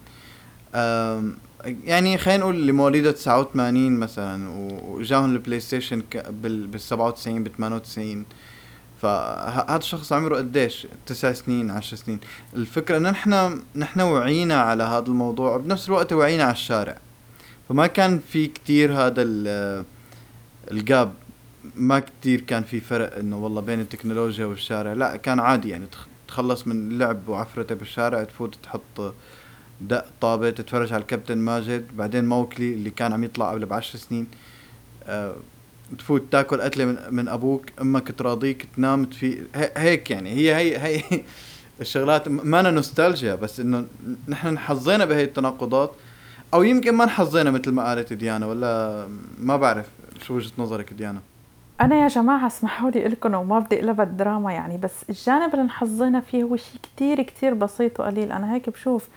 يعني 1.64 2.18
خلينا 2.18 2.40
نقول 2.40 2.54
اللي 2.54 2.72
مواليده 2.72 3.12
89 3.12 3.92
مثلا 3.98 4.48
وجاهم 4.84 5.32
ال 5.32 5.60
PlayStation 5.60 6.02
بال 6.30 6.80
97 6.80 7.44
ب 7.44 7.48
98 7.48 8.24
فهذا 9.02 9.76
الشخص 9.76 10.12
عمره 10.12 10.36
قديش؟ 10.36 10.86
تسع 11.06 11.32
سنين 11.32 11.70
عشر 11.70 11.96
سنين. 11.96 12.20
الفكرة 12.54 12.96
إنه 12.96 13.10
نحن 13.10 13.60
نحن 13.76 14.00
وعينا 14.00 14.60
على 14.60 14.82
هذا 14.82 15.06
الموضوع 15.06 15.54
وبنفس 15.54 15.88
الوقت 15.88 16.12
وعينا 16.12 16.44
على 16.44 16.52
الشارع. 16.52 16.98
فما 17.68 17.86
كان 17.86 18.20
في 18.28 18.46
كتير 18.46 18.92
هذا 18.92 19.22
الجاب 20.70 21.14
ما 21.74 21.98
كتير 21.98 22.40
كان 22.40 22.62
في 22.62 22.80
فرق 22.80 23.18
إنه 23.18 23.38
والله 23.38 23.60
بين 23.60 23.80
التكنولوجيا 23.80 24.46
والشارع. 24.46 24.92
لا 24.92 25.16
كان 25.16 25.40
عادي 25.40 25.68
يعني 25.68 25.86
تخلص 26.28 26.66
من 26.66 26.90
اللعب 26.92 27.28
وعفرتة 27.28 27.74
بالشارع 27.74 28.24
تفوت 28.24 28.54
تحط 28.62 29.14
دق 29.80 30.04
طابة 30.20 30.50
تتفرج 30.50 30.92
على 30.92 31.00
الكابتن 31.00 31.38
ماجد 31.38 31.96
بعدين 31.96 32.24
موكلي 32.24 32.72
اللي 32.72 32.90
كان 32.90 33.12
عم 33.12 33.24
يطلع 33.24 33.50
قبل 33.50 33.66
بعشر 33.66 33.98
سنين. 33.98 34.26
أه 35.04 35.36
تفوت 35.98 36.22
تاكل 36.32 36.60
أكلة 36.60 36.84
من, 36.84 36.96
من 37.10 37.28
أبوك 37.28 37.66
أمك 37.80 38.12
تراضيك 38.18 38.66
تنام 38.76 39.04
تفي 39.04 39.42
هيك 39.54 40.10
يعني. 40.10 40.30
هي 40.30 40.56
هي 40.56 40.78
هي 40.78 41.02
الشغلات 41.80 42.28
ما 42.28 42.60
أنا 42.60 42.70
نوستالجيا 42.70 43.34
بس 43.34 43.60
إنه 43.60 43.86
نحن 44.28 44.58
حظينا 44.58 45.04
بهي 45.04 45.24
التناقضات. 45.24 45.94
أو 46.54 46.62
يمكن 46.62 46.94
ما 46.94 47.04
انحظينا 47.04 47.50
مثل 47.50 47.72
ما 47.72 47.88
قالت 47.88 48.12
ديانا 48.12 48.46
ولا 48.46 49.06
ما 49.38 49.56
بعرف 49.56 49.86
شو 50.22 50.34
وجهة 50.34 50.52
نظرك 50.58 50.92
ديانا؟ 50.92 51.20
أنا 51.80 51.96
يا 52.02 52.08
جماعة 52.08 52.46
اسمحوا 52.46 52.90
لي 52.90 53.08
لكم 53.08 53.34
وما 53.34 53.58
بدي 53.58 53.76
أقلبها 53.76 54.04
الدراما 54.04 54.52
يعني 54.52 54.78
بس 54.78 54.92
الجانب 55.10 55.52
اللي 55.52 55.62
انحظينا 55.62 56.20
فيه 56.20 56.42
هو 56.42 56.56
شيء 56.56 56.80
كتير 56.82 57.22
كتير 57.22 57.54
بسيط 57.54 58.00
وقليل. 58.00 58.32
أنا 58.32 58.54
هيك 58.54 58.70
بشوف 58.70 59.08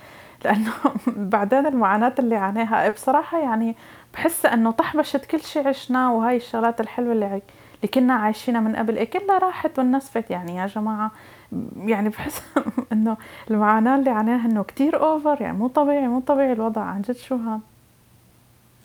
لأنه 0.46 0.72
بعدين 1.08 1.66
المعاناة 1.66 2.14
اللي 2.20 2.36
عانيها 2.36 2.90
بصراحة 2.90 3.40
يعني 3.40 3.76
بحس 4.14 4.46
إنه 4.46 4.72
طحبشت 4.72 5.26
كل 5.26 5.42
شيء 5.42 5.68
عشناه 5.68 6.14
وهاي 6.14 6.38
الشغلات 6.38 6.82
الحلوة 6.82 7.14
اللي 7.14 7.26
اللي 7.26 7.92
كنا 7.94 8.14
عايشينها 8.14 8.62
من 8.62 8.76
قبل 8.76 8.98
إيه 8.98 9.10
كلها 9.10 9.38
راحت 9.38 9.80
ونسفت 9.80 10.32
يعني 10.32 10.56
يا 10.56 10.68
جماعة. 10.68 11.12
يعني 11.78 12.10
بحس 12.10 12.42
إنه 12.94 13.18
المعاناة 13.52 13.96
اللي 13.96 14.10
عاناها 14.10 14.46
إنه 14.46 14.64
كتير 14.64 15.02
أوفر 15.02 15.42
يعني 15.42 15.58
مو 15.58 15.68
طبيعي 15.68 16.08
مو 16.08 16.20
طبيعي 16.20 16.54
الوضع 16.54 16.82
عن 16.82 17.02
جد 17.02 17.16
شو 17.16 17.36
هاد 17.36 17.62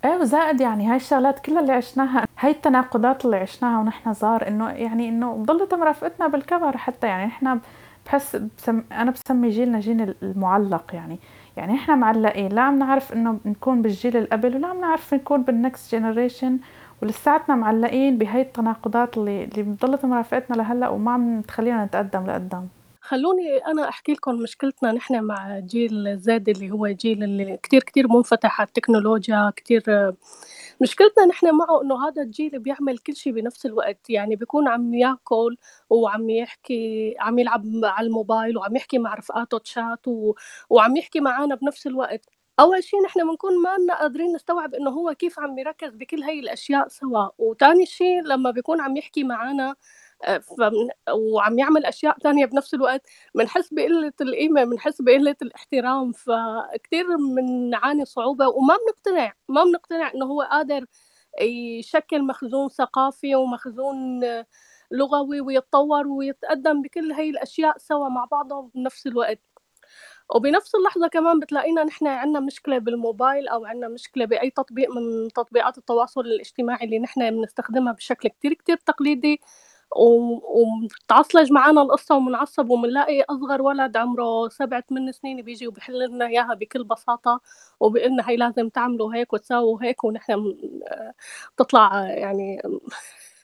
إيه 0.04 0.16
وزائد 0.16 0.60
يعني 0.60 0.86
هاي 0.86 0.96
الشغلات 0.96 1.38
كلها 1.38 1.60
اللي 1.60 1.72
عشناها 1.72 2.26
هاي 2.38 2.50
التناقضات 2.50 3.24
اللي 3.24 3.36
عشناها 3.36 3.80
ونحن 3.80 4.12
صار 4.12 4.48
إنه 4.48 4.70
يعني 4.70 5.08
إنه 5.08 5.44
ضلت 5.46 5.74
مرافقتنا 5.74 6.28
بالكبر 6.28 6.76
حتى 6.76 7.06
يعني 7.06 7.26
إحنا 7.26 7.60
بحس 8.06 8.36
بسم 8.36 8.82
أنا 8.92 9.10
بسمي 9.10 9.50
جيلنا 9.50 9.80
جيل 9.80 10.14
المعلق 10.22 10.94
يعني. 10.94 11.18
يعني 11.56 11.74
إحنا 11.74 11.94
معلقين 11.94 12.52
لا 12.52 12.62
عم 12.62 12.78
نعرف 12.78 13.12
إنه 13.12 13.38
نكون 13.44 13.82
بالجيل 13.82 14.16
اللي 14.16 14.28
قبل 14.28 14.56
ولا 14.56 14.66
عم 14.66 14.80
نعرف 14.80 15.14
نكون 15.14 15.42
بال 15.42 15.60
next 15.60 15.94
generation 15.94 16.58
ولساتنا 17.04 17.54
معلقين 17.54 18.18
بهاي 18.18 18.40
التناقضات 18.40 19.18
اللي 19.18 19.44
اللي 19.44 19.62
ضلت 19.62 20.04
مرافقتنا 20.04 20.56
لهلأ 20.56 20.88
وما 20.88 21.10
عم 21.12 21.42
تخلينا 21.42 21.84
نتقدم 21.84 22.26
لقدام. 22.26 22.68
خلوني 23.00 23.56
أنا 23.56 23.88
أحكي 23.88 24.12
لكم 24.12 24.34
مشكلتنا 24.34 24.92
نحن 24.92 25.20
مع 25.24 25.58
جيل 25.58 26.18
Z 26.18 26.48
اللي 26.48 26.70
هو 26.70 26.86
جيل 26.86 27.24
اللي 27.24 27.56
كتير 27.56 27.82
كتير 27.82 28.08
منفتح 28.08 28.60
على 28.60 28.66
التكنولوجيا 28.66 29.52
كتير 29.56 29.82
مشكلتنا 30.80 31.26
نحن 31.26 31.46
معه 31.54 31.82
إنه 31.82 32.08
هذا 32.08 32.22
الجيل 32.22 32.58
بيعمل 32.58 32.98
كل 32.98 33.16
شيء 33.16 33.32
بنفس 33.32 33.66
الوقت 33.66 34.10
يعني 34.10 34.36
بيكون 34.36 34.68
عم 34.68 34.94
يأكل 34.94 35.56
وعم 35.90 36.30
يحكي 36.30 37.14
عم 37.20 37.38
يلعب 37.38 37.64
على 37.84 38.06
الموبايل 38.06 38.58
وعم 38.58 38.76
يحكي 38.76 38.98
مع 38.98 39.14
رفقاته 39.14 39.58
تشات 39.58 40.08
و... 40.08 40.34
وعم 40.70 40.96
يحكي 40.96 41.20
معنا 41.20 41.54
بنفس 41.54 41.86
الوقت. 41.86 42.33
أول 42.60 42.84
شيء 42.84 43.02
نحن 43.02 43.28
بنكون 43.28 43.62
ما 43.62 43.76
لنا 43.78 43.94
قادرين 44.00 44.32
نستوعب 44.34 44.74
إنه 44.74 44.90
هو 44.90 45.14
كيف 45.14 45.38
عم 45.40 45.58
يركز 45.58 45.94
بكل 45.94 46.22
هاي 46.22 46.38
الأشياء 46.40 46.88
سوا. 46.88 47.28
وتاني 47.38 47.86
شيء 47.86 48.22
لما 48.22 48.50
بيكون 48.50 48.80
عم 48.80 48.96
يحكي 48.96 49.24
معنا 49.24 49.74
فمن 50.58 50.88
وعم 51.12 51.58
يعمل 51.58 51.84
أشياء 51.86 52.18
تانية 52.18 52.46
بنفس 52.46 52.74
الوقت 52.74 53.02
بنحس 53.34 53.74
بقلة 53.74 54.12
القيمة 54.20 54.64
بنحس 54.64 55.02
بقلة 55.02 55.36
الاحترام. 55.42 56.12
فكتير 56.12 57.06
بنعاني 57.36 58.04
صعوبة 58.04 58.48
وما 58.48 58.76
بنقتنع 58.86 59.32
ما 59.48 59.64
بنقتنع 59.64 60.10
إنه 60.14 60.26
هو 60.26 60.42
قادر 60.42 60.86
يشكل 61.42 62.22
مخزون 62.24 62.68
ثقافي 62.68 63.34
ومخزون 63.36 64.20
لغوي 64.92 65.40
ويتطور 65.40 66.06
ويتقدم 66.08 66.82
بكل 66.82 67.12
هاي 67.12 67.30
الأشياء 67.30 67.78
سوا 67.78 68.08
مع 68.08 68.24
بعضها 68.24 68.70
بنفس 68.74 69.06
الوقت. 69.06 69.53
وبنفس 70.34 70.74
اللحظة 70.74 71.08
كمان 71.08 71.40
بتلاقينا 71.40 71.84
نحن 71.84 72.06
عنا 72.06 72.40
مشكلة 72.40 72.78
بالموبايل 72.78 73.48
أو 73.48 73.64
عنا 73.64 73.88
مشكلة 73.88 74.24
بأي 74.24 74.50
تطبيق 74.50 74.90
من 74.90 75.28
تطبيقات 75.28 75.78
التواصل 75.78 76.20
الاجتماعي 76.20 76.84
اللي 76.86 76.98
نحن 76.98 77.30
بنستخدمها 77.30 77.92
بشكل 77.92 78.28
كتير 78.28 78.54
كتير 78.54 78.76
تقليدي 78.76 79.40
وبتعصلج 79.96 81.52
معانا 81.52 81.82
القصة 81.82 82.16
وبنعصب 82.16 82.70
وبنلاقي 82.70 83.22
أصغر 83.22 83.62
ولد 83.62 83.96
عمره 83.96 84.48
سبع 84.48 84.80
ثمان 84.80 85.12
سنين 85.12 85.42
بيجي 85.42 85.68
وبيحل 85.68 86.08
لنا 86.08 86.26
إياها 86.26 86.54
بكل 86.54 86.84
بصاطة 86.84 87.40
وبيقول 87.80 88.10
لنا 88.12 88.30
هي 88.30 88.36
لازم 88.36 88.68
تعملوا 88.68 89.14
هيك 89.14 89.32
وتساووا 89.32 89.78
هيك 89.82 90.04
ونحن 90.04 90.56
بتطلع 91.56 92.04
يعني 92.06 92.62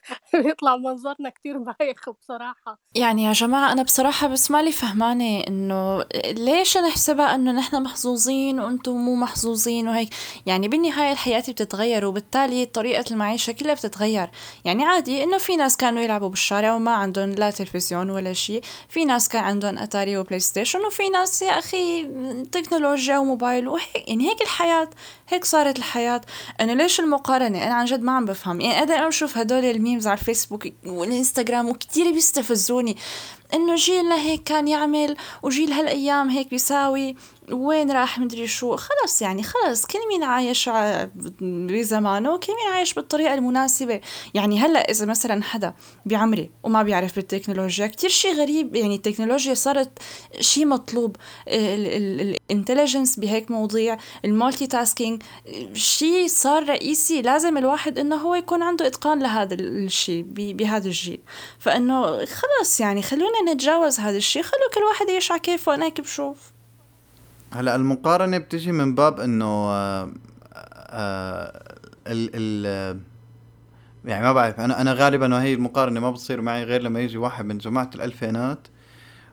بيطلع 0.45 0.77
منظرنا 0.77 1.29
كتير 1.29 1.57
بايخ 1.57 2.09
بصراحة. 2.09 2.79
يعني 2.95 3.23
يا 3.23 3.33
جماعة 3.33 3.71
أنا 3.71 3.83
بصراحة 3.83 4.27
بس 4.27 4.51
مالي 4.51 4.71
فهمانة 4.71 5.39
إنه 5.47 6.03
ليش 6.25 6.77
نحسبها 6.77 7.35
إنه 7.35 7.51
نحن 7.51 7.83
محظوظين 7.83 8.59
وأنتم 8.59 8.91
مو 8.91 9.15
محظوظين 9.15 9.87
وهيك؟ 9.87 10.09
يعني 10.45 10.67
بالنهاية 10.67 11.11
الحياة 11.11 11.39
بتتغير 11.39 12.05
وبالتالي 12.05 12.65
طريقة 12.65 13.03
المعيشة 13.11 13.51
كلها 13.53 13.73
بتتغير. 13.73 14.29
يعني 14.65 14.83
عادي 14.85 15.23
إنه 15.23 15.37
في 15.37 15.55
ناس 15.55 15.77
كانوا 15.77 16.01
يلعبوا 16.01 16.29
بالشارع 16.29 16.73
وما 16.75 16.91
عندهم 16.91 17.29
لا 17.29 17.51
تلفزيون 17.51 18.09
ولا 18.09 18.33
شيء 18.33 18.61
في 18.89 19.05
ناس 19.05 19.29
كان 19.29 19.43
عندهم 19.43 19.77
Atari 19.77 20.17
و 20.17 20.39
PlayStation 20.39 20.79
وفي 20.85 21.09
ناس 21.09 21.41
يا 21.41 21.59
أخي 21.59 22.03
تكنولوجيا 22.51 23.17
وموبايل 23.17 23.67
وهيك. 23.67 24.07
يعني 24.09 24.29
هيك 24.29 24.41
الحياة 24.41 24.89
هيك 25.29 25.45
صارت 25.45 25.77
الحياة. 25.77 26.21
إنه 26.61 26.73
ليش 26.73 26.99
المقارنة؟ 26.99 27.63
أنا 27.63 27.73
عن 27.73 27.85
جد 27.85 28.01
ما 28.01 28.11
عم 28.11 28.25
بفهم. 28.25 28.61
يعني 28.61 28.79
أقدر 28.79 29.07
أشوف 29.07 29.37
هدول 29.37 29.65
ال 29.91 29.94
memes 29.94 30.07
على 30.07 30.19
الفيسبوك 30.19 30.67
والإنستغرام 30.85 31.69
وكتير 31.69 32.11
بيستفزوني. 32.11 32.97
إنه 33.53 33.75
جيلنا 33.75 34.21
هيك 34.21 34.43
كان 34.43 34.67
يعمل 34.67 35.15
وجيل 35.43 35.71
هالأيام 35.73 36.29
هيك 36.29 36.49
بيساوي 36.49 37.15
وين 37.51 37.91
راح 37.91 38.19
مدري 38.19 38.47
شو. 38.47 38.75
خلص 38.75 39.21
يعني 39.21 39.43
خلص 39.43 39.85
كل 39.85 39.99
مين 40.09 40.23
عايش 40.23 40.69
بزمانه 41.41 42.33
وكل 42.33 42.53
مين 42.53 42.73
عايش 42.73 42.93
بالطريقة 42.93 43.33
المناسبة. 43.33 44.01
يعني 44.33 44.59
هلأ 44.59 44.91
إذا 44.91 45.05
مثلا 45.05 45.43
حدا 45.43 45.73
بعمري 46.05 46.51
وما 46.63 46.83
بيعرف 46.83 47.15
بالتكنولوجيا 47.15 47.87
كتير 47.87 48.09
شيء 48.09 48.33
غريب. 48.33 48.75
يعني 48.75 48.95
التكنولوجيا 48.95 49.53
صارت 49.53 49.99
شيء 50.39 50.65
مطلوب. 50.65 51.15
ال 51.47 51.60
intelligence 51.60 53.19
بهيك 53.19 53.51
مواضيع 53.51 53.97
ال 54.25 54.67
multitasking 54.67 55.23
شيء 55.73 56.27
صار 56.27 56.69
رئيسي. 56.69 57.21
لازم 57.21 57.57
الواحد 57.57 57.99
إنه 57.99 58.15
هو 58.15 58.35
يكون 58.35 58.63
عنده 58.63 58.87
إتقان 58.87 59.23
لهذا 59.23 59.53
الشيء 59.53 60.25
بهذا 60.27 60.87
الجيل. 60.87 61.21
فإنه 61.59 62.25
خلص 62.25 62.79
يعني 62.79 63.01
خلونا 63.01 63.53
نتجاوز 63.53 63.99
هذا 63.99 64.17
الشيء 64.17 64.41
خلو 64.43 64.69
كل 64.73 64.81
واحد 64.81 65.09
يعيش 65.09 65.31
على 65.31 65.39
كيفه. 65.39 65.73
أنا 65.73 65.85
هيك 65.85 66.01
بشوف. 66.01 66.37
هلا 67.53 67.75
المقارنة 67.75 68.37
بتجي 68.37 68.71
من 68.71 68.95
باب 68.95 69.19
إنه 69.19 69.45
آه 69.45 70.09
آه 70.55 71.75
ال 72.07 72.29
ال 72.33 72.99
يعني 74.05 74.23
ما 74.25 74.33
بعرف 74.33 74.59
أنا 74.59 74.81
أنا 74.81 74.93
غالبا 74.93 75.41
هي 75.41 75.53
المقارنة 75.53 75.99
ما 75.99 76.11
بتصير 76.11 76.41
معي 76.41 76.63
غير 76.63 76.81
لما 76.81 76.99
يجي 76.99 77.17
واحد 77.17 77.45
من 77.45 77.57
جماعة 77.57 77.89
الألفينات 77.95 78.67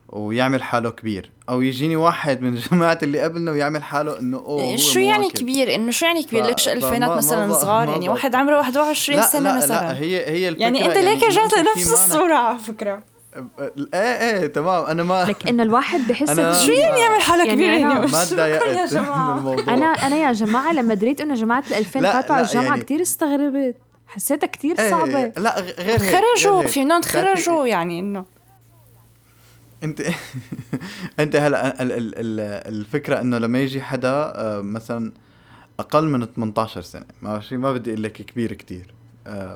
ويعمل 0.08 0.62
حاله 0.62 0.90
كبير 0.90 1.30
أو 1.48 1.60
يجيني 1.62 1.96
واحد 1.96 2.42
من 2.42 2.54
جماعة 2.70 2.98
اللي 3.02 3.20
قبلنا 3.20 3.50
ويعمل 3.50 3.82
حاله 3.82 4.18
إنه 4.20 4.36
أوه 4.38 4.76
شو 4.76 4.98
يعني 4.98 5.22
مواكب. 5.22 5.38
كبير؟ 5.38 5.74
إنه 5.74 5.90
شو 5.90 6.06
يعني 6.06 6.22
كبير؟ 6.22 6.44
ف- 6.44 6.46
ليش 6.46 6.68
ألفينات 6.68 7.10
مثلا 7.10 7.52
صغار؟ 7.52 7.86
ما 7.86 7.92
يعني 7.92 8.08
واحد 8.08 8.34
عمره 8.34 8.56
21 8.56 9.18
لا 9.20 9.26
سنة 9.26 9.50
لا 9.52 9.56
مثلا. 9.56 9.68
لا 9.92 9.98
هي 9.98 10.26
هي 10.30 10.48
الفكرة 10.48 10.62
يعني 10.62 10.86
أنت 10.86 10.96
ليك 10.96 11.22
رجعت 11.22 11.54
في 11.54 11.60
لنفس 11.60 11.92
الصورة 11.92 12.34
على 12.34 12.58
فكرة. 12.58 13.02
إيه 13.94 13.94
إيه 13.94 14.46
تمام. 14.46 14.84
أنا 14.86 15.02
ما 15.02 15.24
لك 15.24 15.48
إنه 15.48 15.62
الواحد 15.62 16.00
بحس 16.08 16.30
شو 16.66 16.72
يعني 16.72 17.00
يعمل 17.00 17.20
حاله 17.22 17.44
يعني 17.46 17.54
كبير 17.56 17.68
أنا- 17.68 17.80
يعني 17.80 18.00
ما 18.12 18.24
شكراً 18.24 18.46
يا 18.46 18.58
تضايقت 18.58 18.92
أنا 19.68 19.86
أنا 19.86 20.16
يا 20.16 20.32
جماعة 20.32 20.72
لما 20.72 20.94
دريت 20.94 21.20
إنه 21.20 21.34
جماعة 21.34 21.64
ال 21.70 21.74
2000 21.74 22.00
لا، 22.00 22.12
فاتوا 22.12 22.34
على 22.34 22.42
لا، 22.44 22.48
الجامعة 22.48 22.66
يعني- 22.68 22.80
كتير 22.82 23.02
استغربت. 23.02 23.76
حسيتها 24.06 24.46
كتير 24.46 24.78
إيه، 24.80 24.90
صعبة. 24.90 25.32
لا 25.36 25.60
غ- 25.60 25.62
غير 25.62 25.98
غير 26.00 26.60
هيك. 26.60 26.68
فينا 26.68 26.98
بتعرفي- 26.98 27.18
نتخرجوا 27.30 27.66
يعني 27.66 28.00
إنه. 28.00 28.24
أنت 29.84 30.02
أنت 31.20 31.36
هلأ 31.36 31.82
ال- 31.82 31.92
ال- 31.92 32.14
ال- 32.18 32.74
الفكرة 32.74 33.20
إنه 33.20 33.38
لما 33.38 33.58
يجي 33.60 33.82
حدا 33.82 34.32
آه، 34.34 34.60
مثلا 34.60 35.12
أقل 35.80 36.04
من 36.08 36.26
18 36.34 36.80
سنة 36.82 37.04
ماشي؟ 37.22 37.56
ما 37.56 37.72
بدي 37.72 37.90
أقول 37.90 38.02
لك 38.02 38.12
كبير 38.12 38.52
كتير. 38.52 38.86
آه، 38.90 38.97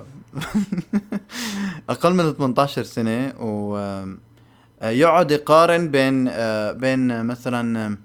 أقل 1.91 2.15
من 2.15 2.33
18 2.33 2.83
سنة 2.83 3.35
و 3.41 3.77
آه، 4.83 4.91
يقعد 4.91 5.31
يقارن 5.31 5.91
بين 5.91 6.29
آه، 6.29 6.73
بين 6.73 7.27
مثلا 7.27 7.97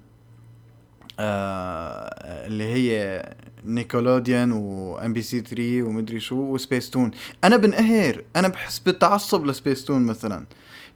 آه، 1.20 2.46
اللي 2.46 2.64
هي 2.64 3.22
Nickelodeon 3.64 4.45
و 4.45 4.52
MBC 4.52 5.40
3 5.40 5.82
ومدري 5.82 6.20
شو 6.20 6.36
وسبيس 6.36 6.90
تون. 6.90 7.10
أنا 7.44 7.56
بنقهر 7.56 8.24
أنا 8.36 8.48
بحس 8.48 8.78
بالتعصب 8.78 9.46
لسبيس 9.46 9.84
تون 9.84 10.02
مثلا. 10.02 10.46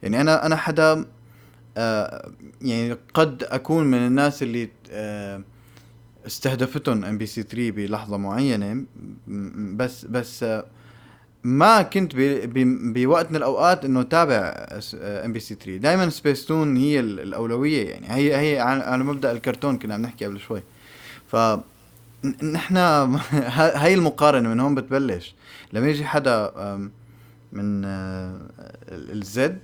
يعني 0.03 0.21
أنا 0.21 0.45
أنا 0.45 0.55
حدا 0.55 1.05
آه 1.77 2.31
يعني 2.61 2.97
قد 3.13 3.43
أكون 3.43 3.85
من 3.85 3.97
الناس 3.97 4.43
اللي 4.43 4.69
آه 4.91 5.41
استهدفتهم 6.27 7.05
MBC 7.05 7.43
3 7.43 7.71
بلحظة 7.71 8.17
معينة 8.17 8.83
بس 9.77 10.05
بس 10.05 10.43
آه 10.43 10.65
ما 11.43 11.81
كنت 11.81 12.11
بوقت 12.95 13.29
من 13.29 13.35
الأوقات 13.35 13.85
إنه 13.85 14.03
تابع 14.03 14.67
MBC 14.95 15.55
3 15.55 15.77
دائما 15.77 16.09
سبيس 16.09 16.45
تون 16.45 16.77
هي 16.77 16.99
ال- 16.99 17.19
الأولوية 17.19 17.89
يعني. 17.89 18.07
هي 18.11 18.35
هي 18.35 18.59
على 18.59 19.03
مبدأ 19.03 19.31
الكرتون 19.31 19.77
كنا 19.77 19.93
عم 19.93 20.01
نحكي 20.01 20.25
قبل 20.25 20.39
شوي. 20.39 20.63
ف 21.27 21.35
نحن 22.43 22.77
هاي 23.81 23.93
المقارنة 23.93 24.49
من 24.49 24.59
هون 24.59 24.75
بتبلش. 24.75 25.35
لما 25.73 25.87
يجي 25.89 26.05
حدا 26.05 26.51
من 27.51 27.85
آه، 27.85 28.41
ال- 28.89 29.11
الزد 29.21 29.59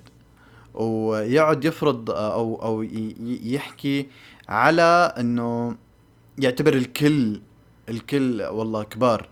ويقعد 0.74 1.66
يفرض 1.66 2.12
آه، 2.12 2.34
أو 2.34 2.56
أو 2.64 2.84
يحكي 3.44 4.08
على 4.50 5.14
إنه 5.20 5.76
يعتبر 6.40 6.74
الكل 6.74 7.42
الكل 7.90 8.42
والله 8.44 8.84
كبار 8.84 9.28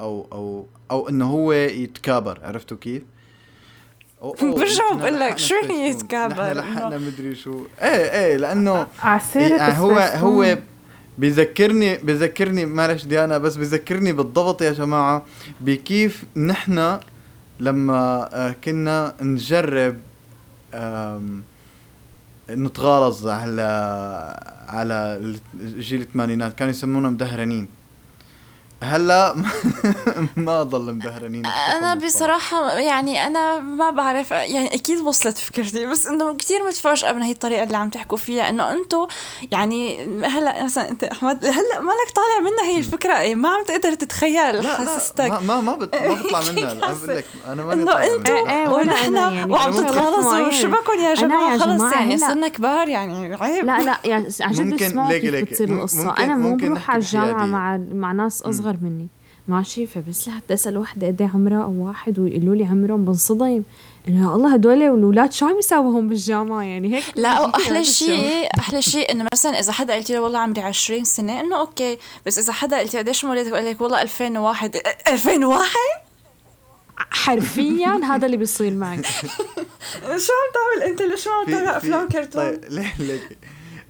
أو 0.00 0.26
أو 0.32 0.66
أو 0.90 1.08
إنه 1.08 1.30
هو 1.30 1.52
يتكابر 1.52 2.38
عرفتوا 2.42 2.76
كيف؟ 2.76 3.02
برجع 4.42 4.84
نحن 4.90 4.98
بقول 4.98 5.20
لك 5.20 5.38
شو 5.38 5.54
سبيستون. 5.62 5.76
يتكابر؟ 5.86 6.42
نحن 6.58 6.58
لحقنا 6.58 6.98
مدري 6.98 7.34
شو 7.34 7.64
إيه 7.82 7.88
إيه 8.24 8.36
لأنه 8.36 8.86
يعني 9.42 9.78
هو. 9.78 9.98
هو 9.98 10.58
بذكرني 11.18 11.96
بذكرني 11.96 12.66
معلش 12.66 13.04
ديانا 13.04 13.38
بس 13.38 13.56
بذكرني 13.56 14.12
بالضبط 14.12 14.62
يا 14.62 14.72
جماعة 14.72 15.24
بكيف 15.60 16.24
نحن 16.36 16.98
لما 17.60 18.28
آه، 18.32 18.54
كنا 18.64 19.14
نجرب 19.22 19.96
آم، 22.50 22.66
نتغالظ 22.66 23.26
على 23.26 23.62
على 24.68 24.98
جيل 25.78 26.00
الثمانينات. 26.00 26.54
كانوا 26.54 26.70
يسمونا 26.70 27.10
مدهرنين. 27.10 27.68
هلا 28.82 29.34
ما 30.36 30.62
ضل 30.62 30.94
مدهرنين 30.94 31.46
أنا 31.46 31.94
بصراحة 31.94 32.72
يعني 32.78 33.26
أنا 33.26 33.58
ما 33.58 33.90
بعرف 33.90 34.30
يعني 34.30 34.74
أكيد 34.74 35.00
وصلت 35.00 35.38
فكرتي 35.38 35.86
بس 35.86 36.06
إنه 36.06 36.36
كثير 36.36 36.66
متفاجئه 36.66 37.12
من 37.12 37.22
هي 37.22 37.32
الطريقة 37.32 37.62
اللي 37.62 37.76
عم 37.76 37.88
تحكوا 37.88 38.18
فيها 38.18 38.48
إنه 38.48 38.72
أنتم 38.72 39.06
يعني 39.52 40.04
هلأ 40.24 40.64
مثلا 40.64 40.90
أنت 40.90 41.04
أحمد 41.04 41.44
هلأ 41.44 41.80
مالك 41.80 42.10
طالع 42.14 42.50
منها 42.50 42.64
هي 42.64 42.78
الفكرة 42.78 43.18
إيه 43.20 43.34
ما 43.34 43.48
عم 43.48 43.64
تقدر 43.64 43.94
تتخيل 43.94 44.66
حسستك 44.66 45.30
ما 45.30 45.40
ما 45.40 45.60
ما, 45.60 45.74
بت... 45.76 45.94
ما 45.94 46.14
بطلع 46.22 46.40
منها 46.52 46.72
أنا 46.72 46.82
بقول 46.92 47.16
لك 47.16 47.24
أنا 47.46 47.64
ماني 47.64 47.82
إنه. 47.82 47.92
أنتم 48.04 48.34
إيه، 48.48 48.68
ونحن 48.68 49.16
أنا 49.16 49.30
يعني 49.32 49.52
وعم 49.52 49.72
تتغلظوا. 49.72 50.50
شو 50.50 50.68
بكم 50.68 51.00
يا 51.00 51.14
جماعة 51.14 51.58
خلص 51.58 51.92
يعني 51.92 52.18
صرنا 52.18 52.48
كبار 52.48 52.88
يعني 52.88 53.34
عيب 53.34 53.64
لا 53.64 53.80
لا 53.82 53.98
يعني 54.04 54.28
عن 54.40 54.52
جد 54.52 54.60
ممكن- 54.60 55.08
ليكي- 55.08 55.30
ليكي. 55.30 55.44
بتصير 55.44 55.70
ممكن- 55.70 56.22
أنا 56.22 56.36
مو 56.36 56.48
ممكن 56.50 56.68
بروح 56.68 56.90
على 56.90 57.00
بحيادية. 57.00 57.32
مع 57.44 57.76
مع 57.92 58.12
ناس 58.12 58.42
أصغر 58.74 58.84
مني. 58.84 59.08
ماشي 59.48 59.86
فبس 59.86 60.28
لحتى 60.28 60.54
أسأل 60.54 60.78
وحدة 60.78 61.06
قد 61.06 61.22
إيه 61.22 61.30
عمرها 61.34 61.62
أو 61.62 61.86
واحد 61.86 62.18
ويقولوا 62.18 62.54
لي 62.54 62.64
عمرهم 62.64 63.04
بنصدم 63.04 63.62
إنه 64.08 64.30
يا 64.30 64.34
الله 64.34 64.54
هدول 64.54 64.82
الأولاد 64.82 65.32
شو 65.32 65.46
عم 65.46 65.58
يساووا 65.58 65.92
هون 65.92 66.08
بالجامعة؟ 66.08 66.62
يعني 66.62 66.94
هيك 66.94 67.04
لا 67.16 67.40
واحلى 67.40 67.78
هذا 67.78 67.82
شيء 67.82 68.48
أحلى 68.58 68.82
شيء 68.82 69.12
إنه 69.12 69.28
مثلا 69.32 69.60
إذا 69.60 69.72
حدا 69.72 69.94
قلت 69.94 70.10
له 70.10 70.20
والله 70.20 70.38
عمري 70.38 70.62
20 70.62 71.04
سنة 71.04 71.40
إنه 71.40 71.60
okay. 71.60 71.98
بس 72.26 72.38
إذا 72.38 72.52
حدا 72.52 72.78
قلت 72.78 72.94
له 72.94 73.00
قديش 73.00 73.24
مولدك 73.24 73.50
بقول 73.50 73.66
لك 73.66 73.80
والله 73.80 74.02
2001 74.02 74.76
2001 75.08 75.68
حرفيا 77.10 78.00
هذا 78.04 78.26
اللي 78.26 78.36
بيصير 78.36 78.74
معك. 78.74 79.06
شو 80.24 80.32
عم 80.32 80.50
تعمل 80.54 80.90
أنت؟ 80.90 81.02
ليش 81.02 81.26
ما 81.26 81.32
عم 81.32 81.46
تتابع 81.46 81.76
أفلام 81.76 82.08
كرتون؟ 82.08 82.42
طيب 82.42 82.64
ليه 82.68 82.94
ليك 82.98 83.38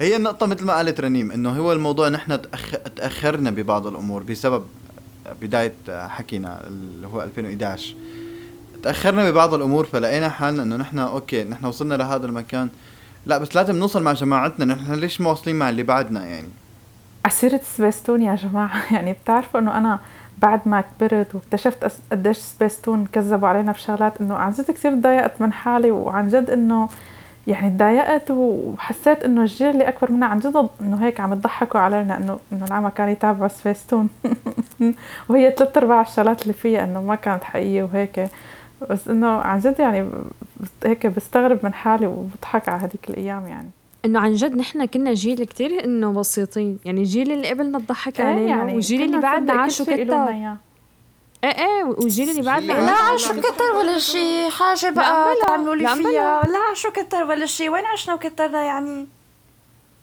هي 0.04 0.16
النقطة 0.16 0.46
مثل 0.46 0.64
ما 0.64 0.72
قالت 0.72 1.00
رنيم 1.00 1.30
إنه 1.30 1.50
هو 1.50 1.72
الموضوع 1.72 2.08
نحن 2.08 2.42
تأخ... 2.42 2.74
تأخرنا 2.96 3.50
ببعض 3.50 3.86
الأمور 3.86 4.22
بسبب 4.22 4.64
بداية 5.40 5.74
حكينا 5.88 6.66
اللي 6.66 7.06
هو 7.06 7.22
2011 7.22 7.94
تأخرنا 8.84 9.30
ببعض 9.30 9.54
الأمور 9.54 9.84
فلقينا 9.84 10.28
حالنا 10.28 10.62
إنه 10.62 10.76
نحن 10.76 10.98
okay 10.98 11.44
نحن 11.44 11.66
وصلنا 11.66 11.94
لهذا 11.94 12.26
المكان. 12.26 12.68
لا 13.26 13.38
بس 13.38 13.56
لازم 13.56 13.76
نوصل 13.76 14.02
مع 14.02 14.12
جماعتنا 14.12 14.74
نحن 14.74 14.94
ليش 14.94 15.20
ما 15.20 15.30
واصلين 15.30 15.56
مع 15.56 15.70
اللي 15.70 15.82
بعدنا 15.82 16.26
يعني؟ 16.26 16.48
عسيرة 17.24 17.60
سبيستون 17.76 18.22
يا 18.22 18.34
جماعة. 18.34 18.82
يعني 18.94 19.12
بتعرفوا 19.12 19.60
إنه 19.60 19.78
أنا 19.78 20.00
بعد 20.38 20.60
ما 20.66 20.80
كبرت 20.80 21.34
واكتشفت 21.34 21.92
قديش 22.12 22.38
سبيستون 22.38 23.06
كذبوا 23.06 23.48
علينا 23.48 23.72
بشغلات 23.72 24.20
إنه 24.20 24.34
عن 24.34 24.52
جد 24.52 24.70
كثير 24.70 24.94
تضايقت 24.94 25.40
من 25.40 25.52
حالي 25.52 25.90
وعن 25.90 26.28
جد 26.28 26.50
إنه 26.50 26.88
يعني 27.46 27.70
تضايقت 27.70 28.30
وحسيت 28.30 29.24
إنه 29.24 29.40
الجيل 29.40 29.70
اللي 29.70 29.88
أكبر 29.88 30.12
منا 30.12 30.26
عن 30.26 30.38
جد 30.38 30.68
إنه 30.80 31.04
هيك 31.04 31.20
عم 31.20 31.32
يضحكوا 31.32 31.80
علينا 31.80 32.16
إنه 32.16 32.38
إنه 32.52 32.64
العمى 32.64 32.90
كان 32.90 33.08
يتابعوا 33.08 33.48
سبيستون. 33.48 34.08
وهي 35.28 35.54
ثلاث 35.58 35.76
أرباع 35.76 36.00
الشغلات 36.00 36.42
اللي 36.42 36.52
فيها 36.52 36.84
إنه 36.84 37.02
ما 37.02 37.14
كانت 37.14 37.44
حقيقية 37.44 37.82
وهيك. 37.82 38.28
بس 38.90 39.08
إنه 39.08 39.28
عن 39.28 39.58
جد 39.58 39.80
يعني 39.80 40.10
هيك 40.84 41.06
بستغرب 41.06 41.58
من 41.62 41.74
حالي 41.74 42.06
وبضحك 42.06 42.68
على 42.68 42.82
هذيك 42.82 43.10
الأيام 43.10 43.46
يعني. 43.46 43.70
إنه 44.04 44.20
عن 44.20 44.34
جد 44.34 44.56
نحن 44.56 44.84
كنا 44.84 45.14
جيل 45.14 45.44
كتير 45.44 45.84
إنه 45.84 46.12
بسيطين. 46.12 46.78
يعني 46.84 47.00
الجيل 47.00 47.32
اللي 47.32 47.50
قبلنا 47.50 47.78
ضحك 47.78 48.20
إيه 48.20 48.26
علينا 48.26 48.48
يعني 48.48 48.72
والجيل 48.72 49.02
اللي 49.02 49.20
بعدنا 49.20 49.52
عاشوا 49.52 49.86
إياه. 49.88 50.56
إيه 51.44 51.50
إيه 51.66 51.84
والجيل 51.84 52.30
اللي 52.30 52.42
بعدنا 52.42 52.72
لا، 52.72 53.16
شو 53.16 53.32
كتر 53.40 53.76
ولا 53.78 53.98
شيء 53.98 54.50
حاجة 54.50 54.90
بقى 54.90 55.34
تعملوا 55.46 55.74
لي 55.76 55.84
لا 55.84 55.94
فيها. 55.94 56.42
لا. 56.42 56.74
شو 56.74 56.90
كتر 56.90 57.24
ولا 57.24 57.46
شيء 57.46 57.70
وين 57.70 57.84
عشنا 57.86 58.14
وكترنا 58.14 58.62
يعني؟ 58.62 59.06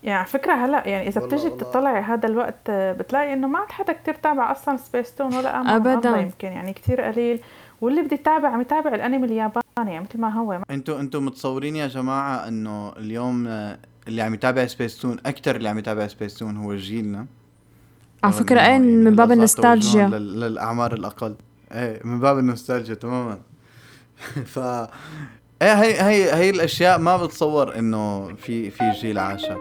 يعني 0.04 0.18
على 0.18 0.28
فكرة 0.28 0.54
هلا 0.54 0.88
يعني 0.88 1.08
إذا 1.08 1.22
بتجي. 1.22 1.50
بتطلعي 1.50 2.02
هذا 2.02 2.28
الوقت 2.28 2.70
آه، 2.70 2.94
بتلاقي 2.94 3.34
إنه 3.34 3.48
ما 3.48 3.60
عاد 3.60 3.72
حدا 3.72 3.94
كتير 3.94 4.14
تابع 4.14 4.52
أصلا 4.52 4.78
سبيس 4.78 5.16
تون 5.16 5.36
ولا 5.36 5.76
أبداً. 5.76 6.18
يمكن 6.18 6.48
يعني 6.48 6.74
كتير 6.74 7.02
قليل. 7.02 7.40
واللي 7.82 8.02
بدي 8.02 8.16
يتابع 8.16 8.50
عم 8.50 8.62
يتابع 8.62 8.96
الأنمي 8.96 9.26
الياباني 9.28 9.62
يعني 9.78 10.00
مثل 10.10 10.20
ما 10.22 10.34
هو. 10.34 10.60
أنتوا 10.72 11.00
أنتوا 11.00 11.22
متصورين 11.22 11.76
يا 11.76 11.88
جماعة 11.88 12.48
إنه 12.48 12.90
اليوم 12.98 13.48
آه، 13.48 13.78
اللي 14.08 14.22
عم 14.22 14.34
يتابع 14.34 14.66
سبيس 14.66 14.98
تون 14.98 15.18
أكثر 15.26 15.56
اللي 15.56 15.70
عم 15.70 15.78
يتابع 15.80 16.08
سبيس 16.08 16.38
تون 16.38 16.58
هو 16.58 16.76
جيلنا؟ 16.76 17.26
على 18.24 18.34
فكرة 18.34 18.60
إيه 18.60 18.68
يعني 18.68 18.88
من 18.88 19.16
باب 19.16 19.32
النوستالجيا. 19.32 20.08
للأعمار 20.08 20.94
الأقل. 20.94 21.36
إيه 21.72 22.02
من 22.04 22.20
باب 22.20 22.38
النوستالجيا 22.40 22.96
تماما. 22.96 23.40
ف 24.54 24.60
إيه 24.60 25.74
هي 25.74 26.02
هي 26.02 26.34
هي 26.34 26.50
الأشياء 26.50 27.00
ما 27.00 27.18
بتصور 27.18 27.76
إنه 27.80 28.36
في 28.36 28.72
في 28.72 28.92
جيل 29.02 29.20
عاشها. 29.20 29.58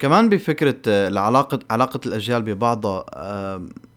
كمان 0.00 0.28
بفكرة 0.28 0.76
آه، 0.88 1.08
العلاقة 1.08 1.58
علاقة 1.70 2.00
الأجيال 2.06 2.42
ببعضها 2.42 3.04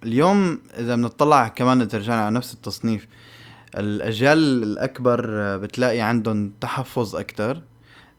اليوم 0.03 0.60
إذا 0.80 0.95
بنطلع 0.95 1.47
كمان 1.47 1.82
رجعنا 1.82 2.26
على 2.26 2.36
نفس 2.36 2.53
التصنيف 2.53 3.08
الأجيال 3.78 4.63
الأكبر 4.63 5.30
آه، 5.41 5.57
بتلاقي 5.57 6.01
عندهم 6.01 6.51
تحفظ 6.61 7.15
أكتر. 7.15 7.61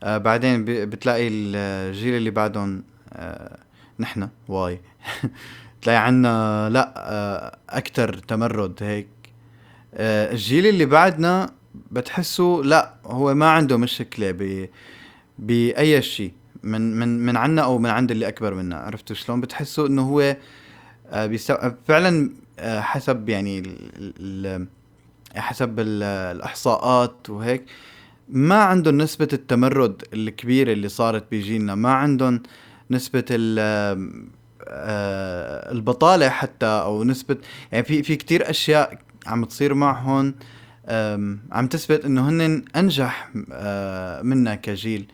آه، 0.02 0.18
بعدين 0.18 0.64
بتلاقي 0.64 1.28
الجيل 1.28 2.14
اللي 2.14 2.30
بعدهم 2.30 2.82
آه، 3.12 3.58
نحن 3.98 4.28
واي. 4.48 4.80
بتلاقي 5.80 5.98
عنا 5.98 6.68
لا 6.70 7.58
أكثر 7.70 8.18
تمرد 8.18 8.82
هيك. 8.82 9.08
الجيل 9.94 10.66
اللي 10.66 10.86
بعدنا 10.86 11.50
بتحسه 11.90 12.60
لا 12.64 12.94
هو 13.04 13.34
ما 13.34 13.50
عنده 13.50 13.76
مشكلة 13.76 14.30
ب 14.30 14.68
بأي 15.38 16.02
شيء 16.02 16.32
من 16.62 16.98
من 16.98 17.26
من 17.26 17.36
عنا 17.36 17.62
أو 17.62 17.78
من 17.78 17.90
عند 17.90 18.10
اللي 18.10 18.28
أكبر 18.28 18.54
منا. 18.54 18.76
عرفتوا 18.76 19.16
شلون؟ 19.16 19.40
بتحسوا 19.40 19.86
إنه 19.86 20.02
هو 20.02 20.36
فعلا 21.88 22.30
حسب 22.60 23.28
يعني 23.28 23.62
حسب 25.40 25.80
الإحصاءات 25.80 27.30
وهيك 27.30 27.64
ما 28.28 28.62
عندهم 28.62 28.96
نسبة 28.98 29.28
التمرد 29.32 30.02
الكبيرة 30.12 30.72
اللي 30.72 30.88
صارت 30.88 31.24
بجيلنا 31.32 31.74
ما 31.74 31.92
عندهم 31.92 32.42
نسبة 32.90 33.24
آه، 34.68 35.72
البطالة 35.72 36.28
حتى 36.28 36.66
أو 36.66 37.04
نسبة 37.04 37.36
يعني 37.72 37.84
في 37.84 38.02
في 38.02 38.16
كتير 38.16 38.50
أشياء 38.50 38.98
عم 39.26 39.44
تصير 39.44 39.74
معهم 39.74 40.34
عم 41.52 41.66
تثبت 41.70 42.04
إنه 42.04 42.28
هن 42.28 42.64
أنجح 42.76 43.30
آه، 43.52 44.22
منا 44.22 44.54
كجيل. 44.54 45.06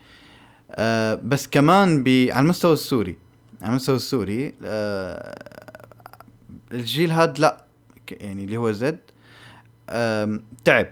آه، 0.70 1.14
بس 1.14 1.49
كمان 1.49 2.05
على 2.09 2.45
المستوى 2.45 2.73
السوري 2.73 3.16
على 3.62 3.70
المستوى 3.70 3.97
السوري 3.97 4.55
الجيل 6.73 7.11
هاد 7.11 7.39
لا 7.39 7.64
يعني 8.11 8.45
اللي 8.45 8.57
هو 8.57 8.73
زد 8.73 8.99
تعب. 10.64 10.87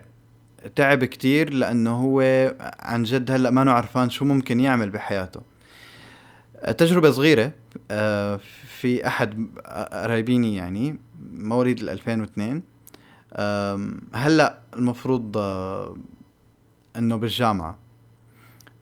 تعب 0.77 1.05
كتير 1.05 1.53
لأنه 1.53 1.91
هو 1.91 2.21
عن 2.81 3.03
جد 3.03 3.31
هلأ 3.31 3.51
ما 3.51 3.73
عرفان 3.73 4.11
شو 4.11 4.25
ممكن 4.25 4.61
يعمل 4.61 4.91
بحياته. 4.91 5.41
تجربة 6.79 7.11
صغيرة 7.11 7.53
في 8.67 9.07
أحد 9.07 9.47
قرايبيني 9.93 10.57
يعني 10.57 10.99
مواليد 11.33 11.81
2002 11.89 12.63
هلأ 14.15 14.59
المفروض 14.77 15.37
إنه 16.97 17.17
بالجامعة. 17.17 17.79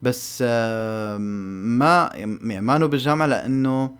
بس 0.01 0.41
ما 0.41 2.09
يعني 2.13 2.61
ما 2.61 2.77
بالجامعة 2.77 3.25
لأنه 3.27 3.95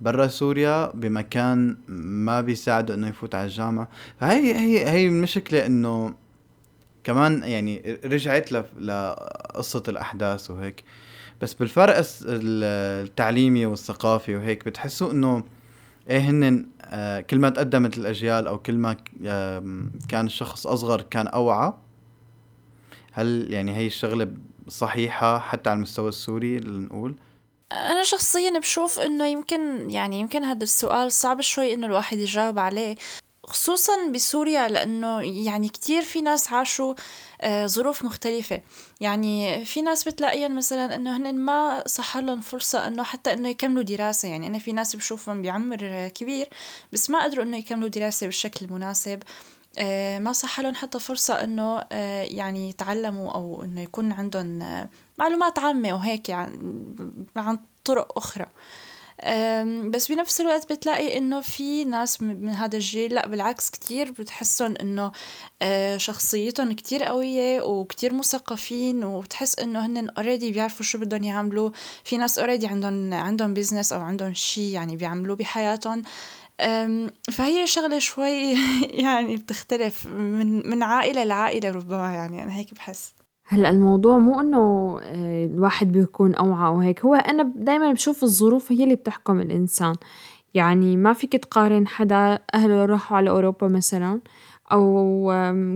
برا 0.00 0.26
سوريا 0.26 0.90
بمكان 0.94 1.76
ما 1.88 2.40
بيساعده 2.40 2.94
إنه 2.94 3.08
يفوت 3.08 3.34
على 3.34 3.44
الجامعة. 3.44 3.88
فهي 4.20 4.54
هي 4.54 4.90
هي 4.90 5.06
المشكلة 5.06 5.66
إنه 5.66 6.14
كمان 7.04 7.42
يعني 7.44 7.98
رجعت 8.04 8.52
لقصة 8.80 9.82
الأحداث 9.88 10.50
وهيك. 10.50 10.84
بس 11.42 11.54
بالفرق 11.54 12.04
التعليمي 12.26 13.66
والثقافي 13.66 14.36
وهيك 14.36 14.64
بتحسوا 14.64 15.12
إنه 15.12 15.44
إيه 16.10 16.18
هن 16.18 16.66
آه 16.82 17.20
كل 17.20 17.38
ما 17.38 17.50
تقدمت 17.50 17.98
الأجيال 17.98 18.46
أو 18.46 18.58
كل 18.58 18.74
ما 18.74 18.96
كان 20.08 20.26
الشخص 20.26 20.66
أصغر 20.66 21.00
كان 21.02 21.26
أوعى. 21.26 21.72
هل 23.12 23.52
يعني 23.52 23.76
هي 23.76 23.86
الشغلة 23.86 24.28
صحيحة 24.68 25.38
حتى 25.38 25.70
على 25.70 25.76
المستوى 25.76 26.08
السوري 26.08 26.60
لنقول 26.60 27.14
أنا 27.74 28.04
شخصيا 28.04 28.58
بشوف 28.58 29.00
إنه 29.00 29.26
يمكن 29.26 29.90
يعني 29.90 30.20
يمكن 30.20 30.44
هذا 30.44 30.64
السؤال 30.64 31.12
صعب 31.12 31.40
شوي 31.40 31.74
إنه 31.74 31.86
الواحد 31.86 32.18
يجاوب 32.18 32.58
عليه 32.58 32.96
خصوصا 33.46 34.08
بسوريا 34.08 34.68
لأنه 34.68 35.20
يعني 35.22 35.68
كتير 35.68 36.02
في 36.02 36.20
ناس 36.20 36.52
عاشوا 36.52 36.94
آه، 37.40 37.66
ظروف 37.66 38.04
مختلفة. 38.04 38.60
يعني 39.00 39.64
في 39.64 39.82
ناس 39.82 40.08
بتلاقيهم 40.08 40.56
مثلا 40.56 40.94
إنه 40.94 41.16
هن 41.16 41.34
ما 41.34 41.82
صح 41.86 42.16
لهم 42.16 42.40
فرصة 42.40 42.86
إنه 42.86 43.02
حتى 43.02 43.32
إنه 43.32 43.48
يكملوا 43.48 43.82
دراسة. 43.82 44.28
يعني 44.28 44.46
أنا 44.46 44.58
في 44.58 44.72
ناس 44.72 44.96
بشوفهم 44.96 45.42
بعمر 45.42 46.08
كبير 46.08 46.48
بس 46.92 47.10
ما 47.10 47.24
قدروا 47.24 47.44
إنه 47.44 47.56
يكملوا 47.56 47.88
دراسة 47.88 48.26
بالشكل 48.26 48.66
المناسب. 48.66 49.22
آه، 49.78 50.18
ما 50.18 50.32
صح 50.32 50.60
لهم 50.60 50.74
حتى 50.74 50.98
فرصة 50.98 51.44
إنه 51.44 51.84
آه، 51.92 52.22
يعني 52.22 52.68
يتعلموا 52.68 53.32
أو 53.32 53.62
إنه 53.64 53.80
يكون 53.82 54.12
عندهم 54.12 54.62
معلومات 55.18 55.58
عامة 55.58 55.94
وهيك 55.94 56.28
يعني 56.28 56.58
عن 57.36 57.58
طرق 57.84 58.18
أخرى. 58.18 58.46
بس 59.90 60.12
بنفس 60.12 60.40
الوقت 60.40 60.72
بتلاقي 60.72 61.18
إنه 61.18 61.40
في 61.40 61.84
ناس 61.84 62.22
من 62.22 62.48
هذا 62.48 62.76
الجيل 62.76 63.14
لأ 63.14 63.26
بالعكس 63.26 63.70
كتير 63.70 64.10
بتحسهم 64.10 64.74
إنه 64.80 65.12
آه، 65.62 65.96
شخصيتهم 65.96 66.72
كتير 66.72 67.02
قوية 67.02 67.62
وكتير 67.62 68.14
مثقفين 68.14 69.04
وبتحس 69.04 69.58
إنه 69.58 69.86
هن 69.86 70.08
اوريدي 70.08 70.52
بيعرفوا 70.52 70.84
شو 70.84 70.98
بدهم 70.98 71.24
يعملوا. 71.24 71.70
في 72.04 72.16
ناس 72.16 72.38
already 72.38 72.66
عندهم 72.66 73.14
عندهم 73.14 73.54
business 73.54 73.92
أو 73.92 74.00
عندهم 74.00 74.34
شيء 74.34 74.72
يعني 74.72 74.96
بيعملوه 74.96 75.36
بحياتهم. 75.36 76.02
فهي 77.32 77.66
شغلة 77.66 77.98
شوي 77.98 78.52
يعني 79.04 79.36
بتختلف 79.36 80.06
من 80.06 80.68
من 80.70 80.82
عائلة 80.82 81.24
لعائلة 81.24 81.70
ربما 81.70 82.14
يعني 82.14 82.42
أنا 82.42 82.56
هيك 82.56 82.74
بحس. 82.74 83.23
هلأ 83.46 83.70
الموضوع 83.70 84.18
مو 84.18 84.40
إنه 84.40 84.58
آه، 85.02 85.46
الواحد 85.46 85.92
بيكون 85.92 86.34
أوعى 86.34 86.66
أو 86.68 86.78
هيك، 86.80 87.04
هو 87.04 87.14
أنا 87.14 87.52
دايمًا 87.56 87.92
بشوف 87.92 88.22
الظروف 88.24 88.72
هي 88.72 88.84
اللي 88.84 88.94
بتحكم 88.94 89.40
الإنسان، 89.40 89.94
يعني 90.54 90.96
ما 90.96 91.12
فيك 91.12 91.32
تقارن 91.36 91.86
حدا 91.88 92.38
أهله 92.54 92.84
راحوا 92.84 93.16
على 93.16 93.30
أوروبا 93.30 93.68
مثلًا 93.68 94.20
أو 94.72 95.26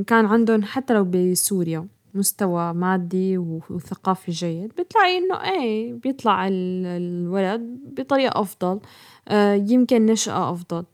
كان 0.07 0.27
عندهم 0.27 0.63
حتى 0.63 0.95
لو 0.95 1.05
بسوريا 1.05 1.87
مستوى 2.15 2.73
مادي 2.75 3.39
وثقافي 3.39 4.33
جيد، 4.33 4.69
بتلاقي 4.79 5.19
إنه 5.19 5.35
إيه 5.45 5.95
بيطلع 5.95 6.49
الولد 6.51 7.79
بطريقة 7.99 8.41
أفضل، 8.41 8.81
آه، 9.29 9.55
يمكن 9.55 10.07
نشأة 10.07 10.53
أفضل، 10.53 10.85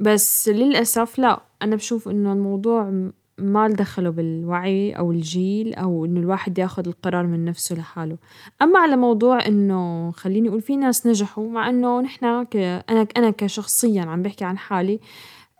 بس 0.00 0.48
للأسف 0.48 1.18
لأ، 1.18 1.42
أنا 1.62 1.76
بشوف 1.76 2.08
إنه 2.08 2.32
الموضوع 2.32 3.10
ما 3.38 3.68
دخلوا 3.68 4.12
بالوعي 4.12 4.92
أو 4.92 5.12
الجيل 5.12 5.74
أو 5.74 6.04
إنه 6.04 6.20
الواحد 6.20 6.58
ياخد 6.58 6.88
القرار 6.88 7.26
من 7.26 7.44
نفسه 7.44 7.76
لحاله، 7.76 8.16
أما 8.62 8.78
على 8.78 8.96
موضوع 8.96 9.46
إنه 9.46 10.10
خلّيني 10.10 10.48
أقول 10.48 10.60
في 10.60 10.76
ناس 10.76 11.06
نجحوا 11.06 11.48
مع 11.48 11.68
إنه 11.70 12.00
نحنا 12.00 12.42
ك 12.42 12.56
أنا 12.56 13.06
أنا 13.16 13.30
كشخصيًا 13.30 14.02
عم 14.02 14.22
بحكي 14.22 14.44
عن 14.44 14.58
حالي 14.58 15.00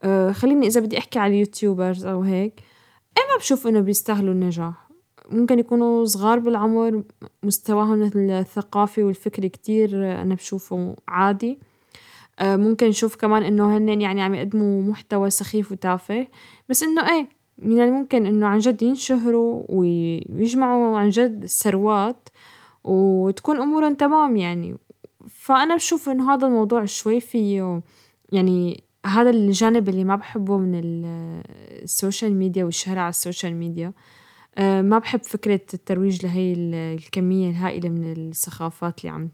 آه، 0.04 0.32
خلّيني 0.32 0.66
إذا 0.66 0.80
بدي 0.80 0.98
أحكي 0.98 1.18
على 1.18 1.34
اليوتيوبرز 1.34 2.06
أو 2.06 2.22
هيك 2.22 2.62
أنا 3.18 3.32
ما 3.32 3.38
بشوف 3.38 3.66
إنه 3.66 3.80
بيستاهلوا 3.80 4.34
النجاح، 4.34 4.88
ممكن 5.30 5.58
يكونوا 5.58 6.04
صغار 6.04 6.38
بالعمر 6.38 7.02
مستواهم 7.42 8.02
الثقافي 8.16 9.02
والفكري 9.02 9.48
كتير 9.48 9.90
أنا 10.22 10.34
بشوفه 10.34 10.96
عادي، 11.08 11.58
آه، 12.38 12.56
ممكن 12.56 12.88
نشوف 12.88 13.16
كمان 13.16 13.42
إنه 13.42 13.76
هنّن 13.76 14.00
يعني 14.00 14.22
عم 14.22 14.34
يقدموا 14.34 14.82
محتوى 14.82 15.30
سخيف 15.30 15.72
وتافه 15.72 16.26
بس 16.68 16.82
إنه 16.82 17.08
إيه 17.10 17.37
من 17.58 17.80
الممكن 17.80 18.26
إنه 18.26 18.46
عن 18.46 18.58
جد 18.58 18.82
ينشهروا 18.82 19.62
ويجمعوا 19.68 20.98
عن 20.98 21.10
جد 21.10 21.46
ثروات 21.46 22.28
وتكون 22.84 23.60
أمورهم 23.60 23.94
تمام 23.94 24.36
يعني. 24.36 24.76
فأنا 25.28 25.74
بشوف 25.74 26.08
إنه 26.08 26.34
هذا 26.34 26.46
الموضوع 26.46 26.84
شوي 26.84 27.20
فيه 27.20 27.82
يعني 28.32 28.84
هذا 29.06 29.30
الجانب 29.30 29.88
اللي 29.88 30.04
ما 30.04 30.16
بحبه 30.16 30.58
من 30.58 30.80
ال 31.82 31.90
social 31.90 32.34
media 32.34 32.64
والشهرة 32.64 33.00
على 33.00 33.08
ال 33.08 33.15
social 33.15 33.54
media. 33.54 33.92
آه، 34.58 34.82
ما 34.82 34.98
بحب 34.98 35.22
فكرة 35.22 35.60
الترويج 35.74 36.26
لهي 36.26 36.52
الكمية 36.52 37.50
الهائلة 37.50 37.88
من 37.88 38.12
السخافات 38.12 39.00
اللي 39.00 39.14
عم 39.14 39.30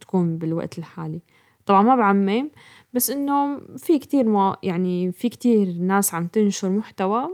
تكون 0.00 0.38
بالوقت 0.38 0.78
الحالي. 0.78 1.20
طبعا 1.66 1.82
ما 1.82 1.96
بعمم 1.96 2.50
بس 2.92 3.10
إنه 3.10 3.60
في 3.76 3.98
كتير 3.98 4.28
ما 4.28 4.56
يعني 4.62 5.12
في 5.12 5.28
كتير 5.28 5.72
ناس 5.72 6.14
عم 6.14 6.26
تنشر 6.26 6.70
محتوى 6.70 7.28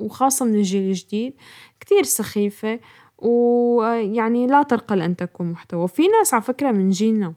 وخاصة 0.00 0.44
من 0.46 0.54
الجيل 0.54 0.82
الجديد 0.88 1.34
كتير 1.80 2.02
سخيفة 2.02 2.80
ويعني 3.18 4.46
لا 4.46 4.62
ترقى 4.62 4.96
لأن 4.96 5.16
تكون 5.16 5.50
محتوى. 5.52 5.82
وفي 5.82 6.02
ناس 6.08 6.34
على 6.34 6.42
فكرة 6.42 6.70
من 6.70 6.90
جيلنا 6.90 7.34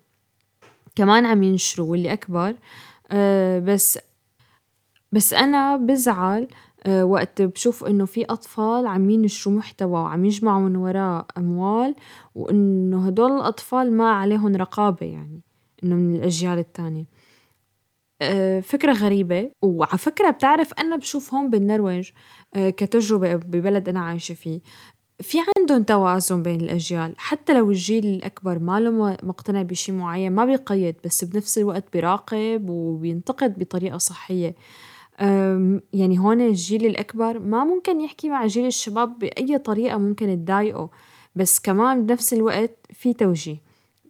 كمان 0.95 1.25
عم 1.25 1.43
ينشروا 1.43 1.91
واللي 1.91 2.13
أكبر 2.13 2.55
أه 3.11 3.59
بس 3.59 3.99
بس 5.11 5.33
أنا 5.33 5.77
بزعل 5.77 6.47
أه 6.85 7.05
وقت 7.05 7.41
بشوف 7.41 7.83
إنه 7.83 8.05
في 8.05 8.25
أطفال 8.25 8.87
عم 8.87 9.09
ينشروا 9.09 9.55
محتوى 9.55 9.91
وعم 9.91 10.25
يجمعوا 10.25 10.61
من 10.61 10.75
وراه 10.75 11.25
أموال 11.37 11.95
وإنه 12.35 13.07
هدول 13.07 13.31
الأطفال 13.31 13.93
ما 13.93 14.11
عليهم 14.11 14.55
رقابة 14.55 15.05
يعني 15.05 15.41
إنه 15.83 15.95
من 15.95 16.15
الأجيال 16.15 16.59
التانية 16.59 17.01
آه، 17.01 17.20
فكرة 18.61 18.93
غريبة. 18.93 19.51
وعلى 19.61 19.97
فكرة 19.97 20.29
بتعرف 20.29 20.73
أنا 20.73 20.95
بشوف 20.95 21.33
هون 21.33 21.49
بالنرويج 21.49 22.09
آه، 22.55 22.69
كتجربة 22.69 23.35
ببلد 23.35 23.89
أنا 23.89 23.99
عايشة 23.99 24.33
فيه 24.33 24.59
في 25.19 25.37
عندهم 25.57 25.83
توازن 25.83 26.43
بين 26.43 26.61
الأجيال. 26.61 27.13
حتى 27.17 27.53
لو 27.53 27.69
الجيل 27.69 28.05
الأكبر 28.05 28.59
ما 28.59 28.79
له 28.79 29.17
مقتنع 29.23 29.61
بشي 29.61 29.91
معين 29.91 30.31
ما 30.31 30.45
بيقيد 30.45 30.95
بس 31.05 31.23
بنفس 31.23 31.57
الوقت 31.57 31.83
بيراقب 31.93 32.69
وبينتقد 32.69 33.59
بطريقة 33.59 33.97
صحية. 33.97 34.55
يعني 35.93 36.19
هون 36.19 36.41
الجيل 36.41 36.85
الأكبر 36.85 37.39
ما 37.39 37.63
ممكن 37.63 38.01
يحكي 38.01 38.29
مع 38.29 38.47
جيل 38.47 38.65
الشباب 38.65 39.19
بأي 39.19 39.57
طريقة 39.57 39.97
ممكن 39.97 40.45
تضايقه 40.45 40.89
بس 41.35 41.59
كمان 41.59 42.05
بنفس 42.05 42.33
الوقت 42.33 42.77
في 42.93 43.13
توجيه 43.13 43.57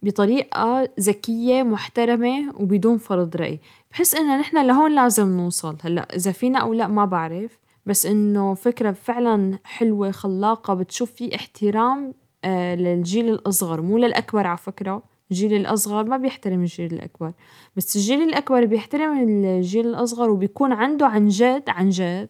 بطريقة 0.02 0.88
ذكية 1.00 1.62
محترمة 1.62 2.52
وبدون 2.60 2.98
فرض 2.98 3.36
رأي. 3.36 3.60
بحس 3.92 4.14
إنه 4.14 4.40
نحن 4.40 4.66
لهون 4.66 4.94
لازم 4.94 5.36
نوصل. 5.36 5.76
هلأ 5.82 6.16
إذا 6.16 6.32
فينا 6.32 6.58
أو 6.58 6.72
لأ 6.72 6.86
ما 6.86 7.04
بعرف. 7.04 7.58
بس 7.86 8.06
إنه 8.06 8.54
فكرة 8.54 8.92
فعلا 8.92 9.58
حلوة 9.64 10.10
خلاقة 10.10 10.74
بتشوف 10.74 11.12
في 11.12 11.34
احترام 11.34 12.14
آه 12.44 12.74
للجيل 12.74 13.28
الأصغر. 13.28 13.82
مو 13.82 13.98
للأكبر 13.98 14.46
على 14.46 14.56
فكرة. 14.58 15.02
الجيل 15.30 15.54
الأصغر 15.54 16.04
ما 16.04 16.16
بيحترم 16.16 16.60
الجيل 16.60 16.92
الأكبر. 16.92 17.32
بس 17.76 17.96
الجيل 17.96 18.22
الأكبر 18.22 18.64
بيحترم 18.64 19.18
الجيل 19.44 19.86
الأصغر 19.86 20.30
وبيكون 20.30 20.72
عنده 20.72 21.06
عن 21.06 21.28
جد 21.28 21.62
عن 21.68 21.88
جد 21.88 22.28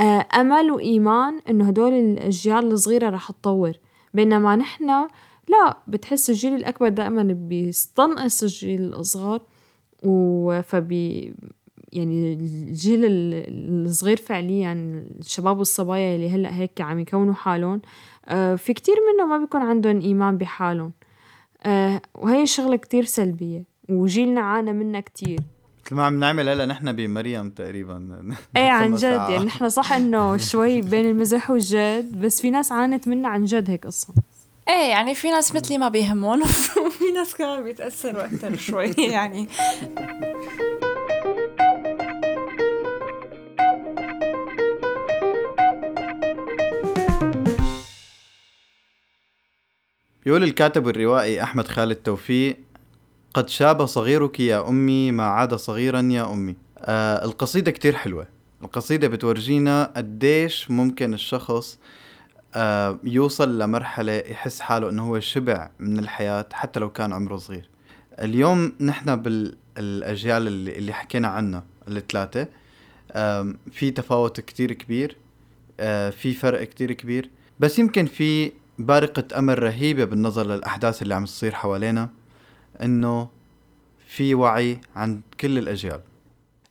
آه 0.00 0.26
أمل 0.34 0.70
وإيمان 0.70 1.40
إنه 1.48 1.68
هدول 1.68 1.92
الأجيال 1.92 2.72
الصغيرة 2.72 3.10
رح 3.10 3.30
تطور. 3.30 3.72
بينما 4.14 4.56
نحن 4.56 4.90
لا. 5.48 5.76
بتحس 5.86 6.30
الجيل 6.30 6.54
الأكبر 6.54 6.88
دائما 6.88 7.22
بيستنقص 7.22 8.42
الجيل 8.42 8.80
الأصغر. 8.80 9.40
وفبي 10.02 11.34
يعني 11.92 12.32
الجيل 12.32 13.00
الصغير 13.04 14.16
فعليا 14.16 14.72
الشباب 15.20 15.58
والصبايا 15.58 16.16
اللي 16.16 16.30
هلأ 16.30 16.54
هيك 16.54 16.80
عم 16.80 16.98
يكونوا 16.98 17.34
حالهم 17.34 17.80
آه، 18.28 18.54
في 18.54 18.72
كتير 18.72 18.94
منهم 19.14 19.28
ما 19.28 19.38
بيكون 19.38 19.62
عندهم 19.62 20.00
إيمان 20.00 20.38
بحالهم. 20.38 20.92
آه، 21.62 22.02
وهي 22.14 22.46
شغلة 22.46 22.76
كتير 22.76 23.04
سلبية 23.04 23.64
وجيلنا 23.88 24.40
عانى 24.40 24.72
منها 24.72 25.00
كتير. 25.00 25.40
مثل 25.86 25.94
ما 25.94 26.06
عم 26.06 26.20
نعمل 26.20 26.48
هلأ 26.48 26.66
نحن 26.66 26.92
بمريم 26.92 27.50
تقريبا. 27.50 28.20
إيه 28.56 28.70
عن 28.70 28.94
جد 28.94 29.02
يعني 29.02 29.44
نحن 29.44 29.68
صح 29.68 29.92
إنه 29.92 30.36
شوي 30.36 30.80
بين 30.82 31.10
المزح 31.10 31.50
والجد 31.50 32.20
بس 32.20 32.40
في 32.40 32.50
ناس 32.50 32.72
عانت 32.72 33.08
منها 33.08 33.30
عن 33.30 33.44
جد 33.44 33.70
هيك 33.70 33.86
قصة. 33.86 34.14
إيه 34.70 34.90
يعني 34.90 35.14
في 35.14 35.30
ناس 35.30 35.54
مثلي 35.54 35.78
ما 35.78 35.88
بيهمون. 35.88 36.42
وفي 36.86 37.04
ناس 37.14 37.34
كمان 37.34 37.62
بيتأثروا 37.64 38.24
أكثر 38.24 38.56
شوي 38.56 38.90
يعني. 39.12 39.48
يقول 50.26 50.42
الكاتب 50.42 50.88
الروائي 50.88 51.42
أحمد 51.42 51.68
خالد 51.68 51.96
توفيق 51.96 52.56
قد 53.34 53.48
شاب 53.48 53.86
صغيرك 53.86 54.40
يا 54.40 54.68
أمي 54.68 55.12
ما 55.12 55.22
عاد 55.24 55.54
صغيرا 55.54 56.00
يا 56.12 56.32
أمي. 56.32 56.56
آه 56.78 57.24
القصيدة 57.24 57.70
كتير 57.70 57.96
حلوة. 57.96 58.26
القصيدة 58.62 59.08
بتورجينا 59.08 59.92
قديش 59.96 60.70
ممكن 60.70 61.14
الشخص 61.14 61.74
آه 61.74 61.99
يوصل 63.04 63.58
لمرحلة 63.58 64.12
يحس 64.12 64.60
حاله 64.60 64.90
إنه 64.90 65.08
هو 65.08 65.20
شبع 65.20 65.70
من 65.78 65.98
الحياة 65.98 66.46
حتى 66.52 66.80
لو 66.80 66.90
كان 66.90 67.12
عمره 67.12 67.36
صغير. 67.36 67.68
اليوم 68.18 68.72
نحن 68.80 69.16
بالأجيال 69.16 70.46
اللي, 70.46 70.78
اللي 70.78 70.92
حكينا 70.92 71.28
عنها 71.28 71.64
الثلاثة 71.88 72.46
آه 73.12 73.54
في 73.72 73.90
تفاوت 73.90 74.40
كتير 74.40 74.72
كبير 74.72 75.16
آه 75.80 76.10
في 76.10 76.34
فرق 76.34 76.64
كتير 76.64 76.92
كبير. 76.92 77.30
بس 77.60 77.78
يمكن 77.78 78.06
في 78.06 78.52
بارقة 78.78 79.38
أمل 79.38 79.62
رهيبة 79.62 80.04
بالنظر 80.04 80.46
للأحداث 80.46 81.02
اللي 81.02 81.14
عم 81.14 81.24
تصير 81.24 81.54
حوالينا 81.54 82.10
إنه 82.82 83.28
في 84.06 84.34
وعي 84.34 84.80
عند 84.96 85.20
كل 85.40 85.58
الأجيال. 85.58 86.00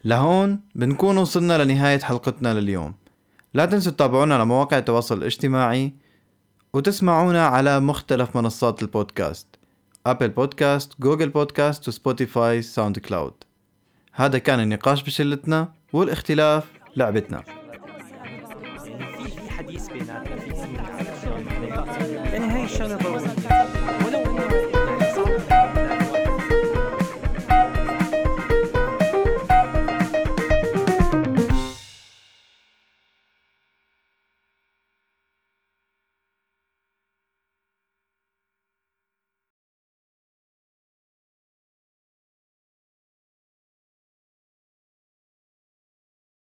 لهون 0.03 0.59
بنكون 0.75 1.17
وصلنا 1.17 1.63
لنهاية 1.63 1.99
حلقتنا 1.99 2.53
لليوم. 2.53 2.93
لا 3.53 3.65
تنسوا 3.65 3.91
تتابعونا 3.91 4.35
على 4.35 4.45
مواقع 4.45 4.77
التواصل 4.77 5.17
الاجتماعي 5.17 5.93
وتسمعونا 6.73 7.47
على 7.47 7.79
مختلف 7.79 8.37
منصات 8.37 8.81
ال 8.81 8.89
podcast 8.89 9.47
Apple 10.05 10.29
Podcast، 10.29 10.93
Google 10.99 11.29
Podcast 11.29 11.87
و 11.87 11.96
Spotify 11.96 12.61
SoundCloud 12.61 13.33
هذا 14.13 14.37
كان 14.37 14.59
النقاش 14.59 15.03
بشلتنا 15.03 15.73
والاختلاف 15.93 16.63
لعبتنا. 16.95 17.43
هاي 22.33 22.63
الشغله 22.63 22.97